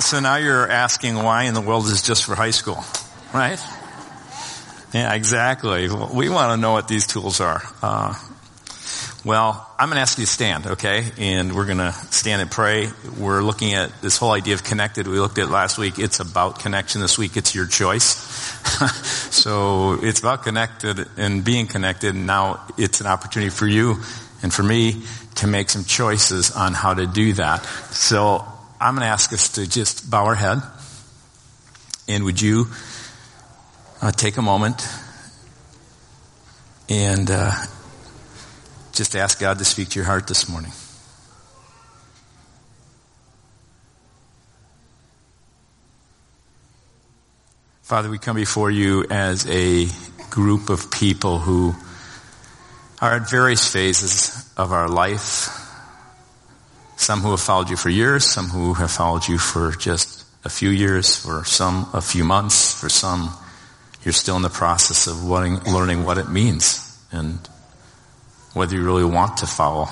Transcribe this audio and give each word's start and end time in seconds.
So 0.00 0.18
now 0.18 0.36
you're 0.36 0.66
asking 0.66 1.14
why 1.14 1.44
in 1.44 1.52
the 1.52 1.60
world 1.60 1.84
is 1.84 2.02
just 2.02 2.24
for 2.24 2.34
high 2.34 2.52
school, 2.52 2.82
right? 3.34 3.60
Yeah, 4.94 5.12
exactly. 5.12 5.88
We 5.88 6.30
want 6.30 6.52
to 6.52 6.56
know 6.56 6.72
what 6.72 6.88
these 6.88 7.06
tools 7.06 7.40
are. 7.40 7.62
Uh, 7.82 8.14
well, 9.26 9.70
I'm 9.78 9.88
going 9.88 9.96
to 9.96 10.00
ask 10.00 10.18
you 10.18 10.24
to 10.24 10.30
stand, 10.30 10.66
okay? 10.66 11.04
And 11.18 11.54
we're 11.54 11.66
going 11.66 11.78
to 11.78 11.92
stand 11.92 12.40
and 12.40 12.50
pray. 12.50 12.88
We're 13.18 13.42
looking 13.42 13.74
at 13.74 14.00
this 14.00 14.16
whole 14.16 14.32
idea 14.32 14.54
of 14.54 14.64
connected. 14.64 15.06
We 15.06 15.20
looked 15.20 15.38
at 15.38 15.50
last 15.50 15.76
week. 15.76 15.98
It's 15.98 16.18
about 16.18 16.60
connection. 16.60 17.02
This 17.02 17.18
week, 17.18 17.36
it's 17.36 17.54
your 17.54 17.66
choice. 17.66 18.06
so 19.34 19.98
it's 20.02 20.20
about 20.20 20.44
connected 20.44 21.06
and 21.18 21.44
being 21.44 21.66
connected. 21.66 22.14
And 22.14 22.26
now 22.26 22.66
it's 22.78 23.02
an 23.02 23.06
opportunity 23.06 23.50
for 23.50 23.66
you 23.66 23.96
and 24.42 24.52
for 24.52 24.62
me 24.62 25.02
to 25.36 25.46
make 25.46 25.68
some 25.68 25.84
choices 25.84 26.52
on 26.52 26.72
how 26.72 26.94
to 26.94 27.06
do 27.06 27.34
that. 27.34 27.64
So 27.90 28.46
I'm 28.80 28.94
going 28.94 29.04
to 29.04 29.12
ask 29.12 29.32
us 29.34 29.50
to 29.50 29.68
just 29.68 30.10
bow 30.10 30.24
our 30.24 30.34
head. 30.34 30.62
And 32.08 32.24
would 32.24 32.40
you 32.40 32.68
uh, 34.00 34.10
take 34.10 34.38
a 34.38 34.42
moment 34.42 34.88
and 36.88 37.30
uh, 37.30 37.52
just 38.92 39.14
ask 39.14 39.38
God 39.38 39.58
to 39.58 39.64
speak 39.64 39.90
to 39.90 39.98
your 39.98 40.06
heart 40.06 40.26
this 40.26 40.48
morning. 40.48 40.72
Father, 47.82 48.08
we 48.08 48.18
come 48.18 48.36
before 48.36 48.70
you 48.70 49.04
as 49.10 49.46
a 49.48 49.88
group 50.30 50.70
of 50.70 50.90
people 50.90 51.38
who 51.38 51.74
are 53.02 53.16
at 53.16 53.28
various 53.28 53.70
phases 53.70 54.50
of 54.56 54.72
our 54.72 54.88
life. 54.88 55.59
Some 57.00 57.22
who 57.22 57.30
have 57.30 57.40
followed 57.40 57.70
you 57.70 57.78
for 57.78 57.88
years, 57.88 58.26
some 58.26 58.48
who 58.48 58.74
have 58.74 58.90
followed 58.90 59.26
you 59.26 59.38
for 59.38 59.72
just 59.72 60.22
a 60.44 60.50
few 60.50 60.68
years, 60.68 61.16
for 61.16 61.46
some 61.46 61.88
a 61.94 62.02
few 62.02 62.24
months, 62.24 62.78
for 62.78 62.90
some 62.90 63.30
you're 64.04 64.12
still 64.12 64.36
in 64.36 64.42
the 64.42 64.50
process 64.50 65.06
of 65.06 65.24
learning 65.24 66.04
what 66.04 66.18
it 66.18 66.28
means 66.28 67.02
and 67.10 67.38
whether 68.52 68.76
you 68.76 68.84
really 68.84 69.06
want 69.06 69.38
to 69.38 69.46
follow. 69.46 69.88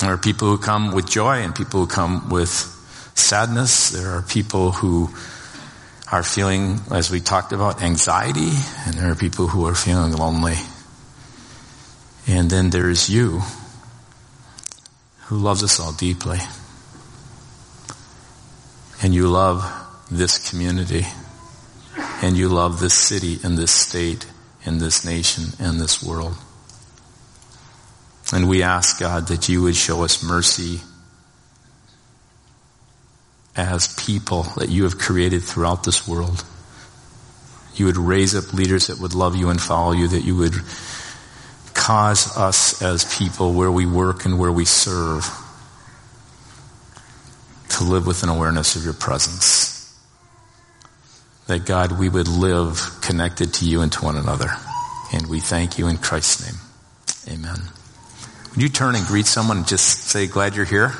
There 0.00 0.14
are 0.14 0.16
people 0.16 0.48
who 0.48 0.56
come 0.56 0.94
with 0.94 1.10
joy 1.10 1.42
and 1.42 1.54
people 1.54 1.80
who 1.80 1.86
come 1.86 2.30
with 2.30 2.48
sadness. 3.14 3.90
There 3.90 4.12
are 4.12 4.22
people 4.22 4.70
who 4.72 5.10
are 6.10 6.22
feeling, 6.22 6.80
as 6.90 7.10
we 7.10 7.20
talked 7.20 7.52
about, 7.52 7.82
anxiety, 7.82 8.52
and 8.86 8.94
there 8.94 9.10
are 9.10 9.14
people 9.14 9.46
who 9.46 9.66
are 9.66 9.74
feeling 9.74 10.12
lonely. 10.12 10.56
And 12.26 12.48
then 12.48 12.70
there 12.70 12.88
is 12.88 13.10
you, 13.10 13.42
who 15.26 15.36
loves 15.36 15.62
us 15.62 15.80
all 15.80 15.92
deeply. 15.92 16.38
And 19.02 19.14
you 19.14 19.28
love 19.28 19.64
this 20.10 20.50
community. 20.50 21.02
And 22.22 22.36
you 22.36 22.48
love 22.48 22.80
this 22.80 22.94
city 22.94 23.38
and 23.44 23.56
this 23.58 23.72
state 23.72 24.26
and 24.64 24.80
this 24.80 25.04
nation 25.04 25.44
and 25.58 25.80
this 25.80 26.02
world. 26.02 26.36
And 28.32 28.48
we 28.48 28.62
ask 28.62 28.98
God 28.98 29.28
that 29.28 29.48
you 29.48 29.62
would 29.62 29.76
show 29.76 30.04
us 30.04 30.22
mercy 30.22 30.80
as 33.56 33.94
people 34.02 34.44
that 34.56 34.68
you 34.70 34.84
have 34.84 34.98
created 34.98 35.42
throughout 35.42 35.84
this 35.84 36.08
world. 36.08 36.44
You 37.74 37.86
would 37.86 37.96
raise 37.96 38.34
up 38.34 38.52
leaders 38.52 38.86
that 38.86 38.98
would 39.00 39.14
love 39.14 39.36
you 39.36 39.50
and 39.50 39.60
follow 39.60 39.92
you, 39.92 40.08
that 40.08 40.24
you 40.24 40.36
would 40.36 40.54
cause 41.84 42.34
us 42.38 42.80
as 42.80 43.04
people 43.18 43.52
where 43.52 43.70
we 43.70 43.84
work 43.84 44.24
and 44.24 44.38
where 44.38 44.50
we 44.50 44.64
serve 44.64 45.28
to 47.68 47.84
live 47.84 48.06
with 48.06 48.22
an 48.22 48.30
awareness 48.30 48.74
of 48.74 48.84
your 48.84 48.94
presence 48.94 49.74
that 51.46 51.66
God, 51.66 51.98
we 51.98 52.08
would 52.08 52.26
live 52.26 52.80
connected 53.02 53.52
to 53.54 53.66
you 53.66 53.82
and 53.82 53.92
to 53.92 54.02
one 54.02 54.16
another. 54.16 54.48
And 55.12 55.26
we 55.26 55.40
thank 55.40 55.78
you 55.78 55.88
in 55.88 55.98
Christ's 55.98 56.46
name. 57.26 57.38
Amen. 57.38 57.58
Would 58.52 58.62
you 58.62 58.70
turn 58.70 58.94
and 58.94 59.04
greet 59.06 59.26
someone 59.26 59.58
and 59.58 59.68
just 59.68 60.04
say, 60.04 60.26
glad 60.26 60.56
you're 60.56 60.64
here? 60.64 60.94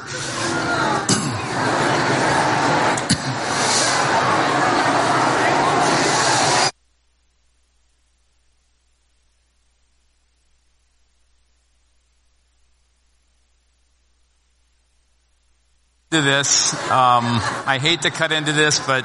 To 16.15 16.23
this. 16.23 16.73
Um, 16.91 17.25
I 17.67 17.79
hate 17.81 18.03
to 18.03 18.11
cut 18.11 18.31
into 18.31 18.53
this, 18.53 18.79
but 18.87 19.05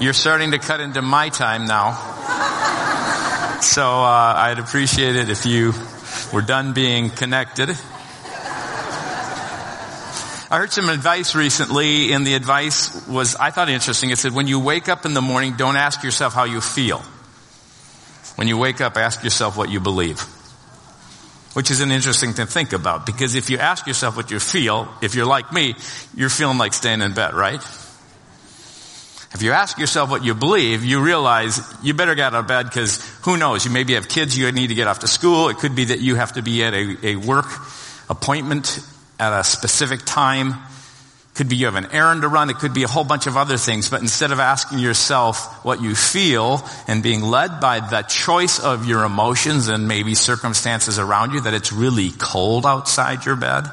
you're 0.00 0.12
starting 0.12 0.52
to 0.52 0.58
cut 0.58 0.80
into 0.80 1.02
my 1.02 1.28
time 1.28 1.66
now. 1.66 1.92
So 3.60 3.82
uh, 3.82 4.34
I'd 4.36 4.60
appreciate 4.60 5.16
it 5.16 5.28
if 5.28 5.44
you 5.44 5.72
were 6.32 6.42
done 6.42 6.72
being 6.72 7.10
connected. 7.10 7.70
I 10.50 10.58
heard 10.58 10.70
some 10.70 10.88
advice 10.88 11.34
recently, 11.34 12.12
and 12.12 12.24
the 12.24 12.34
advice 12.34 13.06
was, 13.08 13.34
I 13.34 13.50
thought 13.50 13.68
interesting. 13.68 14.10
It 14.10 14.18
said, 14.18 14.32
when 14.32 14.46
you 14.46 14.60
wake 14.60 14.88
up 14.88 15.04
in 15.04 15.14
the 15.14 15.20
morning, 15.20 15.56
don't 15.56 15.76
ask 15.76 16.04
yourself 16.04 16.32
how 16.32 16.44
you 16.44 16.60
feel. 16.60 17.02
When 18.36 18.46
you 18.46 18.56
wake 18.56 18.80
up, 18.80 18.96
ask 18.96 19.24
yourself 19.24 19.56
what 19.56 19.68
you 19.68 19.80
believe. 19.80 20.24
Which 21.58 21.72
is 21.72 21.80
an 21.80 21.90
interesting 21.90 22.34
thing 22.34 22.46
to 22.46 22.52
think 22.52 22.72
about, 22.72 23.04
because 23.04 23.34
if 23.34 23.50
you 23.50 23.58
ask 23.58 23.88
yourself 23.88 24.16
what 24.16 24.30
you 24.30 24.38
feel, 24.38 24.86
if 25.02 25.16
you're 25.16 25.26
like 25.26 25.52
me, 25.52 25.74
you're 26.14 26.28
feeling 26.28 26.56
like 26.56 26.72
staying 26.72 27.02
in 27.02 27.14
bed, 27.14 27.34
right? 27.34 27.60
If 29.34 29.42
you 29.42 29.50
ask 29.50 29.76
yourself 29.76 30.08
what 30.08 30.24
you 30.24 30.34
believe, 30.34 30.84
you 30.84 31.00
realize 31.00 31.60
you 31.82 31.94
better 31.94 32.14
get 32.14 32.32
out 32.32 32.34
of 32.34 32.46
bed 32.46 32.66
because 32.66 33.04
who 33.24 33.36
knows? 33.36 33.64
You 33.64 33.72
maybe 33.72 33.94
have 33.94 34.08
kids 34.08 34.38
you 34.38 34.52
need 34.52 34.68
to 34.68 34.76
get 34.76 34.86
off 34.86 35.00
to 35.00 35.08
school. 35.08 35.48
It 35.48 35.56
could 35.56 35.74
be 35.74 35.86
that 35.86 35.98
you 35.98 36.14
have 36.14 36.34
to 36.34 36.42
be 36.42 36.62
at 36.62 36.74
a, 36.74 36.96
a 37.02 37.16
work 37.16 37.46
appointment 38.08 38.78
at 39.18 39.32
a 39.32 39.42
specific 39.42 40.02
time. 40.04 40.54
Could 41.38 41.48
be 41.48 41.54
you 41.54 41.66
have 41.66 41.76
an 41.76 41.92
errand 41.92 42.22
to 42.22 42.28
run. 42.28 42.50
It 42.50 42.56
could 42.56 42.74
be 42.74 42.82
a 42.82 42.88
whole 42.88 43.04
bunch 43.04 43.28
of 43.28 43.36
other 43.36 43.56
things. 43.56 43.88
But 43.88 44.00
instead 44.00 44.32
of 44.32 44.40
asking 44.40 44.80
yourself 44.80 45.64
what 45.64 45.80
you 45.80 45.94
feel 45.94 46.68
and 46.88 47.00
being 47.00 47.22
led 47.22 47.60
by 47.60 47.78
the 47.78 48.02
choice 48.02 48.58
of 48.58 48.86
your 48.86 49.04
emotions 49.04 49.68
and 49.68 49.86
maybe 49.86 50.16
circumstances 50.16 50.98
around 50.98 51.34
you 51.34 51.42
that 51.42 51.54
it's 51.54 51.72
really 51.72 52.10
cold 52.10 52.66
outside 52.66 53.24
your 53.24 53.36
bed, 53.36 53.70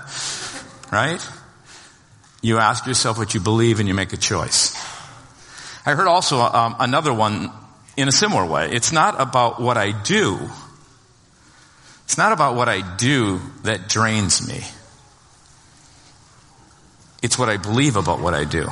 right? 0.91 1.19
You 2.43 2.59
ask 2.59 2.85
yourself 2.85 3.17
what 3.17 3.33
you 3.33 3.39
believe 3.39 3.79
and 3.79 3.87
you 3.87 3.95
make 3.95 4.13
a 4.13 4.17
choice. 4.17 4.75
I 5.87 5.95
heard 5.95 6.05
also 6.05 6.41
um, 6.41 6.75
another 6.79 7.15
one 7.15 7.49
in 7.97 8.07
a 8.07 8.11
similar 8.11 8.45
way. 8.45 8.69
It's 8.73 8.91
not 8.91 9.19
about 9.19 9.59
what 9.59 9.75
I 9.75 9.91
do. 10.03 10.37
It's 12.03 12.19
not 12.19 12.31
about 12.31 12.55
what 12.55 12.69
I 12.69 12.95
do 12.97 13.41
that 13.63 13.89
drains 13.89 14.47
me. 14.47 14.61
It's 17.25 17.39
what 17.39 17.49
I 17.49 17.57
believe 17.57 17.95
about 17.95 18.21
what 18.21 18.35
I 18.35 18.43
do. 18.43 18.67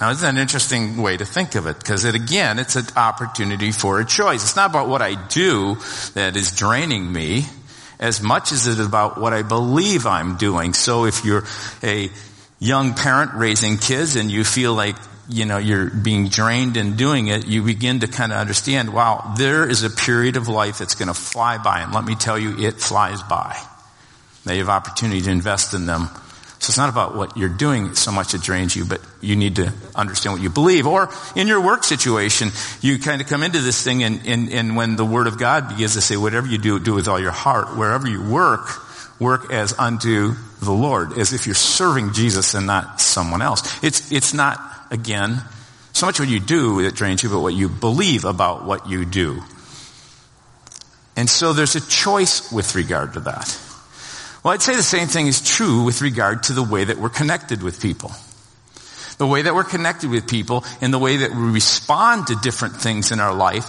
Now, 0.00 0.10
isn't 0.10 0.22
that 0.22 0.30
an 0.30 0.38
interesting 0.38 1.02
way 1.02 1.16
to 1.16 1.24
think 1.24 1.56
of 1.56 1.66
it? 1.66 1.76
Because 1.76 2.04
it, 2.04 2.14
again, 2.14 2.60
it's 2.60 2.76
an 2.76 2.86
opportunity 2.94 3.72
for 3.72 3.98
a 3.98 4.04
choice. 4.04 4.44
It's 4.44 4.54
not 4.54 4.70
about 4.70 4.88
what 4.88 5.02
I 5.02 5.16
do 5.26 5.76
that 6.14 6.36
is 6.36 6.54
draining 6.54 7.12
me 7.12 7.46
as 7.98 8.22
much 8.22 8.52
as 8.52 8.68
it 8.68 8.78
is 8.78 8.86
about 8.86 9.20
what 9.20 9.32
I 9.32 9.42
believe 9.42 10.06
I'm 10.06 10.36
doing. 10.36 10.72
So 10.72 11.04
if 11.04 11.24
you're 11.24 11.42
a 11.82 12.10
young 12.60 12.94
parent 12.94 13.32
raising 13.34 13.76
kids 13.76 14.14
and 14.14 14.30
you 14.30 14.44
feel 14.44 14.72
like 14.72 14.94
you 15.28 15.44
know, 15.44 15.58
you're 15.58 15.90
being 15.90 16.28
drained 16.28 16.76
in 16.76 16.94
doing 16.94 17.26
it, 17.26 17.46
you 17.46 17.64
begin 17.64 18.00
to 18.00 18.06
kind 18.06 18.32
of 18.32 18.38
understand, 18.38 18.92
wow, 18.92 19.34
there 19.36 19.68
is 19.68 19.82
a 19.82 19.90
period 19.90 20.36
of 20.36 20.46
life 20.46 20.78
that's 20.78 20.94
going 20.94 21.08
to 21.08 21.14
fly 21.14 21.58
by. 21.58 21.80
And 21.80 21.92
let 21.92 22.04
me 22.04 22.14
tell 22.14 22.38
you, 22.38 22.56
it 22.58 22.80
flies 22.80 23.22
by. 23.24 23.56
Now 24.46 24.52
you 24.52 24.60
have 24.60 24.68
opportunity 24.68 25.20
to 25.22 25.30
invest 25.30 25.74
in 25.74 25.86
them. 25.86 26.08
So 26.60 26.70
it's 26.70 26.76
not 26.76 26.90
about 26.90 27.16
what 27.16 27.38
you're 27.38 27.48
doing 27.48 27.94
so 27.94 28.12
much 28.12 28.32
that 28.32 28.42
drains 28.42 28.76
you, 28.76 28.84
but 28.84 29.00
you 29.22 29.34
need 29.34 29.56
to 29.56 29.72
understand 29.94 30.34
what 30.34 30.42
you 30.42 30.50
believe. 30.50 30.86
Or 30.86 31.08
in 31.34 31.48
your 31.48 31.62
work 31.62 31.84
situation, 31.84 32.50
you 32.82 32.98
kind 32.98 33.22
of 33.22 33.28
come 33.28 33.42
into 33.42 33.60
this 33.60 33.82
thing 33.82 34.02
and, 34.02 34.20
and, 34.26 34.52
and 34.52 34.76
when 34.76 34.96
the 34.96 35.04
Word 35.06 35.26
of 35.26 35.38
God 35.38 35.70
begins 35.70 35.94
to 35.94 36.02
say, 36.02 36.18
whatever 36.18 36.46
you 36.46 36.58
do, 36.58 36.78
do 36.78 36.92
with 36.92 37.08
all 37.08 37.18
your 37.18 37.30
heart. 37.30 37.78
Wherever 37.78 38.06
you 38.06 38.22
work, 38.22 38.68
work 39.18 39.50
as 39.50 39.72
unto 39.78 40.34
the 40.60 40.70
Lord, 40.70 41.16
as 41.16 41.32
if 41.32 41.46
you're 41.46 41.54
serving 41.54 42.12
Jesus 42.12 42.52
and 42.52 42.66
not 42.66 43.00
someone 43.00 43.40
else. 43.40 43.82
It's, 43.82 44.12
it's 44.12 44.34
not 44.34 44.60
again, 44.90 45.40
so 45.94 46.04
much 46.04 46.20
what 46.20 46.28
you 46.28 46.40
do 46.40 46.82
that 46.82 46.94
drains 46.94 47.22
you, 47.22 47.30
but 47.30 47.40
what 47.40 47.54
you 47.54 47.70
believe 47.70 48.26
about 48.26 48.66
what 48.66 48.86
you 48.86 49.06
do. 49.06 49.42
And 51.16 51.28
so 51.28 51.54
there's 51.54 51.74
a 51.74 51.80
choice 51.80 52.52
with 52.52 52.74
regard 52.74 53.14
to 53.14 53.20
that. 53.20 53.58
Well, 54.42 54.54
I'd 54.54 54.62
say 54.62 54.74
the 54.74 54.82
same 54.82 55.08
thing 55.08 55.26
is 55.26 55.42
true 55.42 55.84
with 55.84 56.00
regard 56.00 56.44
to 56.44 56.54
the 56.54 56.62
way 56.62 56.84
that 56.84 56.96
we're 56.96 57.10
connected 57.10 57.62
with 57.62 57.80
people. 57.80 58.12
The 59.18 59.26
way 59.26 59.42
that 59.42 59.54
we're 59.54 59.64
connected 59.64 60.08
with 60.10 60.26
people 60.26 60.64
and 60.80 60.94
the 60.94 60.98
way 60.98 61.18
that 61.18 61.34
we 61.34 61.50
respond 61.50 62.28
to 62.28 62.36
different 62.36 62.76
things 62.76 63.12
in 63.12 63.20
our 63.20 63.34
life, 63.34 63.68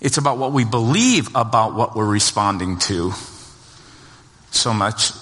it's 0.00 0.18
about 0.18 0.36
what 0.36 0.52
we 0.52 0.64
believe 0.64 1.34
about 1.34 1.74
what 1.74 1.96
we're 1.96 2.04
responding 2.04 2.78
to 2.80 3.12
so 4.50 4.74
much 4.74 5.12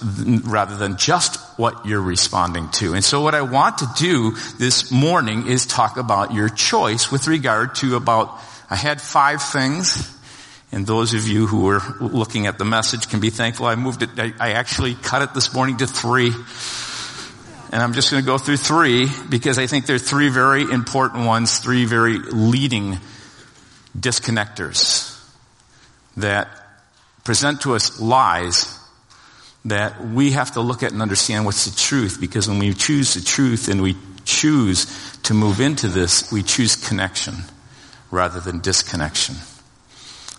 rather 0.43 0.75
than 0.75 0.97
just 0.97 1.37
what 1.57 1.85
you're 1.85 2.01
responding 2.01 2.69
to. 2.71 2.93
And 2.93 3.03
so 3.03 3.21
what 3.21 3.35
I 3.35 3.41
want 3.41 3.79
to 3.79 3.87
do 3.97 4.31
this 4.57 4.91
morning 4.91 5.47
is 5.47 5.65
talk 5.65 5.97
about 5.97 6.33
your 6.33 6.49
choice 6.49 7.11
with 7.11 7.27
regard 7.27 7.75
to 7.75 7.95
about, 7.95 8.37
I 8.69 8.75
had 8.75 9.01
five 9.01 9.41
things. 9.41 10.16
And 10.71 10.85
those 10.85 11.13
of 11.13 11.27
you 11.27 11.47
who 11.47 11.69
are 11.69 11.81
looking 11.99 12.47
at 12.47 12.57
the 12.57 12.65
message 12.65 13.09
can 13.09 13.19
be 13.19 13.29
thankful 13.29 13.65
I 13.65 13.75
moved 13.75 14.03
it, 14.03 14.09
I, 14.17 14.33
I 14.39 14.51
actually 14.53 14.95
cut 14.95 15.21
it 15.21 15.33
this 15.33 15.53
morning 15.53 15.77
to 15.77 15.87
three. 15.87 16.31
And 17.71 17.81
I'm 17.81 17.93
just 17.93 18.11
going 18.11 18.23
to 18.23 18.25
go 18.25 18.37
through 18.37 18.57
three 18.57 19.07
because 19.29 19.57
I 19.57 19.67
think 19.67 19.85
they're 19.85 19.97
three 19.97 20.29
very 20.29 20.63
important 20.63 21.25
ones, 21.25 21.59
three 21.59 21.85
very 21.85 22.19
leading 22.19 22.97
disconnectors 23.97 25.13
that 26.17 26.49
present 27.23 27.61
to 27.61 27.75
us 27.75 27.99
lies 27.99 28.73
that 29.65 30.01
we 30.01 30.31
have 30.31 30.51
to 30.53 30.61
look 30.61 30.83
at 30.83 30.93
and 30.93 31.01
understand 31.01 31.45
what's 31.45 31.65
the 31.65 31.75
truth 31.75 32.19
because 32.21 32.47
when 32.47 32.59
we 32.59 32.73
choose 32.73 33.15
the 33.15 33.21
truth 33.21 33.67
and 33.67 33.81
we 33.81 33.97
choose 34.23 35.17
to 35.23 35.33
move 35.33 35.59
into 35.59 35.87
this, 35.87 36.31
we 36.31 36.43
choose 36.43 36.75
connection 36.75 37.35
rather 38.11 38.39
than 38.39 38.59
disconnection. 38.59 39.35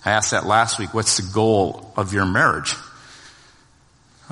I 0.08 0.12
asked 0.12 0.30
that 0.30 0.46
last 0.46 0.78
week, 0.78 0.94
what's 0.94 1.18
the 1.18 1.34
goal 1.34 1.92
of 1.94 2.14
your 2.14 2.24
marriage? 2.24 2.74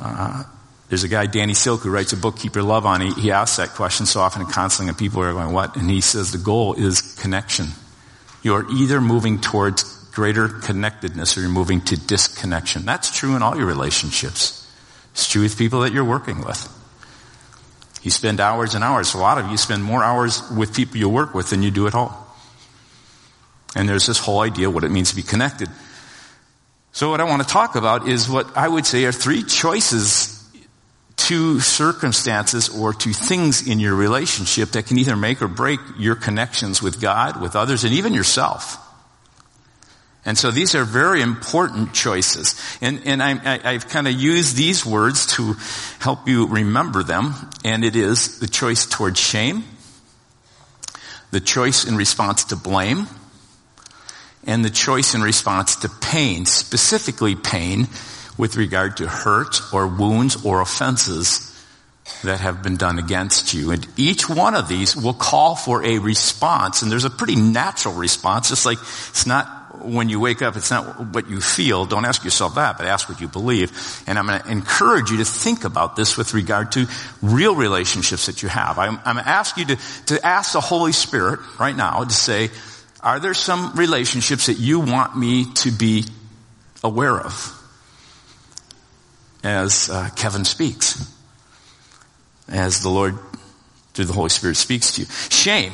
Uh, 0.00 0.44
there's 0.88 1.04
a 1.04 1.08
guy, 1.08 1.26
Danny 1.26 1.52
Silk, 1.52 1.82
who 1.82 1.90
writes 1.90 2.14
a 2.14 2.16
book, 2.16 2.38
Keep 2.38 2.54
Your 2.54 2.64
Love 2.64 2.86
On. 2.86 3.02
He, 3.02 3.12
he 3.12 3.30
asks 3.30 3.58
that 3.58 3.70
question 3.70 4.06
so 4.06 4.20
often 4.20 4.40
in 4.40 4.48
counseling 4.48 4.88
and 4.88 4.96
people 4.96 5.22
are 5.22 5.32
going, 5.32 5.52
what? 5.52 5.76
And 5.76 5.90
he 5.90 6.00
says 6.00 6.32
the 6.32 6.38
goal 6.38 6.72
is 6.72 7.02
connection. 7.20 7.66
You're 8.42 8.64
either 8.72 9.02
moving 9.02 9.38
towards 9.38 9.82
greater 10.12 10.48
connectedness 10.48 11.36
or 11.36 11.42
you're 11.42 11.50
moving 11.50 11.82
to 11.82 11.96
disconnection. 11.98 12.86
That's 12.86 13.14
true 13.14 13.36
in 13.36 13.42
all 13.42 13.54
your 13.54 13.66
relationships. 13.66 14.66
It's 15.12 15.28
true 15.28 15.42
with 15.42 15.58
people 15.58 15.80
that 15.80 15.92
you're 15.92 16.04
working 16.04 16.40
with. 16.42 16.72
You 18.02 18.10
spend 18.10 18.40
hours 18.40 18.74
and 18.74 18.82
hours. 18.82 19.12
A 19.12 19.18
lot 19.18 19.36
of 19.36 19.50
you 19.50 19.58
spend 19.58 19.84
more 19.84 20.02
hours 20.02 20.40
with 20.56 20.74
people 20.74 20.96
you 20.96 21.10
work 21.10 21.34
with 21.34 21.50
than 21.50 21.62
you 21.62 21.70
do 21.70 21.86
at 21.86 21.92
home. 21.92 22.14
And 23.76 23.86
there's 23.86 24.06
this 24.06 24.18
whole 24.18 24.40
idea 24.40 24.70
what 24.70 24.84
it 24.84 24.90
means 24.90 25.10
to 25.10 25.16
be 25.16 25.22
connected. 25.22 25.68
So 26.92 27.10
what 27.10 27.20
I 27.20 27.24
want 27.24 27.42
to 27.42 27.48
talk 27.48 27.76
about 27.76 28.08
is 28.08 28.26
what 28.26 28.56
I 28.56 28.66
would 28.66 28.86
say 28.86 29.04
are 29.04 29.12
three 29.12 29.42
choices 29.42 30.32
to 31.16 31.60
circumstances 31.60 32.70
or 32.70 32.94
to 32.94 33.12
things 33.12 33.68
in 33.68 33.78
your 33.78 33.94
relationship 33.94 34.70
that 34.70 34.86
can 34.86 34.98
either 34.98 35.14
make 35.14 35.42
or 35.42 35.48
break 35.48 35.78
your 35.98 36.14
connections 36.14 36.80
with 36.80 37.02
God, 37.02 37.40
with 37.40 37.54
others, 37.54 37.84
and 37.84 37.92
even 37.92 38.14
yourself. 38.14 38.78
And 40.24 40.38
so 40.38 40.50
these 40.50 40.74
are 40.74 40.84
very 40.84 41.20
important 41.20 41.92
choices. 41.92 42.60
And, 42.80 43.02
and 43.04 43.22
I, 43.22 43.72
have 43.72 43.88
kind 43.88 44.08
of 44.08 44.14
used 44.14 44.56
these 44.56 44.84
words 44.84 45.26
to 45.36 45.54
help 46.00 46.26
you 46.26 46.46
remember 46.46 47.02
them. 47.02 47.34
And 47.62 47.84
it 47.84 47.94
is 47.94 48.40
the 48.40 48.48
choice 48.48 48.86
towards 48.86 49.20
shame, 49.20 49.64
the 51.30 51.40
choice 51.40 51.84
in 51.84 51.96
response 51.96 52.44
to 52.46 52.56
blame, 52.56 53.06
and 54.46 54.64
the 54.64 54.70
choice 54.70 55.14
in 55.14 55.22
response 55.22 55.76
to 55.76 55.88
pain, 55.88 56.46
specifically 56.46 57.34
pain 57.34 57.88
with 58.38 58.56
regard 58.56 58.98
to 58.98 59.08
hurt 59.08 59.60
or 59.72 59.86
wounds 59.86 60.44
or 60.44 60.60
offenses 60.60 61.52
that 62.22 62.40
have 62.40 62.62
been 62.62 62.76
done 62.76 62.98
against 62.98 63.52
you. 63.52 63.72
And 63.72 63.86
each 63.96 64.28
one 64.28 64.54
of 64.54 64.68
these 64.68 64.96
will 64.96 65.14
call 65.14 65.56
for 65.56 65.84
a 65.84 65.98
response. 65.98 66.82
And 66.82 66.90
there's 66.90 67.04
a 67.04 67.10
pretty 67.10 67.36
natural 67.36 67.94
response, 67.94 68.48
just 68.48 68.64
like 68.64 68.78
it's 68.78 69.26
not 69.26 69.56
when 69.82 70.08
you 70.08 70.18
wake 70.18 70.42
up, 70.42 70.56
it's 70.56 70.70
not 70.70 71.14
what 71.14 71.28
you 71.28 71.40
feel. 71.40 71.84
Don't 71.84 72.04
ask 72.04 72.24
yourself 72.24 72.54
that, 72.54 72.78
but 72.78 72.86
ask 72.86 73.08
what 73.08 73.20
you 73.20 73.28
believe. 73.28 74.02
And 74.06 74.18
I'm 74.18 74.26
going 74.26 74.40
to 74.40 74.50
encourage 74.50 75.10
you 75.10 75.18
to 75.18 75.24
think 75.24 75.64
about 75.64 75.96
this 75.96 76.16
with 76.16 76.34
regard 76.34 76.72
to 76.72 76.86
real 77.22 77.54
relationships 77.54 78.26
that 78.26 78.42
you 78.42 78.48
have. 78.48 78.78
I'm, 78.78 78.98
I'm 79.04 79.16
going 79.16 79.24
to 79.24 79.30
ask 79.30 79.56
you 79.56 79.66
to, 79.66 79.76
to 80.06 80.26
ask 80.26 80.52
the 80.52 80.60
Holy 80.60 80.92
Spirit 80.92 81.40
right 81.58 81.76
now 81.76 82.04
to 82.04 82.10
say, 82.10 82.50
are 83.06 83.20
there 83.20 83.34
some 83.34 83.72
relationships 83.76 84.46
that 84.46 84.58
you 84.58 84.80
want 84.80 85.16
me 85.16 85.44
to 85.54 85.70
be 85.70 86.04
aware 86.82 87.16
of? 87.16 87.52
As 89.44 89.88
uh, 89.88 90.10
Kevin 90.16 90.44
speaks. 90.44 91.08
As 92.48 92.82
the 92.82 92.88
Lord 92.88 93.16
through 93.94 94.06
the 94.06 94.12
Holy 94.12 94.28
Spirit 94.28 94.56
speaks 94.56 94.96
to 94.96 95.02
you. 95.02 95.06
Shame. 95.30 95.72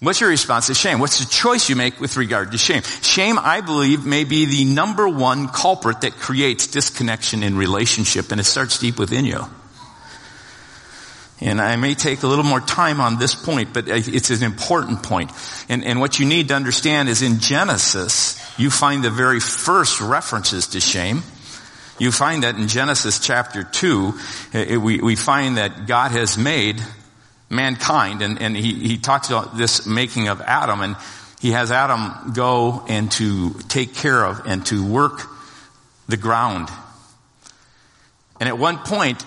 What's 0.00 0.22
your 0.22 0.30
response 0.30 0.68
to 0.68 0.74
shame? 0.74 1.00
What's 1.00 1.18
the 1.18 1.30
choice 1.30 1.68
you 1.68 1.76
make 1.76 2.00
with 2.00 2.16
regard 2.16 2.52
to 2.52 2.58
shame? 2.58 2.80
Shame, 3.02 3.38
I 3.38 3.60
believe, 3.60 4.06
may 4.06 4.24
be 4.24 4.46
the 4.46 4.64
number 4.64 5.06
one 5.06 5.48
culprit 5.48 6.00
that 6.00 6.12
creates 6.12 6.66
disconnection 6.66 7.42
in 7.42 7.58
relationship 7.58 8.32
and 8.32 8.40
it 8.40 8.44
starts 8.44 8.78
deep 8.78 8.98
within 8.98 9.26
you. 9.26 9.44
And 11.42 11.60
I 11.60 11.74
may 11.74 11.94
take 11.94 12.22
a 12.22 12.28
little 12.28 12.44
more 12.44 12.60
time 12.60 13.00
on 13.00 13.18
this 13.18 13.34
point, 13.34 13.74
but 13.74 13.88
it's 13.88 14.30
an 14.30 14.44
important 14.44 15.02
point. 15.02 15.32
And, 15.68 15.84
and 15.84 15.98
what 15.98 16.20
you 16.20 16.24
need 16.24 16.48
to 16.48 16.54
understand 16.54 17.08
is 17.08 17.20
in 17.20 17.40
Genesis, 17.40 18.40
you 18.58 18.70
find 18.70 19.02
the 19.02 19.10
very 19.10 19.40
first 19.40 20.00
references 20.00 20.68
to 20.68 20.80
shame. 20.80 21.24
You 21.98 22.12
find 22.12 22.44
that 22.44 22.54
in 22.54 22.68
Genesis 22.68 23.18
chapter 23.18 23.64
2, 23.64 24.14
it, 24.52 24.80
we, 24.80 25.00
we 25.00 25.16
find 25.16 25.56
that 25.56 25.88
God 25.88 26.12
has 26.12 26.38
made 26.38 26.80
mankind. 27.50 28.22
And, 28.22 28.40
and 28.40 28.56
he, 28.56 28.74
he 28.74 28.98
talks 28.98 29.28
about 29.28 29.56
this 29.56 29.84
making 29.84 30.28
of 30.28 30.40
Adam 30.40 30.80
and 30.80 30.96
he 31.40 31.50
has 31.50 31.72
Adam 31.72 32.34
go 32.34 32.84
and 32.88 33.10
to 33.12 33.54
take 33.68 33.96
care 33.96 34.24
of 34.24 34.46
and 34.46 34.64
to 34.66 34.86
work 34.86 35.26
the 36.06 36.16
ground. 36.16 36.68
And 38.38 38.48
at 38.48 38.58
one 38.58 38.78
point, 38.78 39.24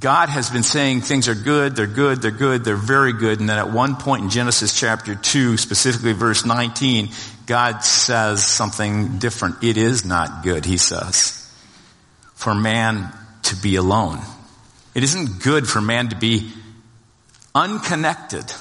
God 0.00 0.28
has 0.30 0.50
been 0.50 0.64
saying 0.64 1.02
things 1.02 1.28
are 1.28 1.34
good, 1.34 1.76
they're 1.76 1.86
good, 1.86 2.20
they're 2.20 2.32
good, 2.32 2.64
they're 2.64 2.74
very 2.74 3.12
good. 3.12 3.38
And 3.38 3.48
then 3.48 3.58
at 3.58 3.70
one 3.70 3.94
point 3.94 4.24
in 4.24 4.30
Genesis 4.30 4.78
chapter 4.78 5.14
2, 5.14 5.56
specifically 5.56 6.12
verse 6.12 6.44
19, 6.44 7.10
God 7.46 7.84
says 7.84 8.44
something 8.44 9.18
different. 9.18 9.62
It 9.62 9.76
is 9.76 10.04
not 10.04 10.42
good, 10.42 10.64
he 10.64 10.76
says, 10.76 11.48
for 12.34 12.52
man 12.52 13.12
to 13.44 13.56
be 13.56 13.76
alone. 13.76 14.18
It 14.96 15.04
isn't 15.04 15.42
good 15.42 15.68
for 15.68 15.80
man 15.80 16.08
to 16.08 16.16
be 16.16 16.50
unconnected. 17.54 18.52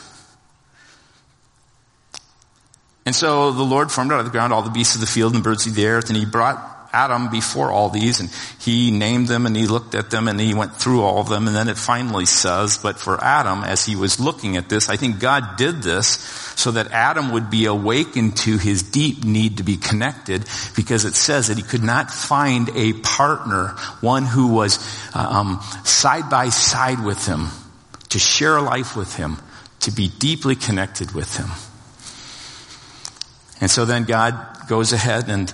And 3.05 3.15
so 3.15 3.51
the 3.51 3.63
Lord 3.63 3.91
formed 3.91 4.11
out 4.11 4.19
of 4.19 4.25
the 4.25 4.31
ground 4.31 4.53
all 4.53 4.61
the 4.61 4.69
beasts 4.69 4.93
of 4.93 5.01
the 5.01 5.07
field 5.07 5.33
and 5.33 5.43
birds 5.43 5.65
of 5.65 5.73
the 5.73 5.85
air, 5.85 5.97
and 5.97 6.15
he 6.15 6.25
brought 6.25 6.74
Adam 6.95 7.29
before 7.29 7.71
all 7.71 7.89
these 7.89 8.19
and 8.19 8.29
he 8.59 8.91
named 8.91 9.27
them 9.27 9.45
and 9.45 9.55
he 9.55 9.67
looked 9.67 9.95
at 9.95 10.09
them 10.09 10.27
and 10.27 10.39
he 10.39 10.53
went 10.53 10.75
through 10.75 11.03
all 11.03 11.19
of 11.19 11.29
them 11.29 11.47
and 11.47 11.55
then 11.55 11.67
it 11.67 11.77
finally 11.77 12.25
says, 12.25 12.77
but 12.77 12.97
for 12.97 13.21
Adam, 13.23 13.63
as 13.63 13.85
he 13.85 13.95
was 13.95 14.19
looking 14.19 14.57
at 14.57 14.69
this, 14.69 14.89
I 14.89 14.95
think 14.95 15.19
God 15.19 15.57
did 15.57 15.83
this 15.83 16.07
so 16.55 16.71
that 16.71 16.91
Adam 16.91 17.31
would 17.33 17.49
be 17.49 17.65
awakened 17.65 18.37
to 18.37 18.57
his 18.57 18.83
deep 18.83 19.25
need 19.25 19.57
to 19.57 19.63
be 19.63 19.77
connected 19.77 20.45
because 20.75 21.05
it 21.05 21.15
says 21.15 21.47
that 21.47 21.57
he 21.57 21.63
could 21.63 21.83
not 21.83 22.09
find 22.09 22.69
a 22.75 22.93
partner, 22.93 23.75
one 24.01 24.25
who 24.25 24.53
was 24.53 24.79
uh, 25.13 25.19
um, 25.19 25.61
side 25.83 26.29
by 26.29 26.49
side 26.49 27.03
with 27.03 27.27
him 27.27 27.49
to 28.15 28.19
share 28.19 28.61
life 28.61 28.95
with 28.95 29.13
Him, 29.17 29.35
to 29.81 29.91
be 29.91 30.07
deeply 30.07 30.55
connected 30.55 31.11
with 31.11 31.35
Him. 31.35 31.49
And 33.59 33.69
so 33.69 33.83
then 33.83 34.05
God 34.05 34.35
goes 34.69 34.93
ahead 34.93 35.27
and 35.27 35.51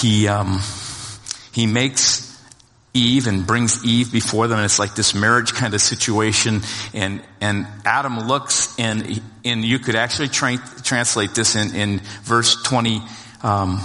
He, 0.00 0.28
um, 0.28 0.60
He 1.52 1.66
makes 1.66 2.28
Eve 2.94 3.26
and 3.26 3.46
brings 3.46 3.84
Eve 3.84 4.12
before 4.12 4.48
them 4.48 4.58
and 4.58 4.64
it's 4.64 4.78
like 4.78 4.94
this 4.94 5.14
marriage 5.14 5.52
kind 5.52 5.74
of 5.74 5.80
situation 5.80 6.62
and, 6.94 7.22
and 7.40 7.66
Adam 7.84 8.20
looks 8.20 8.78
and, 8.78 9.20
and 9.44 9.64
you 9.64 9.78
could 9.78 9.94
actually 9.94 10.28
tra- 10.28 10.58
translate 10.82 11.34
this 11.34 11.54
in, 11.54 11.74
in 11.74 12.00
verse 12.22 12.62
23. 12.62 13.02
Um, 13.42 13.80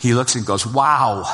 he 0.00 0.14
looks 0.14 0.34
and 0.34 0.46
goes, 0.46 0.66
wow, 0.66 1.24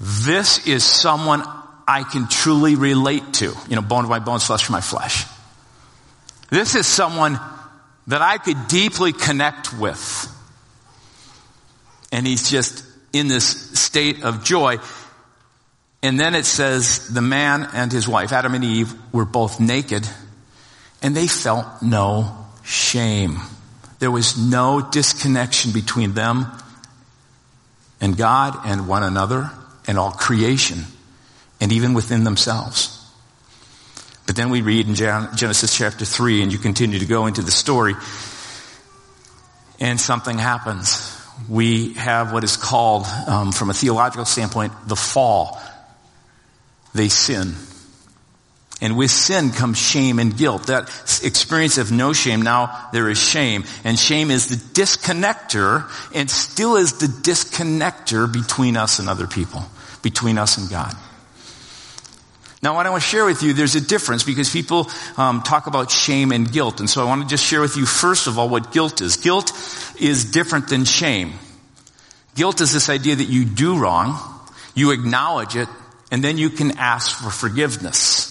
this 0.00 0.66
is 0.66 0.84
someone 0.84 1.42
I 1.86 2.04
can 2.04 2.28
truly 2.28 2.76
relate 2.76 3.34
to. 3.34 3.52
You 3.68 3.76
know, 3.76 3.82
bone 3.82 4.04
of 4.04 4.10
my 4.10 4.20
bones, 4.20 4.44
flesh 4.44 4.64
of 4.64 4.70
my 4.70 4.80
flesh. 4.80 5.26
This 6.50 6.74
is 6.74 6.86
someone 6.86 7.38
that 8.06 8.22
I 8.22 8.38
could 8.38 8.68
deeply 8.68 9.12
connect 9.12 9.72
with. 9.76 10.28
And 12.12 12.26
he's 12.26 12.50
just 12.50 12.84
in 13.12 13.28
this 13.28 13.46
state 13.78 14.22
of 14.22 14.44
joy. 14.44 14.78
And 16.02 16.18
then 16.18 16.34
it 16.34 16.46
says 16.46 17.12
the 17.12 17.22
man 17.22 17.68
and 17.72 17.92
his 17.92 18.08
wife, 18.08 18.32
Adam 18.32 18.54
and 18.54 18.64
Eve, 18.64 18.94
were 19.12 19.24
both 19.24 19.60
naked 19.60 20.08
and 21.02 21.16
they 21.16 21.26
felt 21.26 21.66
no 21.82 22.46
shame. 22.62 23.38
There 23.98 24.10
was 24.10 24.38
no 24.38 24.80
disconnection 24.80 25.72
between 25.72 26.14
them 26.14 26.46
and 28.00 28.16
God 28.16 28.56
and 28.64 28.88
one 28.88 29.02
another 29.02 29.50
and 29.86 29.98
all 29.98 30.10
creation 30.10 30.84
and 31.60 31.72
even 31.72 31.92
within 31.92 32.24
themselves. 32.24 32.96
But 34.26 34.36
then 34.36 34.50
we 34.50 34.62
read 34.62 34.88
in 34.88 34.94
Genesis 34.94 35.76
chapter 35.76 36.04
3 36.04 36.42
and 36.42 36.52
you 36.52 36.58
continue 36.58 36.98
to 36.98 37.06
go 37.06 37.26
into 37.26 37.42
the 37.42 37.50
story 37.50 37.94
and 39.80 40.00
something 40.00 40.38
happens 40.38 41.19
we 41.48 41.94
have 41.94 42.32
what 42.32 42.44
is 42.44 42.56
called, 42.56 43.06
um, 43.26 43.52
from 43.52 43.70
a 43.70 43.74
theological 43.74 44.24
standpoint, 44.24 44.72
the 44.86 44.96
fall. 44.96 45.60
They 46.94 47.08
sin. 47.08 47.54
And 48.80 48.96
with 48.96 49.10
sin 49.10 49.50
comes 49.50 49.78
shame 49.78 50.18
and 50.18 50.36
guilt. 50.36 50.68
That 50.68 50.88
experience 51.22 51.76
of 51.76 51.92
no 51.92 52.12
shame, 52.12 52.42
now 52.42 52.88
there 52.92 53.10
is 53.10 53.18
shame. 53.18 53.64
And 53.84 53.98
shame 53.98 54.30
is 54.30 54.48
the 54.48 54.56
disconnector 54.80 55.90
and 56.14 56.30
still 56.30 56.76
is 56.76 56.98
the 56.98 57.06
disconnector 57.06 58.32
between 58.32 58.76
us 58.76 58.98
and 58.98 59.08
other 59.08 59.26
people, 59.26 59.62
between 60.02 60.38
us 60.38 60.56
and 60.56 60.70
God. 60.70 60.94
Now, 62.62 62.74
what 62.74 62.86
I 62.86 62.90
want 62.90 63.02
to 63.02 63.08
share 63.08 63.24
with 63.24 63.42
you, 63.42 63.54
there's 63.54 63.74
a 63.74 63.80
difference 63.80 64.22
because 64.22 64.50
people 64.50 64.90
um, 65.16 65.42
talk 65.42 65.66
about 65.66 65.90
shame 65.90 66.30
and 66.30 66.50
guilt. 66.50 66.80
And 66.80 66.90
so 66.90 67.02
I 67.02 67.06
want 67.06 67.22
to 67.22 67.28
just 67.28 67.44
share 67.44 67.62
with 67.62 67.76
you, 67.76 67.86
first 67.86 68.26
of 68.26 68.38
all, 68.38 68.50
what 68.50 68.70
guilt 68.70 69.00
is. 69.00 69.16
Guilt 69.16 69.52
is 69.98 70.30
different 70.30 70.68
than 70.68 70.84
shame. 70.84 71.32
Guilt 72.34 72.60
is 72.60 72.72
this 72.72 72.90
idea 72.90 73.16
that 73.16 73.24
you 73.24 73.46
do 73.46 73.78
wrong, 73.78 74.18
you 74.74 74.90
acknowledge 74.90 75.56
it, 75.56 75.68
and 76.10 76.22
then 76.22 76.36
you 76.36 76.50
can 76.50 76.76
ask 76.76 77.18
for 77.22 77.30
forgiveness. 77.30 78.29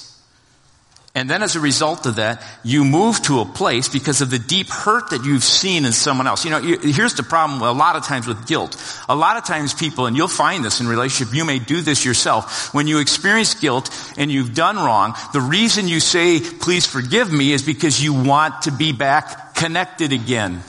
And 1.15 1.27
then 1.27 1.41
as 1.41 1.55
a 1.55 1.59
result 1.59 2.05
of 2.05 2.17
that, 2.17 2.43
you 2.63 2.85
move 2.85 3.19
to 3.23 3.39
a 3.39 3.45
place 3.45 3.89
because 3.89 4.21
of 4.21 4.29
the 4.29 4.37
deep 4.37 4.69
hurt 4.69 5.09
that 5.09 5.25
you've 5.25 5.43
seen 5.43 5.85
in 5.85 5.91
someone 5.91 6.27
else. 6.27 6.45
You 6.45 6.51
know, 6.51 6.61
here's 6.61 7.15
the 7.15 7.23
problem 7.23 7.61
a 7.61 7.71
lot 7.71 7.95
of 7.95 8.05
times 8.05 8.27
with 8.27 8.47
guilt. 8.47 8.77
A 9.09 9.15
lot 9.15 9.35
of 9.35 9.43
times 9.43 9.73
people, 9.73 10.05
and 10.05 10.15
you'll 10.15 10.27
find 10.27 10.63
this 10.63 10.81
in 10.81 10.87
relationship, 10.87 11.33
you 11.33 11.45
may 11.45 11.57
do 11.57 11.81
this 11.81 12.05
yourself. 12.05 12.73
When 12.75 12.87
you 12.87 12.99
experience 12.99 13.55
guilt 13.55 13.89
and 14.17 14.31
you've 14.31 14.53
done 14.53 14.75
wrong, 14.75 15.15
the 15.33 15.41
reason 15.41 15.87
you 15.87 15.99
say, 15.99 16.39
please 16.39 16.85
forgive 16.85 17.31
me 17.33 17.53
is 17.53 17.63
because 17.63 18.01
you 18.01 18.13
want 18.13 18.63
to 18.63 18.71
be 18.71 18.91
back 18.91 19.55
connected 19.55 20.13
again. 20.13 20.61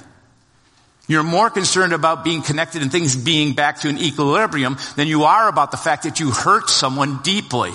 You're 1.06 1.23
more 1.23 1.50
concerned 1.50 1.92
about 1.92 2.25
being 2.25 2.40
connected 2.40 2.80
and 2.80 2.90
things 2.90 3.14
being 3.14 3.54
back 3.54 3.80
to 3.80 3.88
an 3.88 3.99
equilibrium 3.99 4.78
than 4.97 5.06
you 5.06 5.25
are 5.25 5.49
about 5.49 5.70
the 5.70 5.76
fact 5.76 6.04
that 6.04 6.18
you 6.18 6.30
hurt 6.30 6.70
someone 6.70 7.18
deeply. 7.23 7.73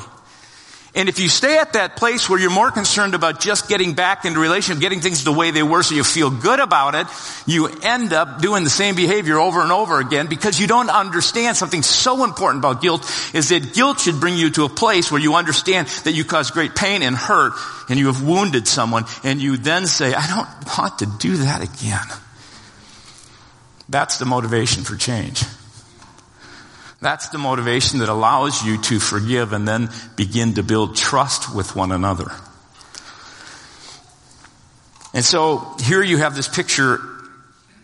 And 0.95 1.09
if 1.09 1.19
you 1.19 1.27
stay 1.27 1.57
at 1.57 1.73
that 1.73 1.97
place 1.97 2.29
where 2.29 2.39
you're 2.39 2.49
more 2.49 2.71
concerned 2.71 3.15
about 3.15 3.41
just 3.41 3.67
getting 3.67 3.95
back 3.95 4.23
into 4.23 4.39
relationship, 4.39 4.81
getting 4.81 5.01
things 5.01 5.25
the 5.25 5.33
way 5.33 5.51
they 5.51 5.61
were 5.61 5.83
so 5.83 5.93
you 5.93 6.05
feel 6.05 6.29
good 6.31 6.61
about 6.61 6.95
it, 6.95 7.05
you 7.45 7.67
end 7.67 8.13
up 8.13 8.39
doing 8.39 8.63
the 8.63 8.69
same 8.69 8.95
behavior 8.95 9.37
over 9.37 9.61
and 9.61 9.73
over 9.73 9.99
again 9.99 10.27
because 10.27 10.57
you 10.57 10.67
don't 10.67 10.89
understand 10.89 11.57
something 11.57 11.83
so 11.83 12.23
important 12.23 12.61
about 12.61 12.81
guilt 12.81 13.03
is 13.33 13.49
that 13.49 13.73
guilt 13.73 13.99
should 13.99 14.21
bring 14.21 14.37
you 14.37 14.49
to 14.51 14.63
a 14.63 14.69
place 14.69 15.11
where 15.11 15.19
you 15.19 15.35
understand 15.35 15.87
that 16.05 16.13
you 16.13 16.23
caused 16.23 16.53
great 16.53 16.75
pain 16.75 17.03
and 17.03 17.13
hurt 17.13 17.51
and 17.89 17.99
you 17.99 18.07
have 18.07 18.23
wounded 18.23 18.65
someone 18.65 19.03
and 19.25 19.41
you 19.41 19.57
then 19.57 19.87
say, 19.87 20.13
I 20.13 20.27
don't 20.27 20.77
want 20.77 20.99
to 20.99 21.07
do 21.19 21.35
that 21.37 21.61
again. 21.61 22.07
That's 23.89 24.17
the 24.17 24.25
motivation 24.25 24.85
for 24.85 24.95
change. 24.95 25.43
That's 27.01 27.29
the 27.29 27.37
motivation 27.37 27.99
that 27.99 28.09
allows 28.09 28.63
you 28.63 28.81
to 28.83 28.99
forgive 28.99 29.53
and 29.53 29.67
then 29.67 29.89
begin 30.15 30.55
to 30.55 30.63
build 30.63 30.95
trust 30.95 31.53
with 31.53 31.75
one 31.75 31.91
another. 31.91 32.31
And 35.13 35.23
so 35.23 35.75
here 35.81 36.03
you 36.03 36.17
have 36.17 36.35
this 36.35 36.47
picture 36.47 36.99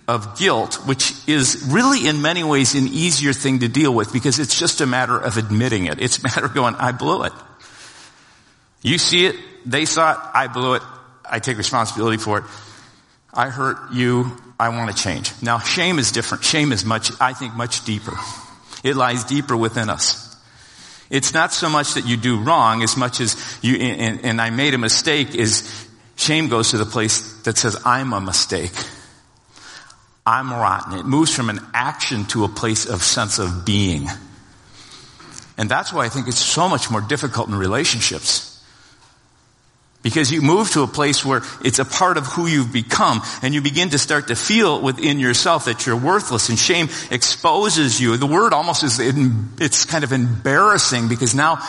of 0.08 0.38
guilt, 0.38 0.76
which 0.86 1.14
is 1.28 1.70
really 1.72 2.08
in 2.08 2.22
many 2.22 2.44
ways 2.44 2.76
an 2.76 2.88
easier 2.88 3.32
thing 3.32 3.60
to 3.60 3.70
deal 3.70 3.94
with 3.94 4.12
because 4.12 4.40
it's 4.40 4.60
just 4.60 4.82
a 4.82 4.86
matter 4.86 5.18
of 5.18 5.38
admitting 5.38 5.86
it. 5.86 6.02
It's 6.02 6.20
a 6.20 6.24
matter 6.24 6.46
of 6.46 6.54
going, 6.54 6.76
I 6.76 6.92
blew 6.92 7.24
it. 7.24 7.34
You 8.82 8.98
see 8.98 9.26
it, 9.28 9.36
they 9.66 9.86
saw 9.86 10.14
it, 10.14 10.20
I 10.34 10.48
blew 10.48 10.74
it, 10.74 10.82
I 11.24 11.40
take 11.40 11.58
responsibility 11.58 12.18
for 12.18 12.40
it. 12.40 12.44
I 13.34 13.50
hurt 13.50 13.94
you, 13.94 14.38
I 14.60 14.70
want 14.70 14.96
to 14.96 15.02
change. 15.02 15.32
Now 15.42 15.60
shame 15.60 16.00
is 16.00 16.12
different. 16.12 16.44
Shame 16.44 16.74
is 16.74 16.84
much, 16.84 17.12
I 17.22 17.34
think, 17.34 17.54
much 17.54 17.86
deeper. 17.86 18.18
It 18.84 18.96
lies 18.96 19.24
deeper 19.24 19.56
within 19.56 19.90
us. 19.90 20.36
It's 21.10 21.34
not 21.34 21.52
so 21.52 21.70
much 21.70 21.96
that 21.96 22.08
you 22.08 22.18
do 22.18 22.42
wrong 22.42 22.84
as 22.84 22.96
much 22.96 23.20
as 23.20 23.36
you, 23.62 23.76
and, 23.76 24.24
and 24.24 24.42
I 24.42 24.50
made 24.50 24.74
a 24.74 24.78
mistake 24.78 25.36
is 25.36 25.90
shame 26.16 26.48
goes 26.48 26.72
to 26.72 26.78
the 26.78 26.86
place 26.86 27.42
that 27.44 27.58
says, 27.58 27.78
I'm 27.86 28.14
a 28.14 28.22
mistake. 28.22 28.72
I'm 30.26 30.52
rotten. 30.52 31.00
It 31.00 31.06
moves 31.06 31.36
from 31.36 31.50
an 31.50 31.60
action 31.74 32.26
to 32.28 32.44
a 32.44 32.48
place 32.48 32.86
of 32.86 33.02
sense 33.02 33.40
of 33.40 33.66
being. 33.66 34.08
And 35.58 35.70
that's 35.70 35.92
why 35.92 36.06
I 36.06 36.10
think 36.10 36.28
it's 36.28 36.40
so 36.40 36.70
much 36.70 36.90
more 36.90 37.02
difficult 37.02 37.50
in 37.50 37.56
relationships. 37.56 38.51
Because 40.04 40.32
you 40.32 40.42
move 40.42 40.72
to 40.72 40.82
a 40.82 40.88
place 40.88 41.24
where 41.24 41.44
it's 41.64 41.78
a 41.78 41.86
part 41.86 42.18
of 42.18 42.26
who 42.26 42.48
you've 42.48 42.74
become 42.74 43.22
and 43.44 43.54
you 43.54 43.62
begin 43.62 43.92
to 43.92 44.00
start 44.00 44.30
to 44.30 44.36
feel 44.36 44.82
within 44.82 45.20
yourself 45.20 45.66
that 45.66 45.86
you're 45.86 45.96
worthless 45.96 46.50
and 46.50 46.58
shame 46.58 46.90
exposes 47.12 48.02
you. 48.02 48.18
The 48.18 48.26
word 48.26 48.52
almost 48.52 48.84
is, 48.84 49.00
it's 49.00 49.86
kind 49.86 50.04
of 50.04 50.12
embarrassing 50.12 51.08
because 51.08 51.36
now 51.36 51.60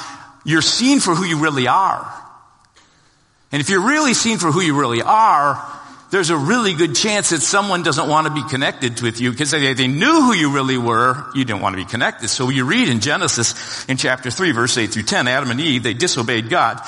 you're 0.44 0.62
seen 0.62 1.00
for 1.00 1.14
who 1.14 1.24
you 1.24 1.40
really 1.40 1.68
are. 1.68 2.10
And 3.52 3.60
if 3.60 3.68
you're 3.68 3.86
really 3.86 4.14
seen 4.14 4.38
for 4.38 4.50
who 4.50 4.62
you 4.62 4.78
really 4.80 5.02
are, 5.02 5.62
there's 6.10 6.30
a 6.30 6.36
really 6.36 6.74
good 6.74 6.94
chance 6.94 7.30
that 7.30 7.40
someone 7.40 7.82
doesn't 7.82 8.06
want 8.06 8.26
to 8.26 8.32
be 8.34 8.46
connected 8.48 9.00
with 9.00 9.20
you 9.20 9.30
because 9.30 9.50
they, 9.50 9.72
they 9.72 9.88
knew 9.88 10.22
who 10.22 10.34
you 10.34 10.54
really 10.54 10.76
were. 10.76 11.24
You 11.34 11.44
didn't 11.44 11.62
want 11.62 11.74
to 11.74 11.82
be 11.82 11.88
connected. 11.88 12.28
So 12.28 12.50
you 12.50 12.64
read 12.64 12.88
in 12.88 13.00
Genesis 13.00 13.86
in 13.88 13.96
chapter 13.96 14.30
3 14.30 14.52
verse 14.52 14.76
8 14.76 14.90
through 14.90 15.04
10, 15.04 15.28
Adam 15.28 15.50
and 15.50 15.60
Eve, 15.60 15.82
they 15.82 15.94
disobeyed 15.94 16.50
God. 16.50 16.80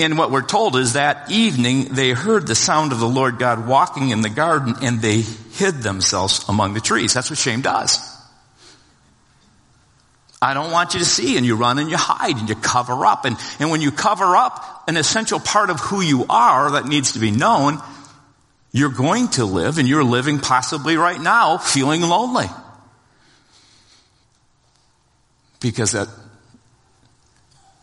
And 0.00 0.16
what 0.16 0.30
we're 0.30 0.46
told 0.46 0.76
is 0.76 0.94
that 0.94 1.30
evening 1.30 1.92
they 1.92 2.12
heard 2.12 2.46
the 2.46 2.54
sound 2.54 2.92
of 2.92 3.00
the 3.00 3.08
Lord 3.08 3.38
God 3.38 3.68
walking 3.68 4.08
in 4.08 4.22
the 4.22 4.30
garden 4.30 4.74
and 4.80 5.02
they 5.02 5.20
hid 5.20 5.82
themselves 5.82 6.42
among 6.48 6.72
the 6.72 6.80
trees. 6.80 7.12
That's 7.12 7.28
what 7.28 7.38
shame 7.38 7.60
does. 7.60 7.98
I 10.40 10.54
don't 10.54 10.70
want 10.70 10.94
you 10.94 11.00
to 11.00 11.04
see 11.04 11.36
and 11.36 11.44
you 11.44 11.54
run 11.54 11.78
and 11.78 11.90
you 11.90 11.98
hide 11.98 12.38
and 12.38 12.48
you 12.48 12.54
cover 12.54 13.04
up. 13.04 13.26
And, 13.26 13.36
and 13.58 13.70
when 13.70 13.82
you 13.82 13.90
cover 13.92 14.36
up 14.36 14.84
an 14.88 14.96
essential 14.96 15.38
part 15.38 15.68
of 15.68 15.80
who 15.80 16.00
you 16.00 16.24
are 16.30 16.70
that 16.70 16.86
needs 16.86 17.12
to 17.12 17.18
be 17.18 17.30
known, 17.30 17.78
you're 18.72 18.88
going 18.88 19.28
to 19.28 19.44
live 19.44 19.76
and 19.76 19.86
you're 19.86 20.02
living 20.02 20.38
possibly 20.38 20.96
right 20.96 21.20
now 21.20 21.58
feeling 21.58 22.00
lonely. 22.00 22.46
Because 25.60 25.92
that 25.92 26.08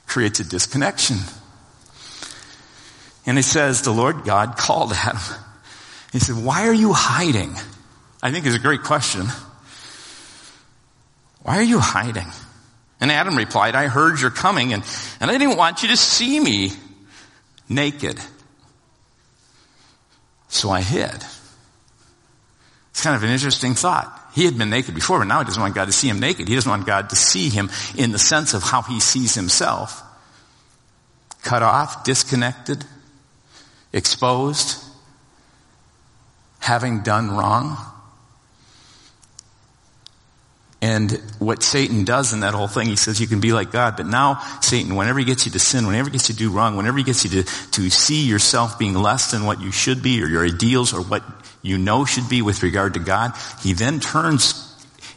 creates 0.08 0.40
a 0.40 0.44
disconnection. 0.44 1.18
And 3.28 3.38
it 3.38 3.44
says, 3.44 3.84
the 3.84 3.92
Lord 3.92 4.24
God 4.24 4.58
called 4.58 4.94
Adam. 4.94 5.22
He 6.14 6.20
said, 6.20 6.44
why 6.44 6.68
are 6.68 6.74
you 6.74 6.94
hiding? 6.94 7.54
I 8.24 8.32
think 8.32 8.46
is 8.46 8.56
a 8.56 8.60
great 8.60 8.84
question. 8.84 9.26
Why 11.44 11.58
are 11.58 11.64
you 11.64 11.80
hiding? 11.80 12.28
And 13.00 13.12
Adam 13.12 13.36
replied, 13.36 13.76
I 13.76 13.88
heard 13.88 14.20
you're 14.20 14.32
coming 14.32 14.74
and, 14.74 14.84
and 15.20 15.30
I 15.30 15.38
didn't 15.38 15.58
want 15.58 15.84
you 15.84 15.90
to 15.90 15.98
see 15.98 16.40
me 16.40 16.72
naked. 17.70 18.18
So 20.48 20.70
I 20.70 20.82
hid. 20.82 21.24
It's 22.92 23.04
kind 23.04 23.16
of 23.16 23.24
an 23.24 23.30
interesting 23.30 23.76
thought. 23.76 24.14
He 24.34 24.46
had 24.46 24.58
been 24.58 24.70
naked 24.70 24.96
before, 24.96 25.20
but 25.20 25.26
now 25.26 25.40
he 25.40 25.46
doesn't 25.46 25.62
want 25.62 25.76
God 25.76 25.86
to 25.86 25.92
see 25.92 26.08
him 26.08 26.20
naked. 26.20 26.48
He 26.48 26.56
doesn't 26.56 26.70
want 26.70 26.86
God 26.86 27.10
to 27.10 27.16
see 27.16 27.50
him 27.50 27.70
in 27.96 28.12
the 28.12 28.20
sense 28.20 28.54
of 28.54 28.64
how 28.64 28.82
he 28.82 29.00
sees 29.00 29.36
himself. 29.36 30.02
Cut 31.44 31.62
off, 31.62 32.04
disconnected, 32.04 32.86
exposed, 33.98 34.84
having 36.60 37.02
done 37.02 37.32
wrong. 37.32 37.78
And 40.80 41.12
what 41.40 41.64
Satan 41.64 42.06
does 42.06 42.34
in 42.34 42.42
that 42.42 42.54
whole 42.54 42.68
thing, 42.68 42.88
he 42.88 42.96
says 42.96 43.20
you 43.20 43.28
can 43.28 43.40
be 43.40 43.52
like 43.52 43.72
God, 43.72 43.98
but 43.98 44.06
now 44.06 44.40
Satan, 44.62 44.96
whenever 44.96 45.18
he 45.18 45.26
gets 45.26 45.46
you 45.46 45.52
to 45.54 45.60
sin, 45.60 45.88
whenever 45.88 46.10
he 46.10 46.14
gets 46.14 46.30
you 46.30 46.36
to 46.36 46.40
do 46.40 46.52
wrong, 46.52 46.78
whenever 46.78 46.98
he 47.00 47.04
gets 47.04 47.24
you 47.24 47.42
to, 47.42 47.70
to 47.72 47.90
see 47.90 48.28
yourself 48.28 48.78
being 48.78 48.94
less 48.94 49.32
than 49.32 49.44
what 49.46 49.60
you 49.60 49.72
should 49.72 50.04
be 50.04 50.22
or 50.24 50.28
your 50.28 50.46
ideals 50.46 50.94
or 50.94 51.02
what 51.02 51.24
you 51.64 51.80
know 51.80 52.06
should 52.06 52.30
be 52.30 52.44
with 52.44 52.62
regard 52.62 52.94
to 52.94 53.00
God, 53.00 53.34
he 53.62 53.74
then 53.74 54.00
turns 54.00 54.64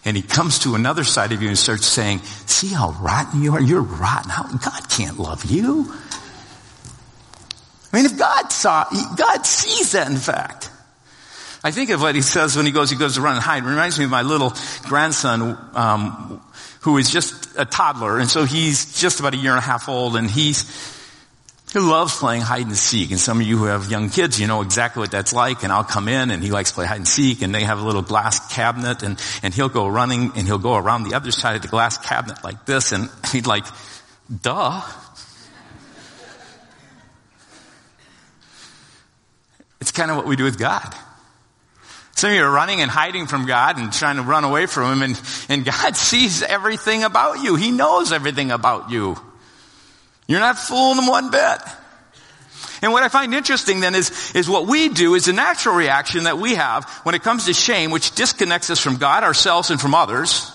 and 0.04 0.16
he 0.16 0.22
comes 0.22 0.60
to 0.60 0.74
another 0.74 1.04
side 1.04 1.32
of 1.32 1.42
you 1.42 1.48
and 1.48 1.58
starts 1.58 1.86
saying, 1.86 2.20
see 2.46 2.68
how 2.68 2.92
rotten 3.00 3.42
you 3.42 3.52
are? 3.52 3.60
You're 3.60 3.82
rotten. 3.82 4.30
How, 4.30 4.44
God 4.44 4.88
can't 4.88 5.18
love 5.18 5.44
you. 5.44 5.92
I 7.92 7.96
mean, 7.96 8.06
if 8.06 8.18
God 8.18 8.52
saw, 8.52 8.84
God 9.16 9.44
sees 9.44 9.92
that 9.92 10.10
in 10.10 10.16
fact. 10.16 10.70
I 11.62 11.72
think 11.72 11.90
of 11.90 12.00
what 12.00 12.14
he 12.14 12.22
says 12.22 12.56
when 12.56 12.64
he 12.64 12.72
goes, 12.72 12.90
he 12.90 12.96
goes 12.96 13.16
to 13.16 13.20
run 13.20 13.34
and 13.34 13.42
hide. 13.42 13.64
It 13.64 13.66
reminds 13.66 13.98
me 13.98 14.06
of 14.06 14.10
my 14.10 14.22
little 14.22 14.54
grandson, 14.84 15.58
um, 15.74 16.40
who 16.80 16.96
is 16.96 17.10
just 17.10 17.58
a 17.58 17.66
toddler, 17.66 18.18
and 18.18 18.30
so 18.30 18.44
he's 18.44 18.98
just 18.98 19.20
about 19.20 19.34
a 19.34 19.36
year 19.36 19.50
and 19.50 19.58
a 19.58 19.62
half 19.62 19.86
old, 19.86 20.16
and 20.16 20.30
he's, 20.30 20.64
he 21.72 21.78
loves 21.78 22.16
playing 22.16 22.40
hide 22.40 22.66
and 22.66 22.76
seek. 22.76 23.10
And 23.10 23.20
some 23.20 23.40
of 23.40 23.46
you 23.46 23.58
who 23.58 23.64
have 23.64 23.90
young 23.90 24.08
kids, 24.08 24.40
you 24.40 24.46
know 24.46 24.62
exactly 24.62 25.00
what 25.00 25.10
that's 25.10 25.32
like. 25.32 25.62
And 25.62 25.72
I'll 25.72 25.84
come 25.84 26.08
in 26.08 26.30
and 26.30 26.42
he 26.42 26.50
likes 26.50 26.70
to 26.70 26.74
play 26.74 26.86
hide 26.86 26.96
and 26.96 27.06
seek 27.06 27.42
and 27.42 27.54
they 27.54 27.62
have 27.62 27.78
a 27.78 27.84
little 27.84 28.02
glass 28.02 28.52
cabinet 28.52 29.02
and, 29.04 29.22
and 29.42 29.54
he'll 29.54 29.68
go 29.68 29.86
running 29.86 30.32
and 30.34 30.46
he'll 30.46 30.58
go 30.58 30.74
around 30.74 31.04
the 31.04 31.14
other 31.14 31.30
side 31.30 31.56
of 31.56 31.62
the 31.62 31.68
glass 31.68 31.96
cabinet 31.96 32.42
like 32.42 32.66
this 32.66 32.90
and 32.90 33.08
he'd 33.30 33.46
like, 33.46 33.64
duh. 34.42 34.82
It's 39.80 39.92
kind 39.92 40.10
of 40.10 40.16
what 40.16 40.26
we 40.26 40.36
do 40.36 40.44
with 40.44 40.58
God. 40.58 40.94
Some 42.12 42.30
of 42.30 42.36
you 42.36 42.42
are 42.42 42.50
running 42.50 42.82
and 42.82 42.90
hiding 42.90 43.26
from 43.26 43.46
God 43.46 43.78
and 43.78 43.92
trying 43.92 44.16
to 44.16 44.22
run 44.22 44.44
away 44.44 44.66
from 44.66 44.92
Him, 44.92 45.02
and, 45.02 45.20
and 45.48 45.64
God 45.64 45.96
sees 45.96 46.42
everything 46.42 47.02
about 47.02 47.42
you. 47.42 47.56
He 47.56 47.70
knows 47.70 48.12
everything 48.12 48.50
about 48.50 48.90
you. 48.90 49.16
You're 50.26 50.40
not 50.40 50.58
fooling 50.58 50.98
Him 50.98 51.06
one 51.06 51.30
bit. 51.30 51.58
And 52.82 52.92
what 52.92 53.02
I 53.02 53.08
find 53.08 53.34
interesting 53.34 53.80
then 53.80 53.94
is, 53.94 54.32
is 54.34 54.48
what 54.48 54.66
we 54.66 54.88
do 54.88 55.14
is 55.14 55.26
the 55.26 55.32
natural 55.32 55.74
reaction 55.74 56.24
that 56.24 56.38
we 56.38 56.54
have 56.54 56.88
when 57.02 57.14
it 57.14 57.22
comes 57.22 57.46
to 57.46 57.52
shame, 57.52 57.90
which 57.90 58.14
disconnects 58.14 58.70
us 58.70 58.80
from 58.80 58.96
God, 58.96 59.22
ourselves, 59.22 59.70
and 59.70 59.80
from 59.80 59.94
others, 59.94 60.50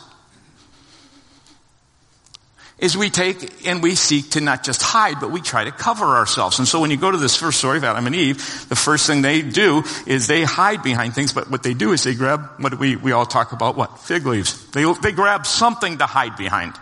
is 2.77 2.97
we 2.97 3.09
take 3.09 3.65
and 3.67 3.81
we 3.81 3.95
seek 3.95 4.31
to 4.31 4.41
not 4.41 4.63
just 4.63 4.81
hide, 4.81 5.19
but 5.21 5.31
we 5.31 5.41
try 5.41 5.63
to 5.63 5.71
cover 5.71 6.05
ourselves. 6.05 6.59
And 6.59 6.67
so 6.67 6.81
when 6.81 6.91
you 6.91 6.97
go 6.97 7.09
to 7.09 7.17
this 7.17 7.35
first 7.35 7.59
story 7.59 7.77
of 7.77 7.83
Adam 7.85 8.05
and 8.05 8.15
Eve, 8.15 8.37
the 8.67 8.75
first 8.75 9.07
thing 9.07 9.21
they 9.21 9.41
do 9.41 9.83
is 10.05 10.27
they 10.27 10.43
hide 10.43 10.83
behind 10.83 11.15
things, 11.15 11.31
but 11.31 11.49
what 11.49 11.63
they 11.63 11.73
do 11.73 11.93
is 11.93 12.03
they 12.03 12.15
grab, 12.15 12.49
what 12.59 12.77
we, 12.77 12.97
we 12.97 13.13
all 13.13 13.25
talk 13.25 13.53
about, 13.53 13.77
what? 13.77 13.99
Fig 13.99 14.25
leaves. 14.25 14.69
They, 14.71 14.83
they 15.01 15.13
grab 15.13 15.45
something 15.45 15.99
to 15.99 16.05
hide 16.05 16.35
behind. 16.35 16.73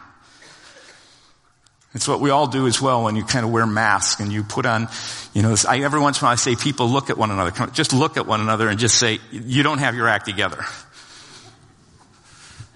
It's 1.94 2.08
what 2.08 2.20
we 2.20 2.32
all 2.32 2.48
do 2.48 2.66
as 2.66 2.82
well 2.82 3.04
when 3.04 3.16
you 3.16 3.24
kind 3.24 3.46
of 3.46 3.52
wear 3.52 3.68
masks 3.68 4.20
and 4.20 4.34
you 4.34 4.44
put 4.44 4.66
on, 4.66 4.88
you 5.36 5.44
know, 5.44 5.56
I, 5.70 5.82
every 5.82 6.00
once 6.00 6.20
in 6.20 6.24
a 6.24 6.26
while 6.26 6.34
I 6.34 6.36
say 6.38 6.56
people 6.56 6.88
look 6.88 7.12
at 7.12 7.20
one 7.20 7.30
another. 7.30 7.68
Just 7.68 7.94
look 7.94 8.18
at 8.18 8.26
one 8.26 8.42
another 8.42 8.68
and 8.68 8.80
just 8.80 8.98
say, 8.98 9.20
you 9.32 9.62
don't 9.62 9.78
have 9.78 9.94
your 9.94 10.08
act 10.08 10.26
together. 10.26 10.66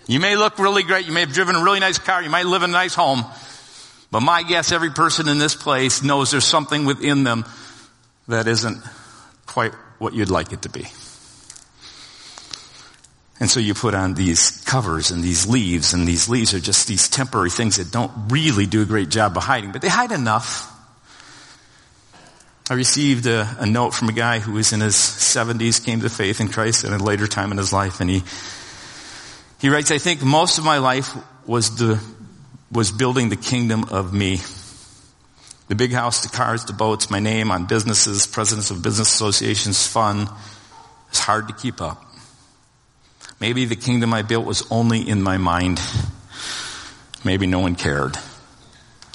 You 0.08 0.22
may 0.22 0.38
look 0.38 0.58
really 0.58 0.84
great. 0.84 1.06
You 1.06 1.12
may 1.12 1.22
have 1.22 1.34
driven 1.34 1.56
a 1.56 1.64
really 1.64 1.82
nice 1.82 1.98
car. 1.98 2.24
You 2.24 2.30
might 2.30 2.46
live 2.46 2.64
in 2.64 2.70
a 2.70 2.74
nice 2.74 2.96
home. 2.96 3.26
But 4.10 4.22
my 4.22 4.44
guess, 4.44 4.72
every 4.72 4.92
person 4.92 5.28
in 5.28 5.38
this 5.38 5.54
place 5.54 6.02
knows 6.02 6.32
there's 6.32 6.46
something 6.46 6.86
within 6.86 7.24
them 7.24 7.46
that 8.30 8.48
isn't 8.48 8.82
quite 9.46 9.74
what 10.00 10.14
you'd 10.14 10.30
like 10.30 10.54
it 10.54 10.62
to 10.62 10.70
be. 10.70 10.88
And 13.40 13.50
so 13.50 13.60
you 13.60 13.74
put 13.74 13.94
on 13.94 14.16
these 14.16 14.64
covers 14.66 15.12
and 15.12 15.24
these 15.24 15.46
leaves, 15.48 15.94
and 15.94 16.08
these 16.08 16.28
leaves 16.28 16.54
are 16.54 16.60
just 16.60 16.88
these 16.88 17.08
temporary 17.08 17.52
things 17.52 17.76
that 17.76 17.92
don't 17.92 18.12
really 18.30 18.66
do 18.66 18.82
a 18.82 18.86
great 18.86 19.10
job 19.10 19.38
of 19.38 19.44
hiding, 19.44 19.72
but 19.72 19.82
they 19.82 19.90
hide 19.90 20.12
enough. 20.12 20.74
I 22.70 22.74
received 22.74 23.28
a, 23.28 23.58
a 23.60 23.66
note 23.66 23.94
from 23.94 24.10
a 24.10 24.14
guy 24.14 24.40
who 24.40 24.54
was 24.54 24.74
in 24.74 24.80
his 24.80 24.96
70s, 24.96 25.84
came 25.86 26.02
to 26.02 26.10
faith 26.10 26.42
in 26.42 26.48
Christ 26.48 26.84
at 26.84 27.00
a 27.00 27.04
later 27.04 27.28
time 27.28 27.52
in 27.52 27.58
his 27.58 27.72
life, 27.72 28.00
and 28.02 28.10
he 28.10 28.24
he 29.60 29.70
writes, 29.70 29.92
I 29.92 29.98
think 29.98 30.22
most 30.22 30.58
of 30.58 30.66
my 30.66 30.78
life 30.78 31.16
was 31.46 31.78
the, 31.78 32.02
was 32.72 32.92
building 32.92 33.30
the 33.30 33.36
kingdom 33.36 33.86
of 33.86 34.14
me. 34.14 34.40
The 35.68 35.76
big 35.76 35.92
house, 35.92 36.22
the 36.22 36.30
cars, 36.30 36.66
the 36.66 36.74
boats, 36.74 37.10
my 37.10 37.20
name 37.20 37.52
on 37.52 37.66
businesses, 37.66 38.26
presidents 38.28 38.72
of 38.72 38.82
business 38.82 39.14
associations, 39.14 39.86
fun. 39.86 40.30
It's 41.10 41.20
hard 41.20 41.48
to 41.48 41.54
keep 41.54 41.82
up. 41.82 42.04
Maybe 43.40 43.66
the 43.66 43.76
kingdom 43.76 44.14
I 44.14 44.22
built 44.22 44.46
was 44.46 44.66
only 44.72 45.08
in 45.08 45.22
my 45.22 45.38
mind. 45.38 45.82
Maybe 47.24 47.48
no 47.48 47.60
one 47.60 47.76
cared. 47.76 48.16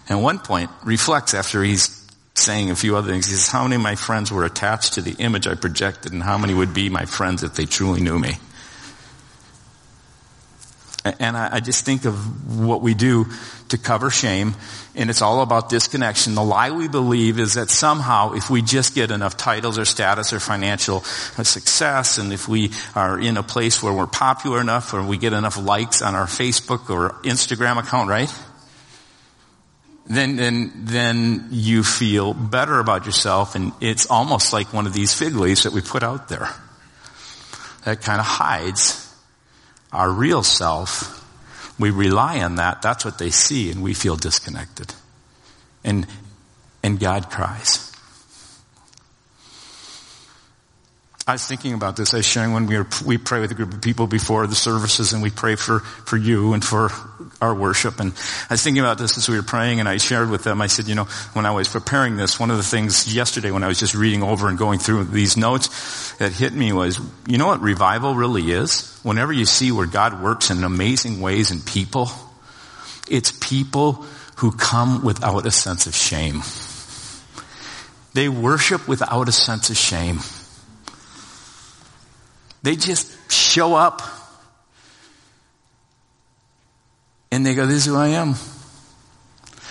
And 0.08 0.18
at 0.18 0.22
one 0.22 0.38
point, 0.38 0.70
reflects 0.84 1.34
after 1.34 1.62
he's 1.62 2.02
saying 2.34 2.70
a 2.70 2.76
few 2.76 2.96
other 2.96 3.10
things. 3.10 3.26
He 3.26 3.32
says, 3.32 3.48
how 3.48 3.62
many 3.62 3.76
of 3.76 3.82
my 3.82 3.94
friends 3.94 4.30
were 4.32 4.44
attached 4.44 4.94
to 4.94 5.02
the 5.02 5.14
image 5.22 5.46
I 5.46 5.54
projected 5.54 6.12
and 6.12 6.22
how 6.22 6.38
many 6.38 6.54
would 6.54 6.74
be 6.74 6.88
my 6.88 7.04
friends 7.04 7.42
if 7.42 7.54
they 7.54 7.64
truly 7.64 8.00
knew 8.00 8.18
me? 8.18 8.34
And 11.04 11.36
I, 11.36 11.56
I 11.56 11.60
just 11.60 11.84
think 11.84 12.04
of 12.04 12.58
what 12.58 12.80
we 12.80 12.94
do 12.94 13.26
to 13.70 13.78
cover 13.78 14.10
shame, 14.10 14.54
and 14.94 15.10
it's 15.10 15.22
all 15.22 15.40
about 15.42 15.68
disconnection. 15.68 16.34
The 16.34 16.44
lie 16.44 16.70
we 16.70 16.86
believe 16.86 17.40
is 17.40 17.54
that 17.54 17.70
somehow 17.70 18.34
if 18.34 18.50
we 18.50 18.62
just 18.62 18.94
get 18.94 19.10
enough 19.10 19.36
titles 19.36 19.78
or 19.78 19.84
status 19.84 20.32
or 20.32 20.38
financial 20.38 20.98
uh, 21.38 21.42
success, 21.42 22.18
and 22.18 22.32
if 22.32 22.46
we 22.48 22.70
are 22.94 23.18
in 23.18 23.36
a 23.36 23.42
place 23.42 23.82
where 23.82 23.92
we're 23.92 24.06
popular 24.06 24.60
enough 24.60 24.94
or 24.94 25.02
we 25.02 25.16
get 25.16 25.32
enough 25.32 25.56
likes 25.58 26.02
on 26.02 26.14
our 26.14 26.26
Facebook 26.26 26.88
or 26.90 27.14
Instagram 27.22 27.78
account, 27.78 28.08
right? 28.08 28.32
Then, 30.06 30.36
then, 30.36 30.72
then 30.74 31.48
you 31.50 31.82
feel 31.82 32.34
better 32.34 32.78
about 32.78 33.06
yourself, 33.06 33.54
and 33.54 33.72
it's 33.80 34.06
almost 34.06 34.52
like 34.52 34.72
one 34.72 34.86
of 34.86 34.92
these 34.92 35.14
fig 35.14 35.34
leaves 35.34 35.62
that 35.64 35.72
we 35.72 35.80
put 35.80 36.02
out 36.02 36.28
there 36.28 36.48
that 37.84 38.02
kind 38.02 38.20
of 38.20 38.26
hides 38.26 39.11
our 39.92 40.10
real 40.10 40.42
self, 40.42 41.18
we 41.78 41.90
rely 41.90 42.40
on 42.40 42.56
that. 42.56 42.82
That's 42.82 43.04
what 43.04 43.18
they 43.18 43.30
see 43.30 43.70
and 43.70 43.82
we 43.82 43.94
feel 43.94 44.16
disconnected. 44.16 44.94
And, 45.84 46.06
and 46.82 46.98
God 46.98 47.30
cries. 47.30 47.91
I 51.24 51.32
was 51.32 51.46
thinking 51.46 51.72
about 51.72 51.96
this. 51.96 52.14
I 52.14 52.16
was 52.16 52.26
sharing 52.26 52.52
when 52.52 52.66
we, 52.66 52.76
were, 52.76 52.86
we 53.06 53.16
pray 53.16 53.40
with 53.40 53.52
a 53.52 53.54
group 53.54 53.72
of 53.72 53.80
people 53.80 54.08
before 54.08 54.44
the 54.48 54.56
services 54.56 55.12
and 55.12 55.22
we 55.22 55.30
pray 55.30 55.54
for, 55.54 55.78
for 55.78 56.16
you 56.16 56.52
and 56.52 56.64
for 56.64 56.90
our 57.40 57.54
worship. 57.54 58.00
And 58.00 58.12
I 58.50 58.54
was 58.54 58.62
thinking 58.62 58.80
about 58.80 58.98
this 58.98 59.16
as 59.16 59.28
we 59.28 59.36
were 59.36 59.44
praying 59.44 59.78
and 59.78 59.88
I 59.88 59.98
shared 59.98 60.30
with 60.30 60.42
them, 60.42 60.60
I 60.60 60.66
said, 60.66 60.88
you 60.88 60.96
know, 60.96 61.04
when 61.34 61.46
I 61.46 61.52
was 61.52 61.68
preparing 61.68 62.16
this, 62.16 62.40
one 62.40 62.50
of 62.50 62.56
the 62.56 62.64
things 62.64 63.14
yesterday 63.14 63.52
when 63.52 63.62
I 63.62 63.68
was 63.68 63.78
just 63.78 63.94
reading 63.94 64.24
over 64.24 64.48
and 64.48 64.58
going 64.58 64.80
through 64.80 65.04
these 65.04 65.36
notes 65.36 66.12
that 66.14 66.32
hit 66.32 66.52
me 66.52 66.72
was, 66.72 66.98
you 67.28 67.38
know 67.38 67.46
what 67.46 67.60
revival 67.60 68.16
really 68.16 68.50
is? 68.50 68.98
Whenever 69.04 69.32
you 69.32 69.44
see 69.44 69.70
where 69.70 69.86
God 69.86 70.22
works 70.22 70.50
in 70.50 70.64
amazing 70.64 71.20
ways 71.20 71.52
in 71.52 71.60
people, 71.60 72.08
it's 73.08 73.30
people 73.30 74.04
who 74.36 74.50
come 74.50 75.04
without 75.04 75.46
a 75.46 75.52
sense 75.52 75.86
of 75.86 75.94
shame. 75.94 76.42
They 78.12 78.28
worship 78.28 78.88
without 78.88 79.28
a 79.28 79.32
sense 79.32 79.70
of 79.70 79.76
shame. 79.76 80.18
They 82.62 82.76
just 82.76 83.30
show 83.30 83.74
up 83.74 84.02
and 87.30 87.44
they 87.44 87.54
go, 87.54 87.66
this 87.66 87.78
is 87.78 87.86
who 87.86 87.96
I 87.96 88.08
am. 88.08 88.34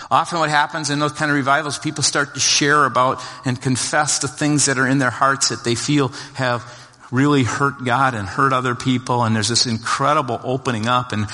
Often 0.09 0.39
what 0.39 0.49
happens 0.49 0.89
in 0.89 0.99
those 0.99 1.13
kind 1.13 1.31
of 1.31 1.37
revivals, 1.37 1.79
people 1.79 2.03
start 2.03 2.33
to 2.33 2.39
share 2.41 2.83
about 2.85 3.23
and 3.45 3.59
confess 3.61 4.19
the 4.19 4.27
things 4.27 4.65
that 4.65 4.77
are 4.77 4.87
in 4.87 4.97
their 4.97 5.09
hearts 5.09 5.49
that 5.49 5.63
they 5.63 5.75
feel 5.75 6.09
have 6.33 6.63
really 7.11 7.43
hurt 7.43 7.85
God 7.85 8.13
and 8.13 8.27
hurt 8.27 8.51
other 8.51 8.75
people. 8.75 9.23
And 9.23 9.33
there's 9.35 9.47
this 9.47 9.67
incredible 9.67 10.39
opening 10.43 10.87
up 10.87 11.13
and 11.13 11.27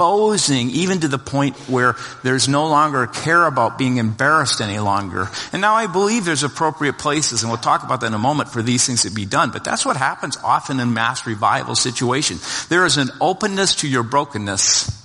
exposing 0.00 0.70
even 0.70 1.00
to 1.00 1.08
the 1.08 1.18
point 1.18 1.54
where 1.68 1.94
there's 2.22 2.48
no 2.48 2.68
longer 2.68 3.06
care 3.06 3.44
about 3.44 3.76
being 3.76 3.98
embarrassed 3.98 4.62
any 4.62 4.78
longer. 4.78 5.28
And 5.52 5.60
now 5.60 5.74
I 5.74 5.88
believe 5.88 6.24
there's 6.24 6.42
appropriate 6.42 6.96
places, 6.96 7.42
and 7.42 7.50
we'll 7.50 7.60
talk 7.60 7.84
about 7.84 8.00
that 8.00 8.06
in 8.06 8.14
a 8.14 8.18
moment, 8.18 8.48
for 8.48 8.62
these 8.62 8.86
things 8.86 9.02
to 9.02 9.10
be 9.10 9.26
done. 9.26 9.50
But 9.50 9.62
that's 9.62 9.84
what 9.84 9.98
happens 9.98 10.38
often 10.42 10.80
in 10.80 10.94
mass 10.94 11.26
revival 11.26 11.74
situations. 11.74 12.66
There 12.68 12.86
is 12.86 12.96
an 12.96 13.10
openness 13.20 13.74
to 13.76 13.88
your 13.88 14.02
brokenness. 14.02 14.96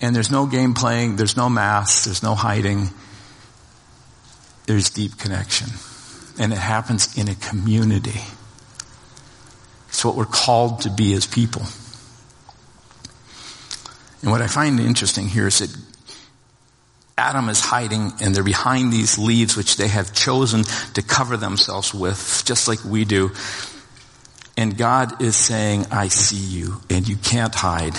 And 0.00 0.14
there's 0.14 0.32
no 0.32 0.46
game 0.46 0.74
playing, 0.74 1.14
there's 1.14 1.36
no 1.36 1.48
mask, 1.48 2.04
there's 2.04 2.24
no 2.24 2.34
hiding. 2.34 2.90
There's 4.66 4.90
deep 4.90 5.18
connection 5.18 5.68
and 6.38 6.52
it 6.52 6.58
happens 6.58 7.16
in 7.16 7.28
a 7.28 7.34
community. 7.34 8.20
It's 9.88 10.04
what 10.04 10.14
we're 10.14 10.26
called 10.26 10.82
to 10.82 10.90
be 10.90 11.14
as 11.14 11.26
people. 11.26 11.62
And 14.22 14.30
what 14.30 14.42
I 14.42 14.46
find 14.46 14.80
interesting 14.80 15.28
here 15.28 15.46
is 15.46 15.58
that 15.60 15.76
Adam 17.16 17.48
is 17.48 17.60
hiding 17.60 18.12
and 18.20 18.34
they're 18.34 18.44
behind 18.44 18.92
these 18.92 19.18
leaves 19.18 19.56
which 19.56 19.76
they 19.76 19.88
have 19.88 20.12
chosen 20.12 20.62
to 20.94 21.02
cover 21.02 21.36
themselves 21.36 21.92
with, 21.92 22.42
just 22.44 22.68
like 22.68 22.84
we 22.84 23.04
do. 23.04 23.30
And 24.56 24.76
God 24.76 25.20
is 25.22 25.36
saying, 25.36 25.86
I 25.90 26.08
see 26.08 26.58
you 26.58 26.80
and 26.90 27.08
you 27.08 27.16
can't 27.16 27.54
hide. 27.54 27.96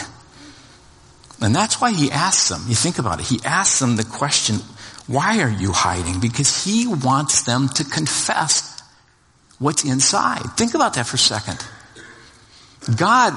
And 1.42 1.56
that's 1.56 1.80
why 1.80 1.92
he 1.92 2.12
asks 2.12 2.50
them, 2.50 2.62
you 2.68 2.76
think 2.76 3.00
about 3.00 3.20
it, 3.20 3.26
he 3.26 3.40
asks 3.46 3.80
them 3.80 3.96
the 3.96 4.04
question, 4.04 4.58
why 5.08 5.42
are 5.42 5.50
you 5.50 5.72
hiding? 5.72 6.20
Because 6.20 6.64
he 6.64 6.86
wants 6.88 7.44
them 7.44 7.70
to 7.70 7.84
confess 7.84 8.82
what's 9.58 9.84
inside. 9.84 10.44
Think 10.58 10.76
about 10.76 10.94
that 10.96 11.08
for 11.08 11.16
a 11.16 11.20
second. 11.20 11.66
God 12.96 13.34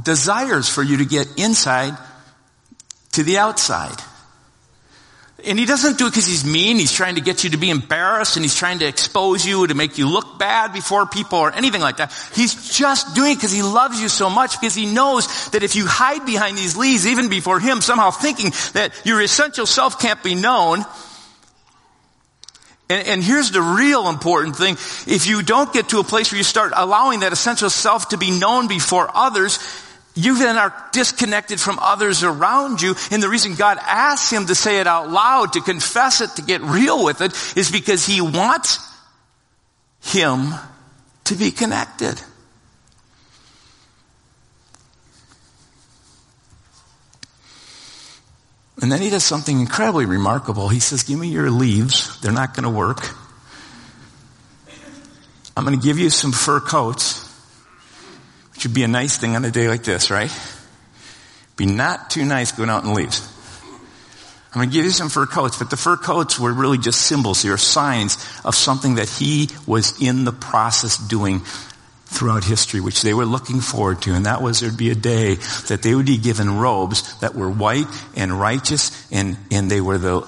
desires 0.00 0.68
for 0.68 0.82
you 0.82 0.98
to 0.98 1.04
get 1.04 1.26
inside 1.38 1.96
to 3.14 3.22
the 3.22 3.38
outside. 3.38 3.96
And 5.46 5.58
he 5.58 5.66
doesn't 5.66 5.98
do 5.98 6.06
it 6.06 6.10
because 6.10 6.26
he's 6.26 6.44
mean. 6.44 6.78
He's 6.78 6.92
trying 6.92 7.16
to 7.16 7.20
get 7.20 7.44
you 7.44 7.50
to 7.50 7.58
be 7.58 7.68
embarrassed 7.68 8.36
and 8.36 8.44
he's 8.44 8.54
trying 8.54 8.78
to 8.78 8.86
expose 8.86 9.44
you 9.44 9.66
to 9.66 9.74
make 9.74 9.98
you 9.98 10.08
look 10.08 10.38
bad 10.38 10.72
before 10.72 11.06
people 11.06 11.38
or 11.38 11.52
anything 11.52 11.82
like 11.82 11.98
that. 11.98 12.12
He's 12.34 12.76
just 12.76 13.14
doing 13.14 13.32
it 13.32 13.34
because 13.36 13.52
he 13.52 13.62
loves 13.62 14.00
you 14.00 14.08
so 14.08 14.30
much 14.30 14.58
because 14.58 14.74
he 14.74 14.86
knows 14.86 15.50
that 15.50 15.62
if 15.62 15.76
you 15.76 15.86
hide 15.86 16.24
behind 16.24 16.56
these 16.56 16.76
leaves, 16.76 17.06
even 17.06 17.28
before 17.28 17.60
him, 17.60 17.82
somehow 17.82 18.10
thinking 18.10 18.52
that 18.72 18.92
your 19.04 19.20
essential 19.20 19.66
self 19.66 20.00
can't 20.00 20.22
be 20.22 20.34
known, 20.34 20.84
and, 22.90 23.08
and, 23.08 23.24
here's 23.24 23.50
the 23.50 23.62
real 23.62 24.10
important 24.10 24.56
thing. 24.56 24.74
If 25.06 25.26
you 25.26 25.42
don't 25.42 25.72
get 25.72 25.88
to 25.88 26.00
a 26.00 26.04
place 26.04 26.30
where 26.30 26.36
you 26.36 26.44
start 26.44 26.72
allowing 26.76 27.20
that 27.20 27.32
essential 27.32 27.70
self 27.70 28.10
to 28.10 28.18
be 28.18 28.30
known 28.30 28.68
before 28.68 29.10
others, 29.14 29.58
you 30.14 30.38
then 30.38 30.56
are 30.56 30.74
disconnected 30.92 31.60
from 31.60 31.78
others 31.80 32.22
around 32.22 32.80
you. 32.80 32.94
And 33.10 33.22
the 33.22 33.28
reason 33.28 33.54
God 33.56 33.78
asks 33.80 34.32
him 34.32 34.46
to 34.46 34.54
say 34.54 34.80
it 34.80 34.86
out 34.86 35.10
loud, 35.10 35.54
to 35.54 35.60
confess 35.60 36.20
it, 36.20 36.30
to 36.36 36.42
get 36.42 36.60
real 36.62 37.04
with 37.04 37.20
it, 37.20 37.32
is 37.56 37.70
because 37.70 38.06
he 38.06 38.20
wants 38.20 38.78
him 40.00 40.54
to 41.24 41.34
be 41.34 41.50
connected. 41.50 42.20
And 48.80 48.92
then 48.92 49.00
he 49.00 49.08
does 49.08 49.24
something 49.24 49.60
incredibly 49.60 50.04
remarkable. 50.04 50.68
He 50.68 50.80
says, 50.80 51.04
Give 51.04 51.18
me 51.18 51.28
your 51.28 51.50
leaves. 51.50 52.20
They're 52.20 52.32
not 52.32 52.54
going 52.54 52.64
to 52.64 52.70
work. 52.70 53.08
I'm 55.56 55.64
going 55.64 55.78
to 55.78 55.84
give 55.84 55.98
you 55.98 56.10
some 56.10 56.32
fur 56.32 56.60
coats, 56.60 57.23
which 58.64 58.70
would 58.70 58.74
be 58.74 58.82
a 58.82 58.88
nice 58.88 59.18
thing 59.18 59.36
on 59.36 59.44
a 59.44 59.50
day 59.50 59.68
like 59.68 59.82
this, 59.82 60.10
right? 60.10 60.30
Be 61.54 61.66
not 61.66 62.08
too 62.08 62.24
nice 62.24 62.50
going 62.50 62.70
out 62.70 62.82
in 62.84 62.94
leaves. 62.94 63.20
I'm 64.54 64.60
going 64.60 64.70
to 64.70 64.74
give 64.74 64.86
you 64.86 64.90
some 64.90 65.10
fur 65.10 65.26
coats, 65.26 65.58
but 65.58 65.68
the 65.68 65.76
fur 65.76 65.98
coats 65.98 66.40
were 66.40 66.50
really 66.50 66.78
just 66.78 67.02
symbols. 67.02 67.42
They 67.42 67.50
were 67.50 67.58
signs 67.58 68.16
of 68.42 68.54
something 68.54 68.94
that 68.94 69.10
he 69.10 69.50
was 69.66 70.00
in 70.00 70.24
the 70.24 70.32
process 70.32 70.96
doing 70.96 71.42
throughout 72.14 72.44
history, 72.44 72.80
which 72.80 73.02
they 73.02 73.12
were 73.12 73.26
looking 73.26 73.60
forward 73.60 74.00
to. 74.02 74.14
And 74.14 74.26
that 74.26 74.40
was 74.40 74.60
there'd 74.60 74.76
be 74.76 74.90
a 74.90 74.94
day 74.94 75.34
that 75.68 75.82
they 75.82 75.94
would 75.94 76.06
be 76.06 76.18
given 76.18 76.58
robes 76.58 77.18
that 77.20 77.34
were 77.34 77.50
white 77.50 77.86
and 78.16 78.38
righteous 78.38 79.10
and, 79.10 79.36
and 79.50 79.70
they 79.70 79.80
were 79.80 79.98
the, 79.98 80.20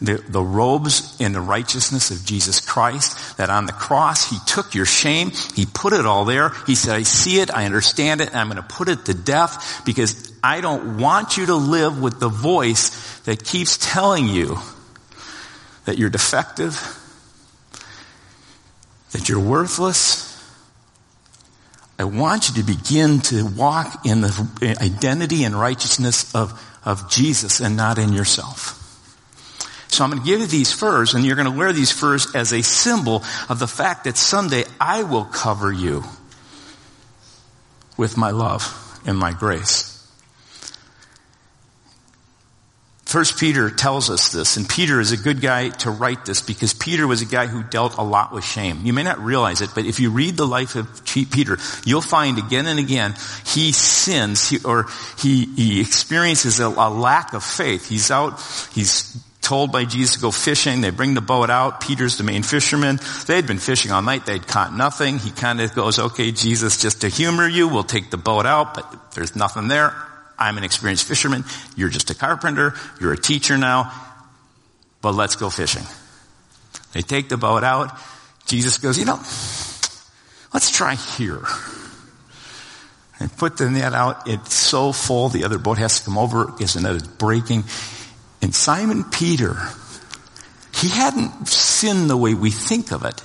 the, 0.00 0.24
the 0.28 0.42
robes 0.42 1.20
in 1.20 1.32
the 1.32 1.40
righteousness 1.40 2.10
of 2.10 2.24
Jesus 2.24 2.60
Christ, 2.60 3.36
that 3.36 3.50
on 3.50 3.66
the 3.66 3.72
cross, 3.72 4.28
He 4.28 4.38
took 4.46 4.74
your 4.74 4.86
shame, 4.86 5.30
He 5.54 5.66
put 5.66 5.92
it 5.92 6.06
all 6.06 6.24
there. 6.24 6.50
He 6.66 6.74
said, 6.74 6.96
I 6.96 7.02
see 7.02 7.40
it, 7.40 7.54
I 7.54 7.66
understand 7.66 8.20
it, 8.20 8.28
and 8.28 8.36
I'm 8.36 8.48
going 8.48 8.56
to 8.56 8.74
put 8.74 8.88
it 8.88 9.04
to 9.06 9.14
death 9.14 9.82
because 9.84 10.32
I 10.42 10.60
don't 10.60 10.98
want 10.98 11.36
you 11.36 11.46
to 11.46 11.54
live 11.54 12.00
with 12.00 12.20
the 12.20 12.28
voice 12.28 13.20
that 13.20 13.44
keeps 13.44 13.78
telling 13.78 14.28
you 14.28 14.58
that 15.84 15.98
you're 15.98 16.10
defective, 16.10 16.74
that 19.12 19.28
you're 19.28 19.40
worthless, 19.40 20.33
I 21.98 22.04
want 22.04 22.48
you 22.48 22.62
to 22.62 22.62
begin 22.64 23.20
to 23.20 23.46
walk 23.46 24.04
in 24.04 24.20
the 24.20 24.76
identity 24.80 25.44
and 25.44 25.58
righteousness 25.58 26.34
of, 26.34 26.60
of 26.84 27.08
Jesus 27.08 27.60
and 27.60 27.76
not 27.76 27.98
in 27.98 28.12
yourself. 28.12 28.80
So 29.88 30.02
I'm 30.02 30.10
going 30.10 30.22
to 30.22 30.26
give 30.26 30.40
you 30.40 30.46
these 30.46 30.72
furs 30.72 31.14
and 31.14 31.24
you're 31.24 31.36
going 31.36 31.50
to 31.50 31.56
wear 31.56 31.72
these 31.72 31.92
furs 31.92 32.34
as 32.34 32.52
a 32.52 32.62
symbol 32.62 33.22
of 33.48 33.60
the 33.60 33.68
fact 33.68 34.04
that 34.04 34.16
someday 34.16 34.64
I 34.80 35.04
will 35.04 35.24
cover 35.24 35.70
you 35.70 36.02
with 37.96 38.16
my 38.16 38.30
love 38.30 39.00
and 39.06 39.16
my 39.16 39.32
grace. 39.32 39.93
First 43.14 43.38
Peter 43.38 43.70
tells 43.70 44.10
us 44.10 44.32
this, 44.32 44.56
and 44.56 44.68
Peter 44.68 44.98
is 44.98 45.12
a 45.12 45.16
good 45.16 45.40
guy 45.40 45.68
to 45.68 45.92
write 45.92 46.24
this 46.24 46.42
because 46.42 46.74
Peter 46.74 47.06
was 47.06 47.22
a 47.22 47.24
guy 47.24 47.46
who 47.46 47.62
dealt 47.62 47.96
a 47.96 48.02
lot 48.02 48.32
with 48.32 48.44
shame. 48.44 48.80
You 48.82 48.92
may 48.92 49.04
not 49.04 49.20
realize 49.20 49.60
it, 49.60 49.70
but 49.72 49.84
if 49.86 50.00
you 50.00 50.10
read 50.10 50.36
the 50.36 50.48
life 50.48 50.74
of 50.74 51.04
Peter, 51.04 51.56
you'll 51.84 52.00
find 52.00 52.38
again 52.38 52.66
and 52.66 52.80
again 52.80 53.14
he 53.46 53.70
sins 53.70 54.48
he, 54.48 54.58
or 54.64 54.86
he, 55.16 55.44
he 55.44 55.80
experiences 55.80 56.58
a, 56.58 56.66
a 56.66 56.90
lack 56.90 57.34
of 57.34 57.44
faith. 57.44 57.88
He's 57.88 58.10
out, 58.10 58.42
he's 58.72 59.16
told 59.40 59.70
by 59.70 59.84
Jesus 59.84 60.16
to 60.16 60.20
go 60.20 60.32
fishing. 60.32 60.80
They 60.80 60.90
bring 60.90 61.14
the 61.14 61.20
boat 61.20 61.50
out. 61.50 61.82
Peter's 61.82 62.18
the 62.18 62.24
main 62.24 62.42
fisherman. 62.42 62.98
They 63.28 63.36
had 63.36 63.46
been 63.46 63.60
fishing 63.60 63.92
all 63.92 64.02
night. 64.02 64.26
They'd 64.26 64.48
caught 64.48 64.74
nothing. 64.74 65.20
He 65.20 65.30
kind 65.30 65.60
of 65.60 65.72
goes, 65.72 66.00
okay, 66.00 66.32
Jesus, 66.32 66.82
just 66.82 67.02
to 67.02 67.08
humor 67.08 67.46
you, 67.46 67.68
we'll 67.68 67.84
take 67.84 68.10
the 68.10 68.16
boat 68.16 68.44
out, 68.44 68.74
but 68.74 69.12
there's 69.12 69.36
nothing 69.36 69.68
there. 69.68 69.94
I'm 70.38 70.58
an 70.58 70.64
experienced 70.64 71.06
fisherman. 71.06 71.44
You're 71.76 71.88
just 71.88 72.10
a 72.10 72.14
carpenter. 72.14 72.74
You're 73.00 73.12
a 73.12 73.18
teacher 73.18 73.56
now. 73.56 73.92
But 75.00 75.14
let's 75.14 75.36
go 75.36 75.50
fishing. 75.50 75.84
They 76.92 77.02
take 77.02 77.28
the 77.28 77.36
boat 77.36 77.64
out. 77.64 77.98
Jesus 78.46 78.78
goes, 78.78 78.98
you 78.98 79.04
know, 79.04 79.16
let's 80.52 80.70
try 80.70 80.94
here. 80.94 81.42
And 83.20 83.34
put 83.36 83.56
the 83.56 83.70
net 83.70 83.92
out. 83.92 84.28
It's 84.28 84.54
so 84.54 84.92
full. 84.92 85.28
The 85.28 85.44
other 85.44 85.58
boat 85.58 85.78
has 85.78 86.00
to 86.00 86.04
come 86.06 86.18
over 86.18 86.46
because 86.46 86.74
the 86.74 86.80
net 86.80 86.96
is 86.96 87.06
breaking. 87.06 87.64
And 88.42 88.54
Simon 88.54 89.04
Peter, 89.04 89.56
he 90.74 90.88
hadn't 90.88 91.48
sinned 91.48 92.10
the 92.10 92.16
way 92.16 92.34
we 92.34 92.50
think 92.50 92.92
of 92.92 93.04
it. 93.04 93.22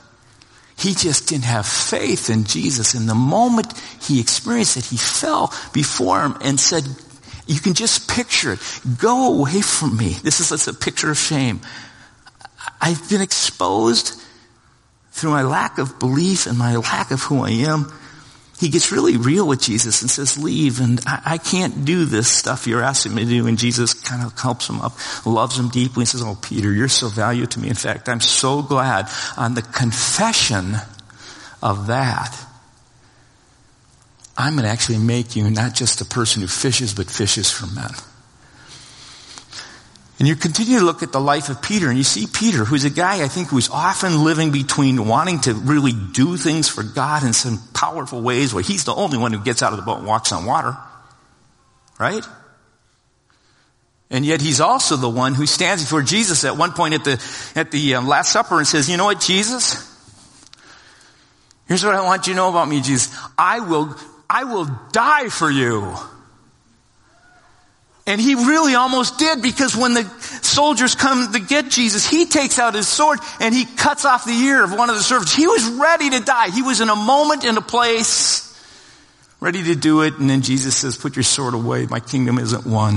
He 0.79 0.93
just 0.93 1.27
didn't 1.27 1.45
have 1.45 1.65
faith 1.65 2.29
in 2.29 2.45
Jesus. 2.45 2.93
And 2.93 3.07
the 3.07 3.15
moment 3.15 3.73
he 4.01 4.19
experienced 4.19 4.77
it, 4.77 4.85
he 4.85 4.97
fell 4.97 5.53
before 5.73 6.21
him 6.21 6.37
and 6.41 6.59
said, 6.59 6.83
you 7.47 7.59
can 7.59 7.73
just 7.73 8.07
picture 8.09 8.53
it. 8.53 8.59
Go 8.99 9.33
away 9.33 9.61
from 9.61 9.97
me. 9.97 10.09
This 10.23 10.39
is 10.39 10.67
a 10.67 10.73
picture 10.73 11.09
of 11.09 11.17
shame. 11.17 11.61
I've 12.79 13.09
been 13.09 13.21
exposed 13.21 14.21
through 15.11 15.31
my 15.31 15.41
lack 15.41 15.79
of 15.79 15.99
belief 15.99 16.45
and 16.45 16.57
my 16.57 16.75
lack 16.77 17.11
of 17.11 17.21
who 17.23 17.43
I 17.43 17.49
am. 17.49 17.91
He 18.59 18.69
gets 18.69 18.91
really 18.91 19.17
real 19.17 19.47
with 19.47 19.61
Jesus 19.61 20.01
and 20.01 20.11
says, 20.11 20.37
leave 20.37 20.81
and 20.81 20.99
I, 21.07 21.21
I 21.25 21.37
can't 21.37 21.85
do 21.85 22.05
this 22.05 22.27
stuff 22.27 22.67
you're 22.67 22.83
asking 22.83 23.15
me 23.15 23.23
to 23.23 23.29
do. 23.29 23.47
And 23.47 23.57
Jesus 23.57 23.93
kind 23.93 24.25
of 24.25 24.37
helps 24.37 24.69
him 24.69 24.81
up, 24.81 24.93
loves 25.25 25.57
him 25.57 25.69
deeply 25.69 26.01
and 26.01 26.07
says, 26.07 26.21
oh 26.21 26.37
Peter, 26.41 26.71
you're 26.71 26.89
so 26.89 27.07
valuable 27.07 27.49
to 27.51 27.59
me. 27.59 27.69
In 27.69 27.75
fact, 27.75 28.09
I'm 28.09 28.19
so 28.19 28.61
glad 28.61 29.09
on 29.37 29.55
the 29.55 29.61
confession 29.61 30.75
of 31.63 31.87
that 31.87 32.45
I'm 34.39 34.53
going 34.53 34.63
to 34.63 34.69
actually 34.69 34.99
make 34.99 35.35
you 35.35 35.49
not 35.49 35.75
just 35.75 35.99
a 35.99 36.05
person 36.05 36.41
who 36.41 36.47
fishes, 36.47 36.93
but 36.93 37.07
fishes 37.07 37.51
for 37.51 37.67
men. 37.67 37.91
And 40.19 40.27
you 40.27 40.35
continue 40.35 40.79
to 40.79 40.85
look 40.85 41.01
at 41.01 41.13
the 41.13 41.19
life 41.21 41.47
of 41.47 41.61
Peter 41.61 41.87
and 41.87 41.97
you 41.97 42.03
see 42.03 42.27
Peter, 42.27 42.65
who's 42.65 42.83
a 42.83 42.89
guy 42.89 43.23
I 43.23 43.29
think 43.29 43.47
who's 43.47 43.69
often 43.69 44.25
living 44.25 44.51
between 44.51 45.07
wanting 45.07 45.39
to 45.41 45.53
really 45.53 45.93
do 45.93 46.35
things 46.35 46.67
for 46.67 46.83
God 46.83 47.23
in 47.23 47.31
some 47.31 47.57
powerful 47.73 48.21
ways 48.21 48.53
where 48.53 48.63
he's 48.63 48.83
the 48.83 48.93
only 48.93 49.17
one 49.17 49.31
who 49.31 49.39
gets 49.39 49.63
out 49.63 49.71
of 49.71 49.77
the 49.77 49.85
boat 49.85 49.99
and 49.99 50.07
walks 50.07 50.33
on 50.33 50.45
water. 50.45 50.77
Right? 51.97 52.25
And 54.11 54.25
yet 54.25 54.41
he's 54.41 54.59
also 54.59 54.97
the 54.97 55.09
one 55.09 55.35
who 55.35 55.45
stands 55.45 55.83
before 55.83 56.01
Jesus 56.01 56.43
at 56.43 56.57
one 56.57 56.73
point 56.73 56.95
at 56.95 57.05
the, 57.05 57.53
at 57.55 57.71
the 57.71 57.95
um, 57.95 58.07
Last 58.07 58.33
Supper 58.33 58.57
and 58.57 58.67
says, 58.67 58.89
you 58.89 58.97
know 58.97 59.05
what, 59.05 59.21
Jesus? 59.21 59.85
Here's 61.67 61.85
what 61.85 61.95
I 61.95 62.01
want 62.01 62.27
you 62.27 62.33
to 62.33 62.37
know 62.37 62.49
about 62.49 62.67
me, 62.67 62.81
Jesus. 62.81 63.15
I 63.37 63.59
will 63.59 63.95
I 64.29 64.43
will 64.43 64.65
die 64.91 65.29
for 65.29 65.49
you. 65.49 65.95
And 68.09 68.19
he 68.19 68.33
really 68.33 68.73
almost 68.73 69.19
did 69.19 69.43
because 69.43 69.77
when 69.77 69.93
the 69.93 70.03
soldiers 70.41 70.95
come 70.95 71.31
to 71.31 71.39
get 71.39 71.69
Jesus, 71.69 72.09
he 72.09 72.25
takes 72.25 72.57
out 72.57 72.73
his 72.73 72.87
sword 72.87 73.19
and 73.39 73.53
he 73.53 73.65
cuts 73.65 74.03
off 74.03 74.25
the 74.25 74.31
ear 74.31 74.63
of 74.63 74.73
one 74.73 74.89
of 74.89 74.95
the 74.95 75.03
servants. 75.03 75.35
He 75.35 75.45
was 75.45 75.63
ready 75.79 76.09
to 76.09 76.19
die. 76.19 76.49
He 76.49 76.63
was 76.63 76.81
in 76.81 76.89
a 76.89 76.95
moment 76.95 77.45
in 77.45 77.55
a 77.55 77.61
place 77.61 78.47
ready 79.39 79.63
to 79.65 79.75
do 79.75 80.01
it. 80.01 80.17
And 80.17 80.27
then 80.27 80.41
Jesus 80.41 80.75
says, 80.75 80.97
put 80.97 81.15
your 81.15 81.23
sword 81.23 81.53
away. 81.53 81.85
My 81.85 81.99
kingdom 81.99 82.39
isn't 82.39 82.65
one 82.65 82.95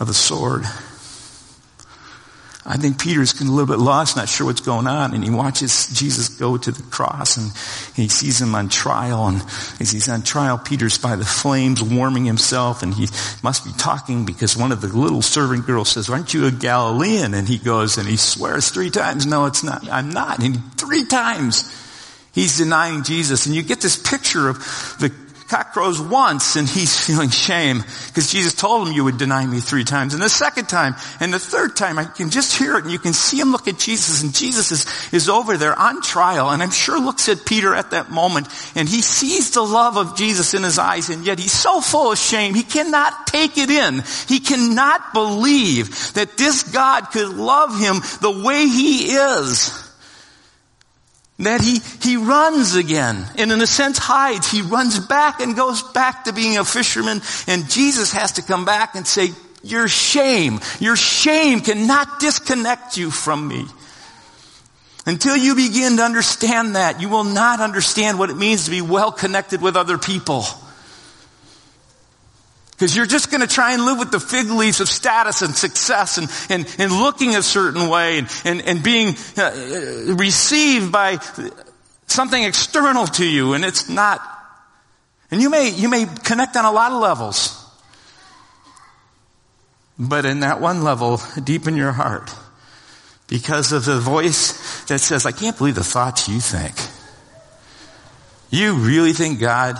of 0.00 0.06
the 0.06 0.14
sword. 0.14 0.64
I 2.66 2.76
think 2.76 3.00
Peter's 3.00 3.32
getting 3.32 3.48
a 3.48 3.52
little 3.52 3.74
bit 3.74 3.82
lost, 3.82 4.16
not 4.16 4.28
sure 4.28 4.46
what's 4.46 4.60
going 4.60 4.86
on, 4.86 5.14
and 5.14 5.24
he 5.24 5.30
watches 5.30 5.88
Jesus 5.98 6.28
go 6.28 6.58
to 6.58 6.70
the 6.70 6.82
cross 6.84 7.38
and 7.38 7.50
he 7.96 8.08
sees 8.08 8.40
him 8.40 8.54
on 8.54 8.68
trial, 8.68 9.28
and 9.28 9.42
as 9.80 9.90
he's 9.90 10.10
on 10.10 10.22
trial, 10.22 10.58
Peter's 10.58 10.98
by 10.98 11.16
the 11.16 11.24
flames 11.24 11.82
warming 11.82 12.26
himself, 12.26 12.82
and 12.82 12.92
he 12.92 13.08
must 13.42 13.64
be 13.64 13.72
talking 13.78 14.26
because 14.26 14.58
one 14.58 14.72
of 14.72 14.82
the 14.82 14.88
little 14.88 15.22
servant 15.22 15.66
girls 15.66 15.88
says, 15.88 16.10
aren't 16.10 16.34
you 16.34 16.46
a 16.46 16.50
Galilean? 16.50 17.32
And 17.32 17.48
he 17.48 17.56
goes 17.56 17.96
and 17.96 18.06
he 18.06 18.16
swears 18.16 18.68
three 18.68 18.90
times, 18.90 19.24
no, 19.24 19.46
it's 19.46 19.64
not, 19.64 19.88
I'm 19.88 20.10
not. 20.10 20.40
And 20.40 20.74
three 20.74 21.06
times 21.06 21.64
he's 22.34 22.58
denying 22.58 23.04
Jesus, 23.04 23.46
and 23.46 23.54
you 23.54 23.62
get 23.62 23.80
this 23.80 23.96
picture 23.96 24.50
of 24.50 24.58
the 25.00 25.10
cock 25.50 25.72
crows 25.72 26.00
once 26.00 26.54
and 26.54 26.68
he's 26.68 26.98
feeling 27.06 27.28
shame 27.28 27.82
because 28.06 28.30
Jesus 28.30 28.54
told 28.54 28.86
him 28.86 28.94
you 28.94 29.04
would 29.04 29.18
deny 29.18 29.44
me 29.44 29.60
three 29.60 29.84
times. 29.84 30.14
And 30.14 30.22
the 30.22 30.28
second 30.28 30.68
time 30.68 30.94
and 31.18 31.34
the 31.34 31.38
third 31.38 31.76
time 31.76 31.98
I 31.98 32.04
can 32.04 32.30
just 32.30 32.56
hear 32.56 32.76
it 32.76 32.84
and 32.84 32.92
you 32.92 32.98
can 32.98 33.12
see 33.12 33.40
him 33.40 33.50
look 33.50 33.66
at 33.66 33.78
Jesus 33.78 34.22
and 34.22 34.32
Jesus 34.32 34.70
is, 34.70 35.12
is 35.12 35.28
over 35.28 35.56
there 35.56 35.76
on 35.76 36.00
trial 36.02 36.50
and 36.50 36.62
I'm 36.62 36.70
sure 36.70 37.00
looks 37.00 37.28
at 37.28 37.44
Peter 37.44 37.74
at 37.74 37.90
that 37.90 38.10
moment 38.10 38.46
and 38.76 38.88
he 38.88 39.02
sees 39.02 39.50
the 39.50 39.62
love 39.62 39.96
of 39.96 40.16
Jesus 40.16 40.54
in 40.54 40.62
his 40.62 40.78
eyes 40.78 41.10
and 41.10 41.26
yet 41.26 41.40
he's 41.40 41.52
so 41.52 41.80
full 41.80 42.12
of 42.12 42.18
shame 42.18 42.54
he 42.54 42.62
cannot 42.62 43.26
take 43.26 43.58
it 43.58 43.70
in. 43.70 44.04
He 44.28 44.38
cannot 44.38 45.12
believe 45.12 46.14
that 46.14 46.36
this 46.36 46.62
God 46.62 47.10
could 47.10 47.28
love 47.28 47.78
him 47.78 47.96
the 48.20 48.42
way 48.44 48.68
he 48.68 49.12
is 49.12 49.89
that 51.44 51.60
he, 51.60 51.80
he 52.02 52.16
runs 52.16 52.74
again 52.74 53.26
and 53.38 53.50
in 53.50 53.60
a 53.60 53.66
sense 53.66 53.98
hides. 53.98 54.50
He 54.50 54.62
runs 54.62 54.98
back 54.98 55.40
and 55.40 55.56
goes 55.56 55.82
back 55.82 56.24
to 56.24 56.32
being 56.32 56.58
a 56.58 56.64
fisherman 56.64 57.20
and 57.46 57.68
Jesus 57.70 58.12
has 58.12 58.32
to 58.32 58.42
come 58.42 58.64
back 58.64 58.94
and 58.94 59.06
say, 59.06 59.30
your 59.62 59.88
shame, 59.88 60.60
your 60.78 60.96
shame 60.96 61.60
cannot 61.60 62.20
disconnect 62.20 62.96
you 62.96 63.10
from 63.10 63.46
me. 63.46 63.66
Until 65.06 65.36
you 65.36 65.54
begin 65.54 65.96
to 65.96 66.02
understand 66.02 66.76
that, 66.76 67.00
you 67.00 67.08
will 67.08 67.24
not 67.24 67.60
understand 67.60 68.18
what 68.18 68.30
it 68.30 68.36
means 68.36 68.66
to 68.66 68.70
be 68.70 68.82
well 68.82 69.10
connected 69.10 69.62
with 69.62 69.76
other 69.76 69.98
people. 69.98 70.44
Because 72.80 72.96
you're 72.96 73.04
just 73.04 73.30
going 73.30 73.42
to 73.42 73.46
try 73.46 73.74
and 73.74 73.84
live 73.84 73.98
with 73.98 74.10
the 74.10 74.18
fig 74.18 74.48
leaves 74.48 74.80
of 74.80 74.88
status 74.88 75.42
and 75.42 75.54
success 75.54 76.16
and, 76.16 76.30
and, 76.48 76.76
and 76.78 76.90
looking 76.90 77.36
a 77.36 77.42
certain 77.42 77.90
way 77.90 78.20
and, 78.20 78.28
and, 78.46 78.62
and 78.62 78.82
being 78.82 79.16
uh, 79.36 80.14
received 80.16 80.90
by 80.90 81.18
something 82.06 82.42
external 82.42 83.06
to 83.06 83.26
you 83.26 83.52
and 83.52 83.66
it's 83.66 83.90
not. 83.90 84.22
And 85.30 85.42
you 85.42 85.50
may, 85.50 85.68
you 85.68 85.90
may 85.90 86.06
connect 86.24 86.56
on 86.56 86.64
a 86.64 86.72
lot 86.72 86.90
of 86.90 87.02
levels. 87.02 87.54
But 89.98 90.24
in 90.24 90.40
that 90.40 90.62
one 90.62 90.82
level, 90.82 91.20
deep 91.44 91.68
in 91.68 91.76
your 91.76 91.92
heart, 91.92 92.34
because 93.26 93.72
of 93.72 93.84
the 93.84 94.00
voice 94.00 94.84
that 94.84 95.00
says, 95.00 95.26
I 95.26 95.32
can't 95.32 95.58
believe 95.58 95.74
the 95.74 95.84
thoughts 95.84 96.30
you 96.30 96.40
think. 96.40 96.76
You 98.48 98.76
really 98.76 99.12
think 99.12 99.38
God 99.38 99.78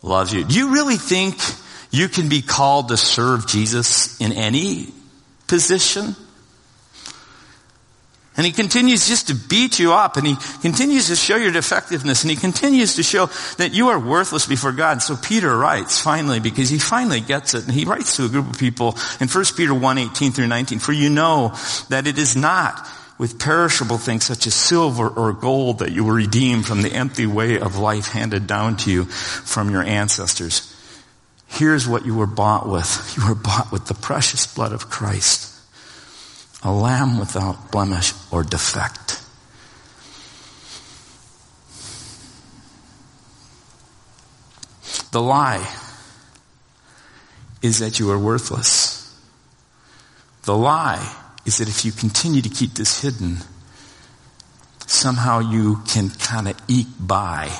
loves 0.00 0.32
you? 0.32 0.44
Do 0.44 0.54
you 0.56 0.72
really 0.72 0.94
think 0.94 1.40
you 1.90 2.08
can 2.08 2.28
be 2.28 2.42
called 2.42 2.88
to 2.88 2.96
serve 2.96 3.46
Jesus 3.46 4.20
in 4.20 4.32
any 4.32 4.88
position? 5.46 6.16
And 8.38 8.46
he 8.46 8.52
continues 8.52 9.08
just 9.08 9.26
to 9.26 9.34
beat 9.34 9.80
you 9.80 9.92
up 9.92 10.16
and 10.16 10.24
he 10.24 10.36
continues 10.62 11.08
to 11.08 11.16
show 11.16 11.34
your 11.34 11.50
defectiveness 11.50 12.22
and 12.22 12.30
he 12.30 12.36
continues 12.36 12.94
to 12.94 13.02
show 13.02 13.26
that 13.56 13.74
you 13.74 13.88
are 13.88 13.98
worthless 13.98 14.46
before 14.46 14.70
God. 14.70 15.02
So 15.02 15.16
Peter 15.16 15.56
writes 15.56 16.00
finally 16.00 16.38
because 16.38 16.70
he 16.70 16.78
finally 16.78 17.20
gets 17.20 17.54
it 17.54 17.64
and 17.64 17.72
he 17.72 17.84
writes 17.84 18.16
to 18.16 18.26
a 18.26 18.28
group 18.28 18.48
of 18.48 18.56
people 18.56 18.96
in 19.20 19.26
1 19.26 19.44
Peter 19.56 19.74
1, 19.74 19.98
18 19.98 20.30
through 20.30 20.46
19, 20.46 20.78
for 20.78 20.92
you 20.92 21.10
know 21.10 21.52
that 21.88 22.06
it 22.06 22.16
is 22.16 22.36
not 22.36 22.86
with 23.18 23.40
perishable 23.40 23.98
things 23.98 24.26
such 24.26 24.46
as 24.46 24.54
silver 24.54 25.08
or 25.08 25.32
gold 25.32 25.80
that 25.80 25.90
you 25.90 26.04
were 26.04 26.14
redeemed 26.14 26.64
from 26.64 26.82
the 26.82 26.92
empty 26.92 27.26
way 27.26 27.58
of 27.58 27.76
life 27.76 28.06
handed 28.12 28.46
down 28.46 28.76
to 28.76 28.92
you 28.92 29.04
from 29.04 29.68
your 29.70 29.82
ancestors. 29.82 30.72
Here's 31.48 31.88
what 31.88 32.06
you 32.06 32.14
were 32.14 32.26
bought 32.26 32.68
with. 32.68 33.14
You 33.18 33.28
were 33.28 33.34
bought 33.34 33.72
with 33.72 33.86
the 33.86 33.94
precious 33.94 34.46
blood 34.46 34.72
of 34.72 34.88
Christ 34.88 35.48
a 36.62 36.72
lamb 36.72 37.18
without 37.18 37.70
blemish 37.70 38.12
or 38.30 38.42
defect. 38.42 39.22
The 45.12 45.22
lie 45.22 45.66
is 47.62 47.78
that 47.78 47.98
you 47.98 48.10
are 48.10 48.18
worthless. 48.18 48.96
The 50.42 50.56
lie 50.56 51.16
is 51.46 51.58
that 51.58 51.68
if 51.68 51.84
you 51.84 51.92
continue 51.92 52.42
to 52.42 52.48
keep 52.48 52.74
this 52.74 53.00
hidden, 53.00 53.38
somehow 54.86 55.38
you 55.38 55.80
can 55.86 56.10
kind 56.10 56.48
of 56.48 56.60
eke 56.68 56.88
by 57.00 57.50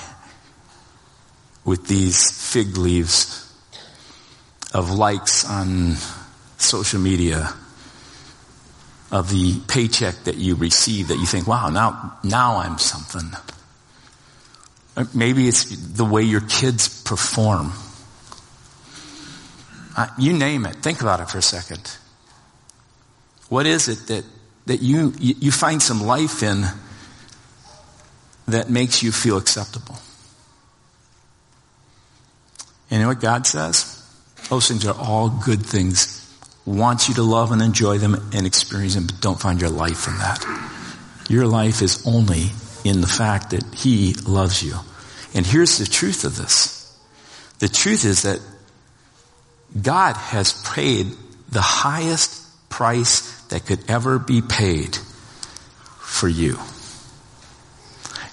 with 1.65 1.87
these 1.87 2.31
fig 2.53 2.77
leaves 2.77 3.48
of 4.73 4.91
likes 4.91 5.49
on 5.49 5.97
social 6.59 7.01
media 7.01 7.53
of 9.11 9.31
the 9.31 9.61
paycheck 9.69 10.15
that 10.25 10.37
you 10.37 10.55
receive 10.55 11.09
that 11.09 11.17
you 11.17 11.27
think, 11.27 11.47
wow, 11.47 11.69
now, 11.69 12.19
now 12.23 12.59
I'm 12.59 12.79
something. 12.79 13.31
maybe 15.15 15.49
it's 15.49 15.65
the 15.65 16.05
way 16.05 16.23
your 16.23 16.43
kids 16.43 17.03
perform. 17.03 17.73
Uh, 19.97 20.09
you 20.19 20.33
name 20.33 20.67
it. 20.67 20.77
Think 20.77 21.01
about 21.01 21.21
it 21.21 21.31
for 21.31 21.39
a 21.39 21.43
second. 21.43 21.97
What 23.49 23.67
is 23.67 23.89
it 23.89 24.07
that, 24.09 24.25
that 24.67 24.83
you, 24.83 25.15
you 25.19 25.51
find 25.51 25.83
some 25.83 26.03
life 26.03 26.43
in 26.43 26.65
that 28.47 28.69
makes 28.69 29.03
you 29.03 29.11
feel 29.11 29.39
acceptable? 29.39 29.97
You 32.91 32.99
know 32.99 33.09
what 33.09 33.21
God 33.21 33.47
says? 33.47 33.98
Those 34.49 34.69
things 34.69 34.87
are 34.87 34.99
all 34.99 35.29
good 35.29 35.65
things 35.65 36.19
wants 36.69 37.09
you 37.09 37.15
to 37.15 37.23
love 37.23 37.51
and 37.51 37.63
enjoy 37.63 37.99
them 37.99 38.15
and 38.33 38.47
experience 38.47 38.95
them, 38.95 39.07
but 39.07 39.21
don't 39.21 39.41
find 39.41 39.61
your 39.61 39.71
life 39.71 40.07
in 40.07 40.19
that. 40.19 40.45
Your 41.29 41.47
life 41.47 41.83
is 41.83 42.07
only 42.07 42.51
in 42.85 43.01
the 43.01 43.07
fact 43.07 43.51
that 43.51 43.65
He 43.75 44.15
loves 44.27 44.63
you. 44.63 44.75
And 45.35 45.47
here's 45.47 45.79
the 45.79 45.87
truth 45.87 46.25
of 46.25 46.37
this. 46.37 46.75
The 47.59 47.69
truth 47.69 48.05
is 48.05 48.23
that 48.23 48.41
God 49.81 50.17
has 50.17 50.53
paid 50.63 51.07
the 51.51 51.61
highest 51.61 52.45
price 52.69 53.43
that 53.47 53.67
could 53.67 53.81
ever 53.89 54.19
be 54.19 54.43
paid 54.43 54.97
for 56.01 56.29
you. 56.29 56.59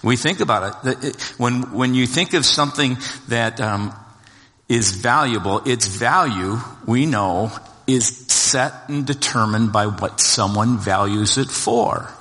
We 0.03 0.17
think 0.17 0.39
about 0.39 0.85
it. 0.85 1.15
When, 1.37 1.73
when 1.73 1.95
you 1.95 2.05
think 2.05 2.33
of 2.33 2.45
something 2.45 2.97
that 3.27 3.59
um, 3.59 3.93
is 4.67 4.91
valuable, 4.91 5.61
its 5.65 5.87
value, 5.87 6.57
we 6.85 7.05
know, 7.05 7.51
is 7.87 8.07
set 8.27 8.73
and 8.89 9.05
determined 9.05 9.71
by 9.71 9.85
what 9.85 10.19
someone 10.19 10.77
values 10.77 11.37
it 11.37 11.49
for. 11.49 12.11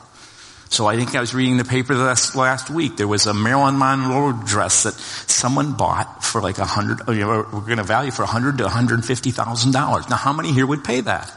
So 0.69 0.87
I 0.87 0.97
think 0.97 1.15
I 1.15 1.21
was 1.21 1.35
reading 1.35 1.57
the 1.57 1.65
paper 1.65 1.95
last, 1.95 2.35
last 2.35 2.69
week. 2.69 2.97
There 2.97 3.07
was 3.07 3.27
a 3.27 3.35
Marilyn 3.35 3.79
Monroe 3.79 4.33
dress 4.45 4.83
that 4.83 4.95
someone 4.95 5.75
bought 5.75 6.25
for 6.25 6.43
like 6.43 6.59
a 6.59 6.65
hundred, 6.65 6.99
you 7.09 7.21
know, 7.21 7.47
we're 7.53 7.61
going 7.61 7.79
to 7.79 7.85
value 7.85 8.11
for 8.11 8.25
a 8.25 8.27
hundred 8.27 8.59
to 8.59 8.69
hundred 8.69 9.05
fifty 9.05 9.31
thousand 9.31 9.73
dollars. 9.73 10.11
Now, 10.11 10.17
how 10.17 10.33
many 10.33 10.53
here 10.53 10.67
would 10.67 10.83
pay 10.83 11.01
that? 11.01 11.31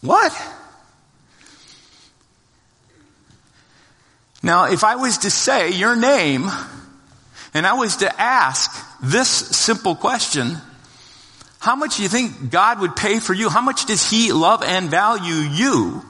What? 0.00 0.32
Now, 4.42 4.72
if 4.72 4.82
I 4.82 4.96
was 4.96 5.18
to 5.18 5.30
say 5.30 5.72
your 5.72 5.96
name, 5.96 6.48
and 7.54 7.66
I 7.66 7.74
was 7.74 7.96
to 7.98 8.20
ask 8.20 8.70
this 9.02 9.28
simple 9.28 9.94
question, 9.94 10.56
how 11.60 11.74
much 11.76 11.96
do 11.96 12.02
you 12.02 12.08
think 12.08 12.50
God 12.50 12.80
would 12.80 12.94
pay 12.94 13.18
for 13.18 13.34
you? 13.34 13.48
How 13.48 13.60
much 13.60 13.86
does 13.86 14.08
He 14.08 14.32
love 14.32 14.62
and 14.62 14.88
value 14.88 15.34
you? 15.34 16.04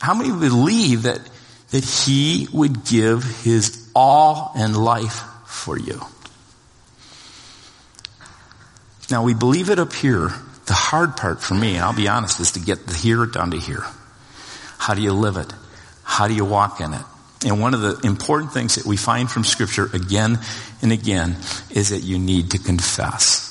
How 0.00 0.14
many 0.14 0.30
believe 0.30 1.04
that, 1.04 1.20
that 1.70 1.84
He 1.84 2.48
would 2.52 2.84
give 2.84 3.24
His 3.42 3.88
all 3.94 4.52
and 4.56 4.76
life 4.76 5.22
for 5.46 5.78
you? 5.78 6.00
Now 9.10 9.22
we 9.22 9.34
believe 9.34 9.70
it 9.70 9.78
up 9.78 9.92
here. 9.92 10.30
The 10.66 10.72
hard 10.72 11.16
part 11.16 11.42
for 11.42 11.54
me, 11.54 11.78
I'll 11.78 11.94
be 11.94 12.08
honest, 12.08 12.40
is 12.40 12.52
to 12.52 12.60
get 12.60 12.86
the 12.86 12.94
here 12.94 13.26
down 13.26 13.50
to 13.50 13.58
here. 13.58 13.84
How 14.78 14.94
do 14.94 15.02
you 15.02 15.12
live 15.12 15.36
it? 15.36 15.52
How 16.02 16.26
do 16.26 16.34
you 16.34 16.44
walk 16.44 16.80
in 16.80 16.92
it? 16.92 17.04
And 17.44 17.60
one 17.60 17.74
of 17.74 17.80
the 17.80 18.00
important 18.04 18.52
things 18.52 18.76
that 18.76 18.86
we 18.86 18.96
find 18.96 19.30
from 19.30 19.44
scripture 19.44 19.90
again 19.92 20.38
and 20.82 20.92
again 20.92 21.36
is 21.70 21.90
that 21.90 22.02
you 22.02 22.18
need 22.18 22.52
to 22.52 22.58
confess. 22.58 23.50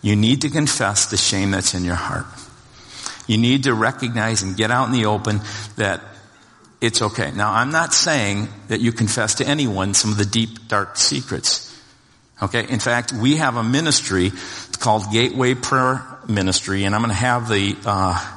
You 0.00 0.14
need 0.14 0.42
to 0.42 0.50
confess 0.50 1.06
the 1.06 1.16
shame 1.16 1.50
that's 1.50 1.74
in 1.74 1.84
your 1.84 1.96
heart. 1.96 2.26
You 3.26 3.38
need 3.38 3.64
to 3.64 3.74
recognize 3.74 4.42
and 4.42 4.56
get 4.56 4.70
out 4.70 4.86
in 4.86 4.92
the 4.92 5.06
open 5.06 5.40
that 5.76 6.00
it's 6.80 7.02
okay. 7.02 7.32
Now, 7.32 7.52
I'm 7.52 7.72
not 7.72 7.92
saying 7.92 8.48
that 8.68 8.80
you 8.80 8.92
confess 8.92 9.36
to 9.36 9.46
anyone 9.46 9.94
some 9.94 10.12
of 10.12 10.18
the 10.18 10.24
deep, 10.24 10.68
dark 10.68 10.96
secrets. 10.96 11.62
Okay? 12.40 12.66
In 12.68 12.78
fact, 12.78 13.12
we 13.12 13.36
have 13.36 13.56
a 13.56 13.64
ministry 13.64 14.30
called 14.78 15.10
Gateway 15.10 15.54
Prayer 15.54 16.04
Ministry, 16.28 16.84
and 16.84 16.94
I'm 16.94 17.00
going 17.00 17.10
to 17.10 17.14
have 17.14 17.48
the 17.48 17.76
uh, 17.84 18.36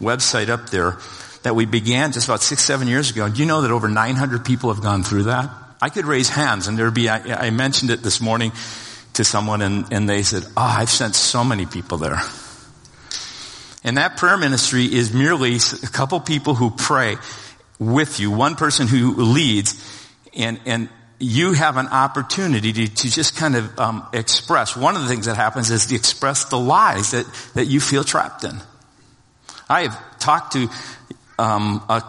website 0.00 0.48
up 0.48 0.68
there 0.68 0.98
that 1.42 1.54
we 1.54 1.64
began 1.64 2.12
just 2.12 2.28
about 2.28 2.42
six, 2.42 2.64
seven 2.64 2.88
years 2.88 3.10
ago. 3.10 3.28
Do 3.28 3.40
you 3.40 3.46
know 3.46 3.62
that 3.62 3.70
over 3.70 3.88
900 3.88 4.44
people 4.44 4.72
have 4.72 4.82
gone 4.82 5.02
through 5.02 5.24
that? 5.24 5.50
I 5.80 5.88
could 5.88 6.04
raise 6.04 6.28
hands 6.28 6.68
and 6.68 6.78
there'd 6.78 6.92
be, 6.92 7.08
I, 7.08 7.46
I 7.46 7.50
mentioned 7.50 7.90
it 7.90 8.02
this 8.02 8.20
morning 8.20 8.52
to 9.14 9.24
someone 9.24 9.62
and, 9.62 9.90
and 9.92 10.08
they 10.08 10.22
said, 10.22 10.44
oh, 10.56 10.76
I've 10.78 10.90
sent 10.90 11.14
so 11.14 11.42
many 11.42 11.66
people 11.66 11.98
there. 11.98 12.20
And 13.82 13.96
that 13.96 14.18
prayer 14.18 14.36
ministry 14.36 14.84
is 14.84 15.12
merely 15.12 15.56
a 15.56 15.86
couple 15.86 16.20
people 16.20 16.54
who 16.54 16.70
pray 16.70 17.16
with 17.78 18.20
you, 18.20 18.30
one 18.30 18.56
person 18.56 18.86
who 18.86 19.14
leads, 19.14 19.74
and, 20.36 20.60
and 20.66 20.90
you 21.18 21.54
have 21.54 21.78
an 21.78 21.86
opportunity 21.86 22.72
to, 22.74 22.94
to 22.94 23.10
just 23.10 23.36
kind 23.36 23.56
of 23.56 23.78
um, 23.78 24.06
express. 24.12 24.76
One 24.76 24.96
of 24.96 25.02
the 25.02 25.08
things 25.08 25.26
that 25.26 25.36
happens 25.36 25.70
is 25.70 25.86
to 25.86 25.94
express 25.94 26.44
the 26.44 26.58
lies 26.58 27.12
that, 27.12 27.26
that 27.54 27.66
you 27.66 27.80
feel 27.80 28.04
trapped 28.04 28.44
in. 28.44 28.60
I 29.68 29.82
have 29.82 30.18
talked 30.18 30.52
to 30.54 30.68
um, 31.40 31.82
a, 31.88 32.04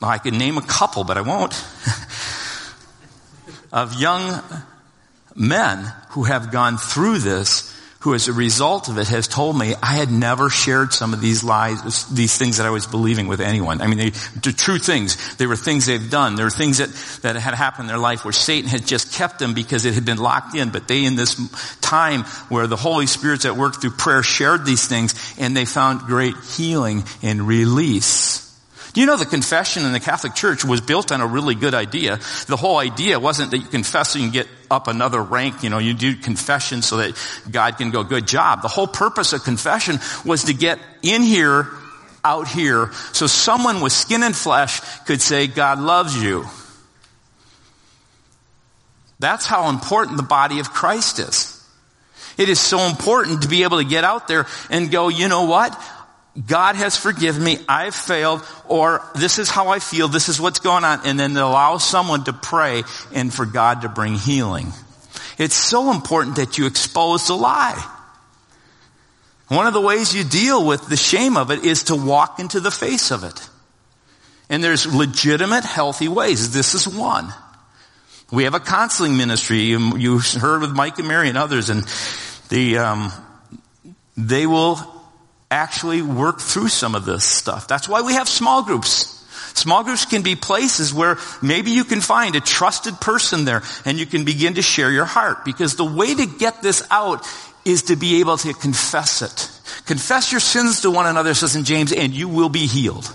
I 0.00 0.20
name 0.30 0.56
a 0.58 0.62
couple, 0.62 1.04
but 1.04 1.18
I 1.18 1.22
won't, 1.22 1.52
of 3.72 4.00
young 4.00 4.40
men 5.34 5.92
who 6.10 6.22
have 6.24 6.52
gone 6.52 6.78
through 6.78 7.18
this 7.18 7.74
who 8.00 8.14
as 8.14 8.28
a 8.28 8.32
result 8.32 8.88
of 8.88 8.98
it 8.98 9.08
has 9.08 9.26
told 9.26 9.58
me 9.58 9.74
I 9.82 9.96
had 9.96 10.12
never 10.12 10.48
shared 10.48 10.92
some 10.92 11.12
of 11.12 11.20
these 11.20 11.42
lies, 11.42 12.04
these 12.04 12.38
things 12.38 12.58
that 12.58 12.66
I 12.66 12.70
was 12.70 12.86
believing 12.86 13.26
with 13.26 13.40
anyone. 13.40 13.80
I 13.80 13.88
mean, 13.88 13.98
they, 13.98 14.10
the 14.10 14.54
true 14.56 14.78
things. 14.78 15.36
They 15.38 15.48
were 15.48 15.56
things 15.56 15.86
they've 15.86 16.08
done. 16.08 16.36
There 16.36 16.46
were 16.46 16.50
things 16.50 16.78
that, 16.78 16.90
that 17.22 17.34
had 17.34 17.54
happened 17.54 17.84
in 17.84 17.88
their 17.88 17.98
life 17.98 18.24
where 18.24 18.30
Satan 18.30 18.70
had 18.70 18.86
just 18.86 19.12
kept 19.12 19.40
them 19.40 19.54
because 19.54 19.86
it 19.86 19.94
had 19.94 20.04
been 20.04 20.18
locked 20.18 20.54
in. 20.54 20.70
But 20.70 20.86
they, 20.86 21.04
in 21.04 21.16
this 21.16 21.34
time 21.80 22.22
where 22.48 22.68
the 22.68 22.76
Holy 22.76 23.06
Spirit's 23.06 23.44
at 23.44 23.56
work 23.56 23.80
through 23.80 23.90
prayer, 23.90 24.22
shared 24.22 24.64
these 24.64 24.86
things 24.86 25.12
and 25.36 25.56
they 25.56 25.64
found 25.64 26.02
great 26.02 26.36
healing 26.56 27.02
and 27.24 27.42
release. 27.42 28.45
You 28.96 29.04
know 29.04 29.18
the 29.18 29.26
confession 29.26 29.84
in 29.84 29.92
the 29.92 30.00
Catholic 30.00 30.34
Church 30.34 30.64
was 30.64 30.80
built 30.80 31.12
on 31.12 31.20
a 31.20 31.26
really 31.26 31.54
good 31.54 31.74
idea? 31.74 32.18
The 32.46 32.56
whole 32.56 32.78
idea 32.78 33.20
wasn't 33.20 33.50
that 33.50 33.58
you 33.58 33.66
confess 33.66 34.14
and 34.14 34.24
you 34.24 34.30
get 34.30 34.48
up 34.70 34.88
another 34.88 35.22
rank, 35.22 35.62
you 35.62 35.68
know, 35.68 35.76
you 35.76 35.92
do 35.92 36.16
confession 36.16 36.80
so 36.80 36.96
that 36.96 37.14
God 37.50 37.76
can 37.76 37.90
go, 37.90 38.02
good 38.04 38.26
job. 38.26 38.62
The 38.62 38.68
whole 38.68 38.86
purpose 38.86 39.34
of 39.34 39.44
confession 39.44 39.98
was 40.24 40.44
to 40.44 40.54
get 40.54 40.78
in 41.02 41.20
here 41.20 41.68
out 42.24 42.48
here 42.48 42.90
so 43.12 43.26
someone 43.26 43.82
with 43.82 43.92
skin 43.92 44.22
and 44.22 44.34
flesh 44.34 44.80
could 45.04 45.20
say, 45.20 45.46
God 45.46 45.78
loves 45.78 46.20
you. 46.20 46.46
That's 49.18 49.44
how 49.44 49.68
important 49.68 50.16
the 50.16 50.22
body 50.22 50.58
of 50.58 50.72
Christ 50.72 51.18
is. 51.18 51.52
It 52.38 52.48
is 52.48 52.58
so 52.58 52.80
important 52.80 53.42
to 53.42 53.48
be 53.48 53.62
able 53.62 53.78
to 53.78 53.84
get 53.84 54.04
out 54.04 54.26
there 54.26 54.46
and 54.70 54.90
go, 54.90 55.08
you 55.08 55.28
know 55.28 55.44
what? 55.44 55.78
God 56.44 56.76
has 56.76 56.96
forgiven 56.96 57.42
me, 57.42 57.58
I've 57.66 57.94
failed, 57.94 58.42
or 58.68 59.02
this 59.14 59.38
is 59.38 59.48
how 59.48 59.68
I 59.68 59.78
feel, 59.78 60.08
this 60.08 60.28
is 60.28 60.38
what's 60.38 60.60
going 60.60 60.84
on, 60.84 61.00
and 61.06 61.18
then 61.18 61.34
allow 61.36 61.78
someone 61.78 62.24
to 62.24 62.34
pray 62.34 62.82
and 63.14 63.32
for 63.32 63.46
God 63.46 63.82
to 63.82 63.88
bring 63.88 64.16
healing. 64.16 64.72
It's 65.38 65.54
so 65.54 65.90
important 65.90 66.36
that 66.36 66.58
you 66.58 66.66
expose 66.66 67.28
the 67.28 67.34
lie. 67.34 67.92
One 69.48 69.66
of 69.66 69.72
the 69.72 69.80
ways 69.80 70.14
you 70.14 70.24
deal 70.24 70.66
with 70.66 70.88
the 70.88 70.96
shame 70.96 71.36
of 71.36 71.50
it 71.50 71.64
is 71.64 71.84
to 71.84 71.96
walk 71.96 72.38
into 72.38 72.60
the 72.60 72.70
face 72.70 73.10
of 73.10 73.24
it. 73.24 73.48
And 74.50 74.62
there's 74.62 74.92
legitimate, 74.92 75.64
healthy 75.64 76.08
ways. 76.08 76.52
This 76.52 76.74
is 76.74 76.86
one. 76.86 77.32
We 78.30 78.44
have 78.44 78.54
a 78.54 78.60
counseling 78.60 79.16
ministry. 79.16 79.60
You, 79.60 79.96
you 79.96 80.18
heard 80.18 80.60
with 80.60 80.72
Mike 80.72 80.98
and 80.98 81.08
Mary 81.08 81.28
and 81.28 81.38
others, 81.38 81.70
and 81.70 81.84
the, 82.48 82.78
um, 82.78 83.12
they 84.16 84.46
will 84.46 84.95
actually 85.50 86.02
work 86.02 86.40
through 86.40 86.68
some 86.68 86.94
of 86.94 87.04
this 87.04 87.24
stuff. 87.24 87.68
That's 87.68 87.88
why 87.88 88.02
we 88.02 88.14
have 88.14 88.28
small 88.28 88.62
groups. 88.62 89.12
Small 89.54 89.84
groups 89.84 90.04
can 90.04 90.22
be 90.22 90.36
places 90.36 90.92
where 90.92 91.18
maybe 91.40 91.70
you 91.70 91.84
can 91.84 92.00
find 92.00 92.36
a 92.36 92.40
trusted 92.40 93.00
person 93.00 93.44
there 93.44 93.62
and 93.84 93.98
you 93.98 94.04
can 94.04 94.24
begin 94.24 94.54
to 94.54 94.62
share 94.62 94.90
your 94.90 95.06
heart 95.06 95.44
because 95.44 95.76
the 95.76 95.84
way 95.84 96.14
to 96.14 96.26
get 96.26 96.62
this 96.62 96.86
out 96.90 97.26
is 97.64 97.84
to 97.84 97.96
be 97.96 98.20
able 98.20 98.36
to 98.38 98.52
confess 98.52 99.22
it. 99.22 99.50
Confess 99.86 100.30
your 100.30 100.40
sins 100.40 100.82
to 100.82 100.90
one 100.90 101.06
another, 101.06 101.32
says 101.34 101.56
in 101.56 101.64
James, 101.64 101.92
and 101.92 102.12
you 102.12 102.28
will 102.28 102.48
be 102.48 102.66
healed. 102.66 103.12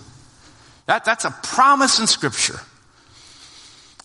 That, 0.88 1.06
that's 1.06 1.26
a 1.26 1.32
promise 1.32 2.00
in 2.00 2.08
scripture. 2.08 2.60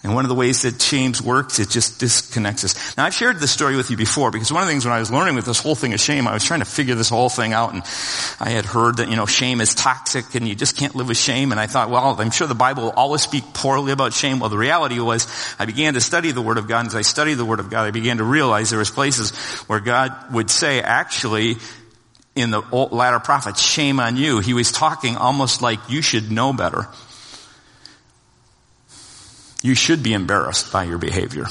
And 0.06 0.14
one 0.14 0.24
of 0.24 0.28
the 0.28 0.36
ways 0.36 0.62
that 0.62 0.78
James 0.78 1.20
works, 1.20 1.58
it 1.58 1.68
just 1.68 1.98
disconnects 1.98 2.62
us. 2.62 2.96
Now 2.96 3.06
I've 3.06 3.12
shared 3.12 3.40
this 3.40 3.50
story 3.50 3.74
with 3.74 3.90
you 3.90 3.96
before 3.96 4.30
because 4.30 4.52
one 4.52 4.62
of 4.62 4.68
the 4.68 4.72
things 4.72 4.84
when 4.84 4.94
I 4.94 5.00
was 5.00 5.10
learning 5.10 5.34
with 5.34 5.46
this 5.46 5.58
whole 5.58 5.74
thing 5.74 5.94
of 5.94 6.00
shame, 6.00 6.28
I 6.28 6.32
was 6.32 6.44
trying 6.44 6.60
to 6.60 6.64
figure 6.64 6.94
this 6.94 7.08
whole 7.08 7.28
thing 7.28 7.52
out 7.52 7.74
and 7.74 7.82
I 8.38 8.50
had 8.50 8.64
heard 8.64 8.98
that, 8.98 9.08
you 9.10 9.16
know, 9.16 9.26
shame 9.26 9.60
is 9.60 9.74
toxic 9.74 10.36
and 10.36 10.46
you 10.46 10.54
just 10.54 10.76
can't 10.76 10.94
live 10.94 11.08
with 11.08 11.16
shame. 11.16 11.50
And 11.50 11.60
I 11.60 11.66
thought, 11.66 11.90
well, 11.90 12.20
I'm 12.20 12.30
sure 12.30 12.46
the 12.46 12.54
Bible 12.54 12.84
will 12.84 12.90
always 12.92 13.22
speak 13.22 13.42
poorly 13.52 13.90
about 13.90 14.12
shame. 14.12 14.38
Well, 14.38 14.48
the 14.48 14.56
reality 14.56 15.00
was 15.00 15.26
I 15.58 15.66
began 15.66 15.94
to 15.94 16.00
study 16.00 16.30
the 16.30 16.40
Word 16.40 16.58
of 16.58 16.68
God 16.68 16.78
and 16.78 16.88
as 16.90 16.94
I 16.94 17.02
studied 17.02 17.34
the 17.34 17.44
Word 17.44 17.58
of 17.58 17.68
God, 17.68 17.84
I 17.84 17.90
began 17.90 18.18
to 18.18 18.24
realize 18.24 18.70
there 18.70 18.78
was 18.78 18.92
places 18.92 19.34
where 19.66 19.80
God 19.80 20.32
would 20.32 20.50
say, 20.50 20.80
actually, 20.80 21.56
in 22.36 22.52
the 22.52 22.60
latter 22.60 23.18
prophets, 23.18 23.60
shame 23.60 23.98
on 23.98 24.16
you. 24.16 24.38
He 24.38 24.54
was 24.54 24.70
talking 24.70 25.16
almost 25.16 25.62
like 25.62 25.80
you 25.90 26.00
should 26.00 26.30
know 26.30 26.52
better 26.52 26.86
you 29.66 29.74
should 29.74 30.02
be 30.02 30.12
embarrassed 30.12 30.72
by 30.72 30.84
your 30.84 30.98
behavior. 30.98 31.46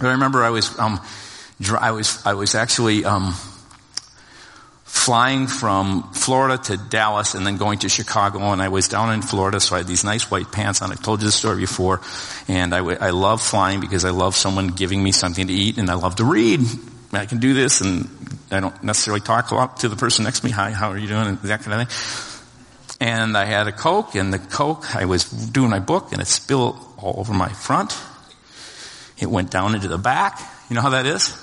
I 0.00 0.12
remember 0.12 0.42
I 0.42 0.50
was, 0.50 0.78
um, 0.78 1.00
I 1.78 1.92
was, 1.92 2.24
I 2.26 2.34
was 2.34 2.54
actually, 2.54 3.04
um, 3.04 3.34
flying 4.84 5.46
from 5.46 6.02
Florida 6.12 6.58
to 6.58 6.76
Dallas 6.76 7.34
and 7.34 7.46
then 7.46 7.56
going 7.56 7.78
to 7.78 7.88
Chicago 7.88 8.52
and 8.52 8.60
I 8.60 8.68
was 8.68 8.88
down 8.88 9.14
in 9.14 9.22
Florida 9.22 9.60
so 9.60 9.76
I 9.76 9.78
had 9.78 9.86
these 9.86 10.04
nice 10.04 10.30
white 10.30 10.50
pants 10.52 10.82
on. 10.82 10.90
I've 10.90 11.02
told 11.02 11.20
you 11.20 11.26
the 11.26 11.32
story 11.32 11.60
before 11.60 12.00
and 12.48 12.74
I, 12.74 12.78
I 12.78 13.10
love 13.10 13.40
flying 13.40 13.80
because 13.80 14.04
I 14.04 14.10
love 14.10 14.34
someone 14.34 14.66
giving 14.68 15.02
me 15.02 15.12
something 15.12 15.46
to 15.46 15.52
eat 15.52 15.78
and 15.78 15.88
I 15.88 15.94
love 15.94 16.16
to 16.16 16.24
read. 16.24 16.60
I 17.12 17.24
can 17.24 17.38
do 17.38 17.54
this 17.54 17.80
and 17.80 18.08
I 18.50 18.60
don't 18.60 18.82
necessarily 18.82 19.20
talk 19.20 19.52
a 19.52 19.54
lot 19.54 19.78
to 19.78 19.88
the 19.88 19.96
person 19.96 20.24
next 20.24 20.40
to 20.40 20.46
me. 20.46 20.52
Hi, 20.52 20.72
how 20.72 20.90
are 20.90 20.98
you 20.98 21.08
doing? 21.08 21.26
And 21.28 21.38
that 21.38 21.62
kind 21.62 21.80
of 21.80 21.88
thing 21.88 22.29
and 23.00 23.36
I 23.36 23.46
had 23.46 23.66
a 23.66 23.72
Coke, 23.72 24.14
and 24.14 24.32
the 24.32 24.38
Coke, 24.38 24.94
I 24.94 25.06
was 25.06 25.24
doing 25.24 25.70
my 25.70 25.80
book, 25.80 26.12
and 26.12 26.20
it 26.20 26.26
spilled 26.26 26.76
all 26.98 27.18
over 27.18 27.32
my 27.32 27.48
front. 27.48 27.96
It 29.18 29.26
went 29.26 29.50
down 29.50 29.74
into 29.74 29.88
the 29.88 29.98
back. 29.98 30.38
You 30.68 30.76
know 30.76 30.82
how 30.82 30.90
that 30.90 31.06
is? 31.06 31.34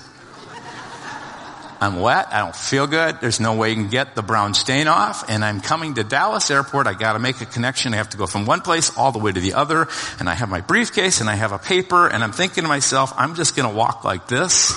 I'm 1.80 2.00
wet. 2.00 2.28
I 2.32 2.40
don't 2.40 2.56
feel 2.56 2.88
good. 2.88 3.20
There's 3.20 3.38
no 3.38 3.54
way 3.54 3.70
you 3.70 3.76
can 3.76 3.88
get 3.88 4.16
the 4.16 4.22
brown 4.22 4.54
stain 4.54 4.88
off. 4.88 5.30
And 5.30 5.44
I'm 5.44 5.60
coming 5.60 5.94
to 5.94 6.02
Dallas 6.02 6.50
airport. 6.50 6.88
I 6.88 6.94
gotta 6.94 7.20
make 7.20 7.40
a 7.40 7.46
connection. 7.46 7.94
I 7.94 7.98
have 7.98 8.08
to 8.10 8.16
go 8.16 8.26
from 8.26 8.46
one 8.46 8.62
place 8.62 8.96
all 8.96 9.12
the 9.12 9.20
way 9.20 9.30
to 9.30 9.38
the 9.38 9.54
other. 9.54 9.86
And 10.18 10.28
I 10.28 10.34
have 10.34 10.48
my 10.48 10.60
briefcase 10.60 11.20
and 11.20 11.30
I 11.30 11.36
have 11.36 11.52
a 11.52 11.58
paper 11.58 12.08
and 12.08 12.24
I'm 12.24 12.32
thinking 12.32 12.64
to 12.64 12.68
myself, 12.68 13.12
I'm 13.16 13.36
just 13.36 13.54
gonna 13.54 13.72
walk 13.72 14.02
like 14.02 14.26
this. 14.26 14.72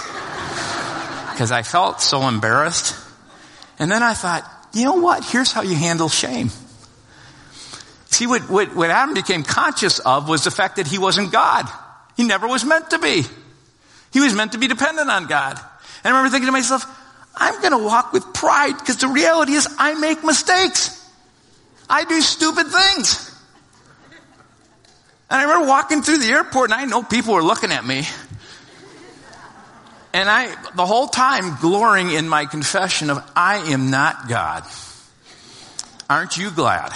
Cause 1.37 1.51
I 1.51 1.63
felt 1.63 2.01
so 2.01 2.27
embarrassed. 2.27 2.95
And 3.79 3.89
then 3.89 4.03
I 4.03 4.13
thought, 4.13 4.47
you 4.73 4.85
know 4.85 4.95
what? 4.95 5.25
Here's 5.25 5.51
how 5.51 5.63
you 5.63 5.75
handle 5.75 6.07
shame. 6.07 6.51
See, 8.11 8.27
what, 8.27 8.49
what, 8.49 8.75
what 8.75 8.89
Adam 8.91 9.15
became 9.15 9.43
conscious 9.43 9.99
of 9.99 10.27
was 10.27 10.43
the 10.43 10.51
fact 10.51 10.75
that 10.75 10.85
he 10.85 10.97
wasn't 10.97 11.31
God. 11.31 11.67
He 12.17 12.23
never 12.23 12.47
was 12.47 12.63
meant 12.65 12.89
to 12.91 12.99
be. 12.99 13.23
He 14.11 14.19
was 14.19 14.35
meant 14.35 14.51
to 14.51 14.57
be 14.57 14.67
dependent 14.67 15.09
on 15.09 15.27
God. 15.27 15.57
And 16.03 16.13
I 16.13 16.17
remember 16.17 16.29
thinking 16.29 16.47
to 16.47 16.51
myself, 16.51 16.85
I'm 17.35 17.59
going 17.61 17.71
to 17.71 17.83
walk 17.83 18.11
with 18.11 18.33
pride 18.33 18.77
because 18.77 18.97
the 18.97 19.07
reality 19.07 19.53
is 19.53 19.67
I 19.79 19.95
make 19.95 20.23
mistakes. 20.25 20.97
I 21.89 22.03
do 22.03 22.19
stupid 22.19 22.67
things. 22.67 23.29
And 25.29 25.39
I 25.39 25.43
remember 25.43 25.67
walking 25.67 26.01
through 26.01 26.17
the 26.17 26.27
airport 26.27 26.71
and 26.71 26.79
I 26.79 26.85
know 26.85 27.03
people 27.03 27.33
were 27.33 27.43
looking 27.43 27.71
at 27.71 27.85
me. 27.85 28.03
And 30.13 30.29
I, 30.29 30.53
the 30.75 30.85
whole 30.85 31.07
time 31.07 31.55
glorying 31.61 32.11
in 32.11 32.27
my 32.27 32.45
confession 32.45 33.09
of 33.09 33.23
I 33.37 33.71
am 33.71 33.89
not 33.89 34.27
God. 34.27 34.65
Aren't 36.09 36.35
you 36.35 36.51
glad? 36.51 36.91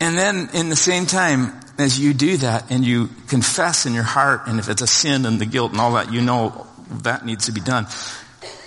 And 0.00 0.16
then 0.16 0.50
in 0.54 0.68
the 0.68 0.76
same 0.76 1.06
time, 1.06 1.52
as 1.78 1.98
you 1.98 2.14
do 2.14 2.36
that 2.38 2.70
and 2.70 2.84
you 2.84 3.08
confess 3.28 3.86
in 3.86 3.92
your 3.92 4.02
heart, 4.02 4.42
and 4.46 4.58
if 4.58 4.68
it's 4.68 4.82
a 4.82 4.86
sin 4.86 5.26
and 5.26 5.40
the 5.40 5.46
guilt 5.46 5.72
and 5.72 5.80
all 5.80 5.94
that, 5.94 6.12
you 6.12 6.22
know 6.22 6.66
that 7.02 7.26
needs 7.26 7.46
to 7.46 7.52
be 7.52 7.60
done. 7.60 7.86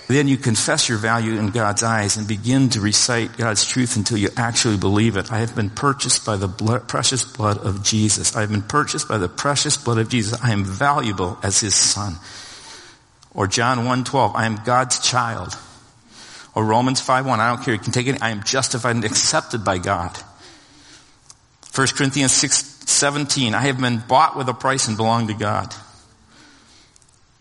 Then 0.07 0.27
you 0.27 0.37
confess 0.37 0.89
your 0.89 0.97
value 0.97 1.37
in 1.37 1.51
God's 1.51 1.83
eyes 1.83 2.17
and 2.17 2.27
begin 2.27 2.69
to 2.69 2.81
recite 2.81 3.37
God's 3.37 3.63
truth 3.63 3.95
until 3.95 4.17
you 4.17 4.29
actually 4.35 4.77
believe 4.77 5.17
it. 5.17 5.31
I 5.31 5.37
have 5.37 5.55
been 5.55 5.69
purchased 5.69 6.25
by 6.25 6.35
the 6.35 6.47
blood, 6.47 6.87
precious 6.87 7.23
blood 7.23 7.59
of 7.59 7.83
Jesus. 7.83 8.35
I 8.35 8.41
have 8.41 8.49
been 8.49 8.63
purchased 8.63 9.07
by 9.07 9.19
the 9.19 9.29
precious 9.29 9.77
blood 9.77 9.99
of 9.99 10.09
Jesus. 10.09 10.39
I 10.43 10.51
am 10.51 10.65
valuable 10.65 11.37
as 11.43 11.59
his 11.59 11.75
son. 11.75 12.15
Or 13.35 13.45
John 13.45 13.85
1.12, 13.85 14.35
I 14.35 14.47
am 14.47 14.57
God's 14.65 14.99
child. 14.99 15.55
Or 16.55 16.63
Romans 16.63 17.01
5.1, 17.01 17.39
I 17.39 17.55
don't 17.55 17.63
care, 17.63 17.73
you 17.73 17.79
can 17.79 17.91
take 17.93 18.07
it, 18.07 18.21
I 18.21 18.31
am 18.31 18.43
justified 18.43 18.95
and 18.95 19.05
accepted 19.05 19.63
by 19.63 19.77
God. 19.77 20.17
1 21.75 21.87
Corinthians 21.95 22.31
6.17. 22.31 23.53
I 23.53 23.61
have 23.61 23.79
been 23.79 24.03
bought 24.07 24.35
with 24.35 24.49
a 24.49 24.53
price 24.53 24.87
and 24.87 24.97
belong 24.97 25.27
to 25.27 25.33
God. 25.33 25.73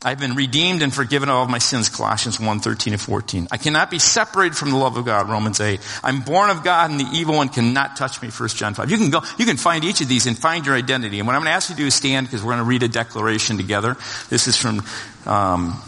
I've 0.05 0.21
been 0.21 0.37
redeemed 0.37 0.83
and 0.83 0.95
forgiven 0.95 1.29
of 1.29 1.35
all 1.35 1.43
of 1.43 1.51
my 1.51 1.59
sins, 1.59 1.89
Colossians 1.89 2.39
1, 2.39 2.61
13 2.61 2.93
and 2.93 3.03
14. 3.03 3.49
I 3.51 3.57
cannot 3.57 3.91
be 3.91 3.99
separated 3.99 4.57
from 4.57 4.71
the 4.71 4.77
love 4.77 4.97
of 4.97 5.05
God, 5.05 5.29
Romans 5.29 5.61
8. 5.61 5.81
I'm 6.05 6.21
born 6.21 6.51
of 6.51 6.63
God 6.63 6.93
and 6.93 7.01
the 7.01 7.09
evil 7.13 7.35
one 7.35 7.49
cannot 7.49 7.97
touch 7.97 8.23
me, 8.23 8.29
1 8.29 8.49
John 8.51 8.75
5. 8.75 8.93
You 8.93 8.97
can 8.97 9.11
go, 9.11 9.23
you 9.39 9.45
can 9.45 9.57
find 9.57 9.85
each 9.85 10.01
of 10.01 10.07
these 10.07 10.27
and 10.27 10.39
find 10.39 10.65
your 10.67 10.77
identity. 10.77 11.19
And 11.19 11.27
what 11.27 11.35
I'm 11.35 11.41
going 11.41 11.51
to 11.51 11.57
ask 11.57 11.69
you 11.69 11.75
to 11.75 11.83
do 11.83 11.87
is 11.87 11.95
stand 11.95 12.29
because 12.29 12.45
we're 12.45 12.53
going 12.53 12.65
to 12.65 12.69
read 12.69 12.85
a 12.85 12.89
declaration 12.89 13.57
together. 13.57 13.97
This 14.31 14.47
is 14.47 14.57
from 14.57 14.85
um, 15.27 15.83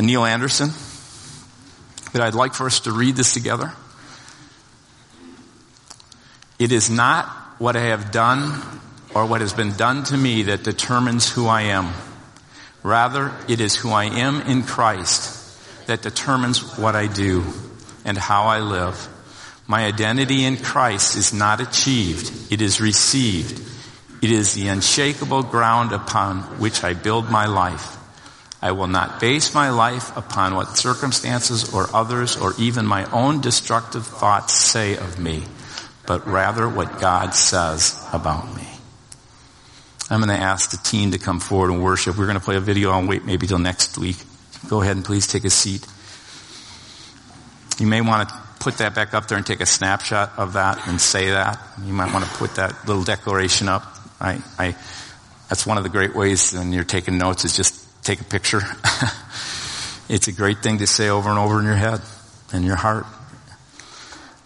Neil 0.00 0.24
Anderson. 0.24 0.70
But 2.12 2.22
I'd 2.22 2.34
like 2.34 2.54
for 2.54 2.66
us 2.66 2.80
to 2.80 2.92
read 2.92 3.16
this 3.16 3.34
together. 3.34 3.72
It 6.58 6.72
is 6.72 6.90
not 6.90 7.26
what 7.58 7.76
I 7.76 7.86
have 7.86 8.10
done 8.10 8.60
or 9.14 9.26
what 9.26 9.40
has 9.40 9.52
been 9.52 9.72
done 9.72 10.04
to 10.04 10.16
me 10.16 10.44
that 10.44 10.62
determines 10.62 11.30
who 11.30 11.46
I 11.46 11.62
am. 11.62 11.92
Rather, 12.82 13.32
it 13.48 13.60
is 13.60 13.76
who 13.76 13.90
I 13.90 14.04
am 14.04 14.40
in 14.42 14.62
Christ 14.62 15.36
that 15.86 16.02
determines 16.02 16.78
what 16.78 16.94
I 16.94 17.06
do 17.06 17.44
and 18.04 18.16
how 18.16 18.44
I 18.44 18.60
live. 18.60 19.08
My 19.66 19.86
identity 19.86 20.44
in 20.44 20.56
Christ 20.56 21.16
is 21.16 21.32
not 21.32 21.60
achieved, 21.60 22.52
it 22.52 22.60
is 22.60 22.80
received. 22.80 23.68
It 24.22 24.30
is 24.30 24.52
the 24.52 24.68
unshakable 24.68 25.44
ground 25.44 25.92
upon 25.92 26.42
which 26.58 26.84
I 26.84 26.92
build 26.92 27.30
my 27.30 27.46
life. 27.46 27.96
I 28.62 28.72
will 28.72 28.88
not 28.88 29.20
base 29.20 29.54
my 29.54 29.70
life 29.70 30.16
upon 30.16 30.54
what 30.54 30.76
circumstances 30.76 31.72
or 31.72 31.86
others 31.94 32.36
or 32.36 32.54
even 32.58 32.84
my 32.86 33.10
own 33.10 33.40
destructive 33.40 34.06
thoughts 34.06 34.54
say 34.54 34.96
of 34.96 35.18
me 35.18 35.44
but 36.10 36.26
rather 36.26 36.68
what 36.68 36.98
God 36.98 37.34
says 37.34 38.04
about 38.12 38.56
me. 38.56 38.66
I'm 40.10 40.20
going 40.20 40.36
to 40.36 40.44
ask 40.44 40.72
the 40.72 40.76
team 40.76 41.12
to 41.12 41.18
come 41.18 41.38
forward 41.38 41.70
and 41.70 41.84
worship. 41.84 42.18
We're 42.18 42.26
going 42.26 42.36
to 42.36 42.44
play 42.44 42.56
a 42.56 42.60
video. 42.60 42.90
I'll 42.90 43.06
wait 43.06 43.24
maybe 43.24 43.46
till 43.46 43.60
next 43.60 43.96
week. 43.96 44.16
Go 44.68 44.82
ahead 44.82 44.96
and 44.96 45.04
please 45.04 45.28
take 45.28 45.44
a 45.44 45.50
seat. 45.50 45.86
You 47.78 47.86
may 47.86 48.00
want 48.00 48.28
to 48.28 48.34
put 48.58 48.78
that 48.78 48.96
back 48.96 49.14
up 49.14 49.28
there 49.28 49.38
and 49.38 49.46
take 49.46 49.60
a 49.60 49.66
snapshot 49.66 50.32
of 50.36 50.54
that 50.54 50.88
and 50.88 51.00
say 51.00 51.30
that. 51.30 51.60
You 51.84 51.92
might 51.92 52.12
want 52.12 52.24
to 52.24 52.30
put 52.32 52.56
that 52.56 52.88
little 52.88 53.04
declaration 53.04 53.68
up. 53.68 53.84
I, 54.20 54.42
I, 54.58 54.74
that's 55.48 55.64
one 55.64 55.76
of 55.78 55.84
the 55.84 55.90
great 55.90 56.16
ways 56.16 56.52
when 56.52 56.72
you're 56.72 56.82
taking 56.82 57.18
notes 57.18 57.44
is 57.44 57.56
just 57.56 57.86
take 58.10 58.20
a 58.20 58.24
picture 58.24 58.60
It's 60.10 60.26
a 60.26 60.32
great 60.32 60.58
thing 60.58 60.78
to 60.78 60.88
say 60.88 61.08
over 61.08 61.30
and 61.30 61.38
over 61.38 61.60
in 61.60 61.64
your 61.64 61.76
head 61.76 62.00
and 62.52 62.64
your 62.64 62.74
heart. 62.74 63.06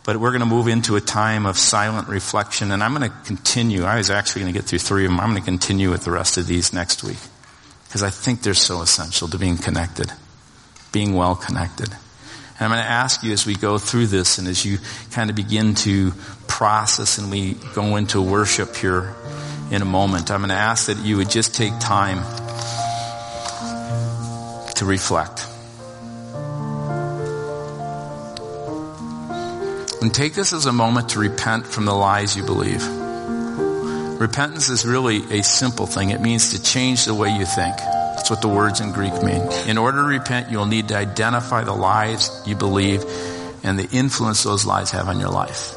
But 0.04 0.18
we're 0.18 0.30
going 0.30 0.40
to 0.40 0.46
move 0.46 0.68
into 0.68 0.96
a 0.96 1.00
time 1.00 1.46
of 1.46 1.56
silent 1.56 2.08
reflection, 2.08 2.70
and 2.70 2.82
I'm 2.82 2.94
going 2.94 3.10
to 3.10 3.16
continue. 3.24 3.84
I 3.84 3.96
was 3.96 4.10
actually 4.10 4.42
going 4.42 4.52
to 4.52 4.60
get 4.60 4.68
through 4.68 4.80
three 4.80 5.06
of 5.06 5.10
them. 5.10 5.20
I'm 5.20 5.30
going 5.30 5.40
to 5.40 5.46
continue 5.46 5.90
with 5.90 6.04
the 6.04 6.10
rest 6.10 6.36
of 6.36 6.46
these 6.46 6.74
next 6.74 7.02
week 7.02 7.16
because 7.88 8.02
I 8.02 8.10
think 8.10 8.42
they're 8.42 8.52
so 8.52 8.82
essential 8.82 9.26
to 9.28 9.38
being 9.38 9.56
connected, 9.56 10.12
being 10.92 11.14
well 11.14 11.34
connected. 11.34 11.88
And 11.88 12.60
I'm 12.60 12.70
going 12.70 12.82
to 12.82 12.90
ask 12.90 13.22
you 13.22 13.32
as 13.32 13.46
we 13.46 13.54
go 13.54 13.78
through 13.78 14.08
this 14.08 14.36
and 14.36 14.46
as 14.46 14.66
you 14.66 14.76
kind 15.12 15.30
of 15.30 15.36
begin 15.36 15.76
to 15.76 16.12
process 16.46 17.16
and 17.16 17.30
we 17.30 17.54
go 17.74 17.96
into 17.96 18.20
worship 18.20 18.76
here 18.76 19.14
in 19.70 19.80
a 19.80 19.86
moment, 19.86 20.30
I'm 20.30 20.40
going 20.40 20.50
to 20.50 20.54
ask 20.54 20.88
that 20.88 20.98
you 20.98 21.16
would 21.16 21.30
just 21.30 21.54
take 21.54 21.72
time 21.80 22.22
reflect. 24.84 25.46
And 30.02 30.14
take 30.14 30.34
this 30.34 30.52
as 30.52 30.66
a 30.66 30.72
moment 30.72 31.10
to 31.10 31.18
repent 31.18 31.66
from 31.66 31.86
the 31.86 31.94
lies 31.94 32.36
you 32.36 32.44
believe. 32.44 32.86
Repentance 34.20 34.68
is 34.68 34.84
really 34.84 35.38
a 35.38 35.42
simple 35.42 35.86
thing. 35.86 36.10
It 36.10 36.20
means 36.20 36.50
to 36.52 36.62
change 36.62 37.06
the 37.06 37.14
way 37.14 37.30
you 37.30 37.46
think. 37.46 37.76
That's 37.78 38.30
what 38.30 38.42
the 38.42 38.48
words 38.48 38.80
in 38.80 38.92
Greek 38.92 39.14
mean. 39.22 39.42
In 39.66 39.76
order 39.76 40.02
to 40.02 40.06
repent, 40.06 40.50
you'll 40.50 40.66
need 40.66 40.88
to 40.88 40.96
identify 40.96 41.64
the 41.64 41.74
lies 41.74 42.30
you 42.46 42.54
believe 42.54 43.02
and 43.62 43.78
the 43.78 43.88
influence 43.90 44.42
those 44.42 44.64
lies 44.66 44.90
have 44.92 45.08
on 45.08 45.20
your 45.20 45.30
life. 45.30 45.74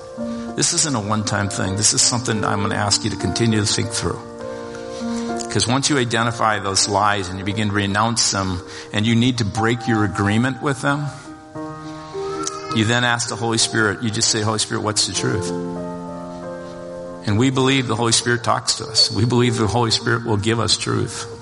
This 0.56 0.74
isn't 0.74 0.96
a 0.96 1.00
one-time 1.00 1.50
thing. 1.50 1.76
This 1.76 1.94
is 1.94 2.02
something 2.02 2.44
I'm 2.44 2.60
going 2.60 2.72
to 2.72 2.78
ask 2.78 3.04
you 3.04 3.10
to 3.12 3.18
continue 3.18 3.60
to 3.60 3.66
think 3.66 3.90
through. 3.90 4.20
Because 5.48 5.68
once 5.68 5.90
you 5.90 5.98
identify 5.98 6.60
those 6.60 6.88
lies 6.88 7.30
and 7.30 7.40
you 7.40 7.46
begin 7.46 7.70
to 7.70 7.74
renounce 7.74 8.32
them 8.32 8.62
and 8.94 9.06
you 9.06 9.16
need 9.16 9.40
to 9.40 9.46
break 9.46 9.88
your 9.88 10.04
agreement 10.04 10.62
with 10.62 10.82
them, 10.82 11.06
you 12.76 12.84
then 12.84 13.04
ask 13.04 13.30
the 13.30 13.36
Holy 13.36 13.58
Spirit, 13.58 14.04
you 14.04 14.12
just 14.12 14.30
say, 14.30 14.42
Holy 14.42 14.60
Spirit, 14.60 14.82
what's 14.82 15.08
the 15.08 15.14
truth? 15.14 15.50
And 17.28 17.40
we 17.40 17.50
believe 17.50 17.88
the 17.88 17.96
Holy 17.96 18.12
Spirit 18.12 18.44
talks 18.44 18.76
to 18.76 18.86
us. 18.86 19.12
We 19.12 19.26
believe 19.26 19.58
the 19.58 19.68
Holy 19.68 19.92
Spirit 19.92 20.26
will 20.26 20.38
give 20.38 20.60
us 20.60 20.78
truth. 20.78 21.34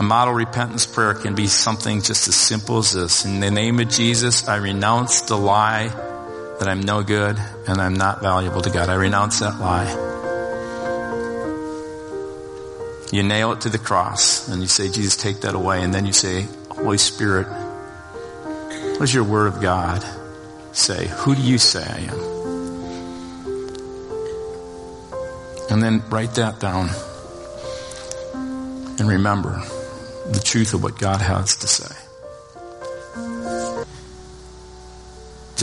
A 0.00 0.02
model 0.02 0.34
repentance 0.34 0.86
prayer 0.86 1.14
can 1.14 1.34
be 1.34 1.46
something 1.46 2.02
just 2.02 2.26
as 2.26 2.34
simple 2.34 2.78
as 2.78 2.92
this. 2.92 3.24
In 3.24 3.40
the 3.40 3.50
name 3.50 3.78
of 3.78 3.88
Jesus, 3.88 4.48
I 4.48 4.56
renounce 4.56 5.22
the 5.22 5.36
lie 5.36 5.88
that 6.58 6.68
I'm 6.68 6.80
no 6.80 7.02
good 7.02 7.38
and 7.68 7.80
I'm 7.80 7.94
not 7.94 8.20
valuable 8.20 8.62
to 8.62 8.70
God. 8.70 8.88
I 8.88 8.94
renounce 8.94 9.40
that 9.40 9.60
lie. 9.60 10.13
You 13.14 13.22
nail 13.22 13.52
it 13.52 13.60
to 13.60 13.68
the 13.68 13.78
cross 13.78 14.48
and 14.48 14.60
you 14.60 14.66
say, 14.66 14.90
Jesus, 14.90 15.14
take 15.14 15.42
that 15.42 15.54
away. 15.54 15.84
And 15.84 15.94
then 15.94 16.04
you 16.04 16.12
say, 16.12 16.48
Holy 16.70 16.98
Spirit, 16.98 17.46
what 17.46 18.98
does 18.98 19.14
your 19.14 19.22
word 19.22 19.46
of 19.46 19.62
God 19.62 20.04
say? 20.72 21.06
Who 21.18 21.36
do 21.36 21.40
you 21.40 21.58
say 21.58 21.84
I 21.84 21.98
am? 22.12 22.18
And 25.70 25.80
then 25.80 26.02
write 26.10 26.34
that 26.34 26.58
down. 26.58 26.88
And 28.98 29.08
remember 29.08 29.62
the 30.32 30.42
truth 30.44 30.74
of 30.74 30.82
what 30.82 30.98
God 30.98 31.20
has 31.20 31.54
to 31.58 31.68
say. 31.68 32.03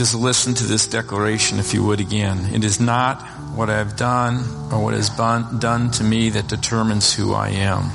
Just 0.02 0.16
listen 0.16 0.54
to 0.54 0.64
this 0.64 0.88
declaration, 0.88 1.60
if 1.60 1.72
you 1.72 1.84
would, 1.84 2.00
again. 2.00 2.52
It 2.52 2.64
is 2.64 2.80
not 2.80 3.22
what 3.54 3.70
I 3.70 3.78
have 3.78 3.94
done 3.94 4.38
or 4.72 4.82
what 4.82 4.94
has 4.94 5.08
done 5.10 5.92
to 5.92 6.02
me 6.02 6.30
that 6.30 6.48
determines 6.48 7.14
who 7.14 7.32
I 7.32 7.50
am. 7.50 7.88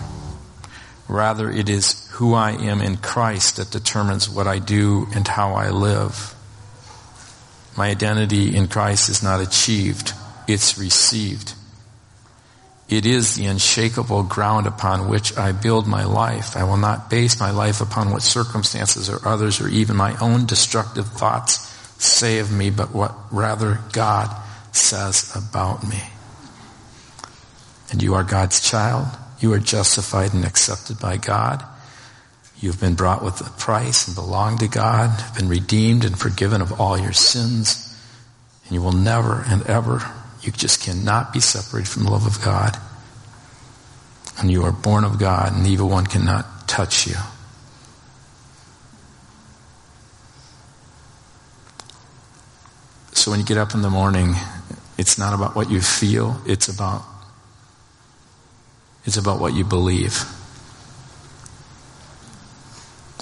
Rather, 1.10 1.52
it 1.52 1.68
is 1.68 2.10
who 2.12 2.34
I 2.34 2.52
am 2.52 2.80
in 2.80 2.96
Christ 2.96 3.58
that 3.58 3.72
determines 3.72 4.30
what 4.30 4.48
I 4.48 4.60
do 4.60 5.08
and 5.14 5.28
how 5.28 5.56
I 5.56 5.72
live. 5.72 6.34
My 7.76 7.90
identity 7.90 8.56
in 8.56 8.70
Christ 8.70 9.10
is 9.10 9.22
not 9.22 9.42
achieved, 9.42 10.14
it's 10.48 10.78
received. 10.78 11.56
It 12.88 13.06
is 13.06 13.36
the 13.36 13.48
unshakable 13.48 14.24
ground 14.24 14.66
upon 14.66 15.10
which 15.10 15.38
I 15.38 15.52
build 15.52 15.88
my 15.88 16.06
life. 16.06 16.56
I 16.56 16.64
will 16.64 16.78
not 16.78 17.10
base 17.10 17.38
my 17.38 17.52
life 17.52 17.82
upon 17.82 18.12
what 18.12 18.22
circumstances 18.22 19.10
or 19.10 19.28
others 19.28 19.60
or 19.60 19.68
even 19.68 19.98
my 19.98 20.16
own 20.20 20.46
destructive 20.46 21.08
thoughts 21.08 21.74
say 21.98 22.40
of 22.40 22.52
me, 22.52 22.70
but 22.70 22.94
what 22.94 23.16
rather 23.32 23.80
God 23.92 24.36
says 24.72 25.36
about 25.36 25.88
me. 25.88 26.02
And 27.92 28.02
you 28.04 28.14
are 28.16 28.24
God's 28.24 28.60
child. 28.60 29.08
You 29.40 29.54
are 29.54 29.60
justified 29.60 30.34
and 30.34 30.46
accepted 30.46 31.00
by 31.00 31.18
God. 31.18 31.64
You've 32.60 32.80
been 32.80 32.96
brought 32.96 33.24
with 33.24 33.40
a 33.42 33.52
price 33.60 34.08
and 34.08 34.16
belong 34.16 34.58
to 34.60 34.68
God, 34.68 35.12
been 35.36 35.48
redeemed 35.48 36.04
and 36.06 36.18
forgiven 36.18 36.62
of 36.62 36.82
all 36.82 36.98
your 36.98 37.14
sins. 37.14 37.84
And 38.66 38.74
you 38.74 38.82
will 38.82 38.92
never 38.92 39.44
and 39.48 39.64
ever, 39.68 40.02
you 40.42 40.52
just 40.52 40.82
cannot 40.82 41.34
be 41.34 41.40
separated 41.40 41.88
from 41.88 42.04
the 42.04 42.12
love 42.12 42.26
of 42.26 42.44
God. 42.44 42.78
And 44.40 44.52
you 44.52 44.64
are 44.64 44.72
born 44.72 45.04
of 45.04 45.20
God, 45.20 45.54
and 45.54 45.66
the 45.66 45.70
evil 45.70 45.90
one 45.90 46.06
cannot 46.06 46.68
touch 46.68 47.08
you. 47.08 47.16
So 53.28 53.32
when 53.32 53.42
you 53.42 53.46
get 53.46 53.58
up 53.58 53.74
in 53.74 53.82
the 53.82 53.90
morning, 53.90 54.36
it's 54.98 55.18
not 55.18 55.34
about 55.34 55.54
what 55.54 55.70
you 55.70 55.82
feel, 55.82 56.40
it's 56.46 56.70
about 56.70 57.02
it's 59.04 59.18
about 59.18 59.42
what 59.42 59.54
you 59.54 59.66
believe. 59.66 60.24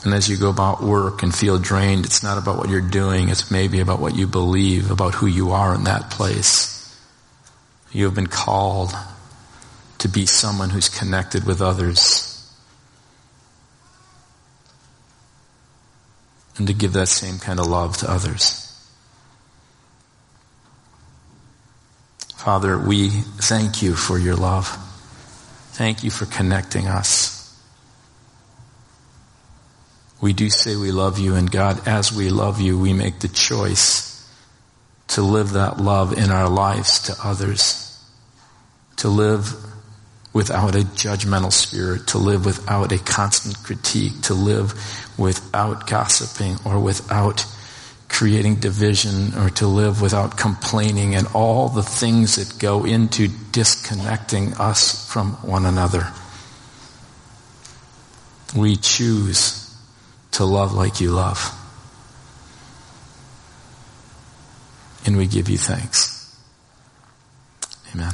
And 0.04 0.14
as 0.14 0.30
you 0.30 0.38
go 0.38 0.52
about 0.52 0.84
work 0.84 1.24
and 1.24 1.34
feel 1.34 1.58
drained, 1.58 2.06
it's 2.06 2.22
not 2.22 2.38
about 2.38 2.60
what 2.60 2.70
you're 2.70 2.82
doing, 2.82 3.30
it's 3.30 3.50
maybe 3.50 3.80
about 3.80 4.00
what 4.00 4.16
you 4.16 4.28
believe, 4.28 4.92
about 4.92 5.16
who 5.16 5.26
you 5.26 5.54
are 5.54 5.74
in 5.74 5.86
that 5.86 6.12
place. 6.12 6.96
You 7.92 8.06
have 8.06 8.14
been 8.14 8.28
called 8.28 8.94
to 9.98 10.08
be 10.08 10.28
someone 10.28 10.70
who's 10.70 10.88
connected 10.88 11.46
with 11.46 11.64
others. 11.64 12.48
And 16.58 16.68
to 16.68 16.76
give 16.76 16.94
that 16.94 17.08
same 17.08 17.40
kind 17.40 17.60
of 17.60 17.66
love 17.66 17.98
to 17.98 18.12
others. 18.12 18.65
Father, 22.46 22.78
we 22.78 23.10
thank 23.10 23.82
you 23.82 23.96
for 23.96 24.20
your 24.20 24.36
love. 24.36 24.68
Thank 25.72 26.04
you 26.04 26.12
for 26.12 26.28
connecting 26.28 26.86
us. 26.86 27.60
We 30.22 30.32
do 30.32 30.52
say 30.52 30.76
we 30.76 30.92
love 30.92 31.18
you, 31.18 31.34
and 31.34 31.50
God, 31.50 31.88
as 31.88 32.14
we 32.14 32.30
love 32.30 32.62
you, 32.62 32.78
we 32.78 32.94
make 32.94 33.18
the 33.18 33.30
choice 33.30 34.32
to 35.08 35.24
live 35.24 35.54
that 35.54 35.80
love 35.80 36.16
in 36.20 36.30
our 36.30 36.48
lives 36.48 37.00
to 37.08 37.16
others, 37.24 38.00
to 38.98 39.08
live 39.08 39.52
without 40.32 40.76
a 40.76 40.82
judgmental 40.82 41.52
spirit, 41.52 42.06
to 42.10 42.20
live 42.20 42.46
without 42.46 42.92
a 42.92 43.00
constant 43.00 43.58
critique, 43.64 44.22
to 44.22 44.36
live 44.36 44.76
without 45.18 45.88
gossiping 45.88 46.58
or 46.64 46.80
without 46.80 47.44
creating 48.16 48.56
division 48.56 49.38
or 49.38 49.50
to 49.50 49.68
live 49.68 50.02
without 50.02 50.38
complaining 50.38 51.16
and 51.16 51.28
all 51.34 51.68
the 51.68 51.84
things 51.84 52.38
that 52.38 52.58
go 52.60 52.86
into 52.86 53.28
disconnecting 53.52 54.54
us 54.54 55.12
from 55.12 55.34
one 55.44 55.66
another. 55.66 56.10
We 58.56 58.78
choose 58.78 59.78
to 60.32 60.46
love 60.46 60.74
like 60.74 61.02
you 61.02 61.12
love. 61.12 61.52
And 65.06 65.18
we 65.18 65.28
give 65.28 65.50
you 65.50 65.58
thanks. 65.58 66.40
Amen. 67.94 68.14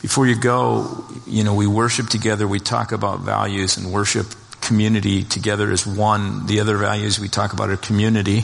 Before 0.00 0.28
you 0.28 0.38
go, 0.38 1.04
you 1.26 1.42
know, 1.42 1.54
we 1.54 1.66
worship 1.66 2.06
together, 2.06 2.46
we 2.46 2.60
talk 2.60 2.92
about 2.92 3.18
values 3.18 3.76
and 3.76 3.92
worship 3.92 4.26
community 4.64 5.22
together 5.22 5.70
as 5.70 5.86
one. 5.86 6.46
The 6.46 6.60
other 6.60 6.76
values 6.76 7.20
we 7.20 7.28
talk 7.28 7.52
about 7.52 7.70
are 7.70 7.76
community 7.76 8.42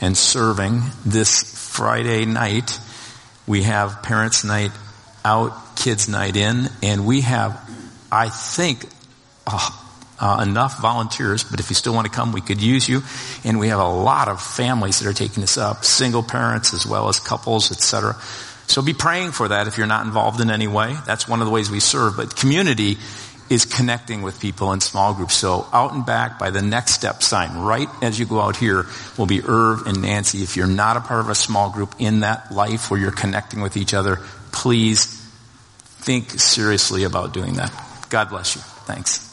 and 0.00 0.16
serving. 0.16 0.80
This 1.04 1.72
Friday 1.76 2.24
night, 2.24 2.78
we 3.46 3.62
have 3.62 4.02
parents 4.02 4.44
night 4.44 4.70
out, 5.24 5.76
kids 5.76 6.08
night 6.08 6.36
in, 6.36 6.68
and 6.82 7.06
we 7.06 7.22
have, 7.22 7.60
I 8.10 8.28
think, 8.28 8.84
oh, 9.46 9.82
uh, 10.18 10.44
enough 10.46 10.80
volunteers, 10.80 11.44
but 11.44 11.60
if 11.60 11.68
you 11.68 11.74
still 11.74 11.94
want 11.94 12.06
to 12.06 12.12
come, 12.12 12.32
we 12.32 12.40
could 12.40 12.62
use 12.62 12.88
you. 12.88 13.02
And 13.44 13.58
we 13.58 13.68
have 13.68 13.80
a 13.80 13.88
lot 13.88 14.28
of 14.28 14.40
families 14.40 15.00
that 15.00 15.08
are 15.08 15.12
taking 15.12 15.42
this 15.42 15.58
up, 15.58 15.84
single 15.84 16.22
parents 16.22 16.72
as 16.72 16.86
well 16.86 17.08
as 17.08 17.20
couples, 17.20 17.70
etc. 17.70 18.14
So 18.66 18.82
be 18.82 18.94
praying 18.94 19.32
for 19.32 19.48
that 19.48 19.68
if 19.68 19.78
you're 19.78 19.86
not 19.86 20.06
involved 20.06 20.40
in 20.40 20.50
any 20.50 20.66
way. 20.66 20.96
That's 21.06 21.28
one 21.28 21.40
of 21.40 21.46
the 21.46 21.52
ways 21.52 21.70
we 21.70 21.80
serve. 21.80 22.16
But 22.16 22.34
community 22.34 22.98
is 23.48 23.64
connecting 23.64 24.22
with 24.22 24.40
people 24.40 24.72
in 24.72 24.80
small 24.80 25.14
groups. 25.14 25.34
So 25.34 25.66
out 25.72 25.92
and 25.92 26.04
back 26.04 26.38
by 26.38 26.50
the 26.50 26.62
next 26.62 26.92
step 26.92 27.22
sign, 27.22 27.56
right 27.58 27.88
as 28.02 28.18
you 28.18 28.26
go 28.26 28.40
out 28.40 28.56
here, 28.56 28.86
will 29.16 29.26
be 29.26 29.42
Irv 29.42 29.86
and 29.86 30.02
Nancy. 30.02 30.42
If 30.42 30.56
you're 30.56 30.66
not 30.66 30.96
a 30.96 31.00
part 31.00 31.20
of 31.20 31.28
a 31.28 31.34
small 31.34 31.70
group 31.70 31.94
in 31.98 32.20
that 32.20 32.52
life 32.52 32.90
where 32.90 32.98
you're 32.98 33.12
connecting 33.12 33.60
with 33.60 33.76
each 33.76 33.94
other, 33.94 34.18
please 34.52 35.06
think 35.98 36.30
seriously 36.30 37.04
about 37.04 37.32
doing 37.32 37.54
that. 37.54 37.72
God 38.08 38.28
bless 38.30 38.54
you. 38.54 38.62
Thanks. 38.62 39.25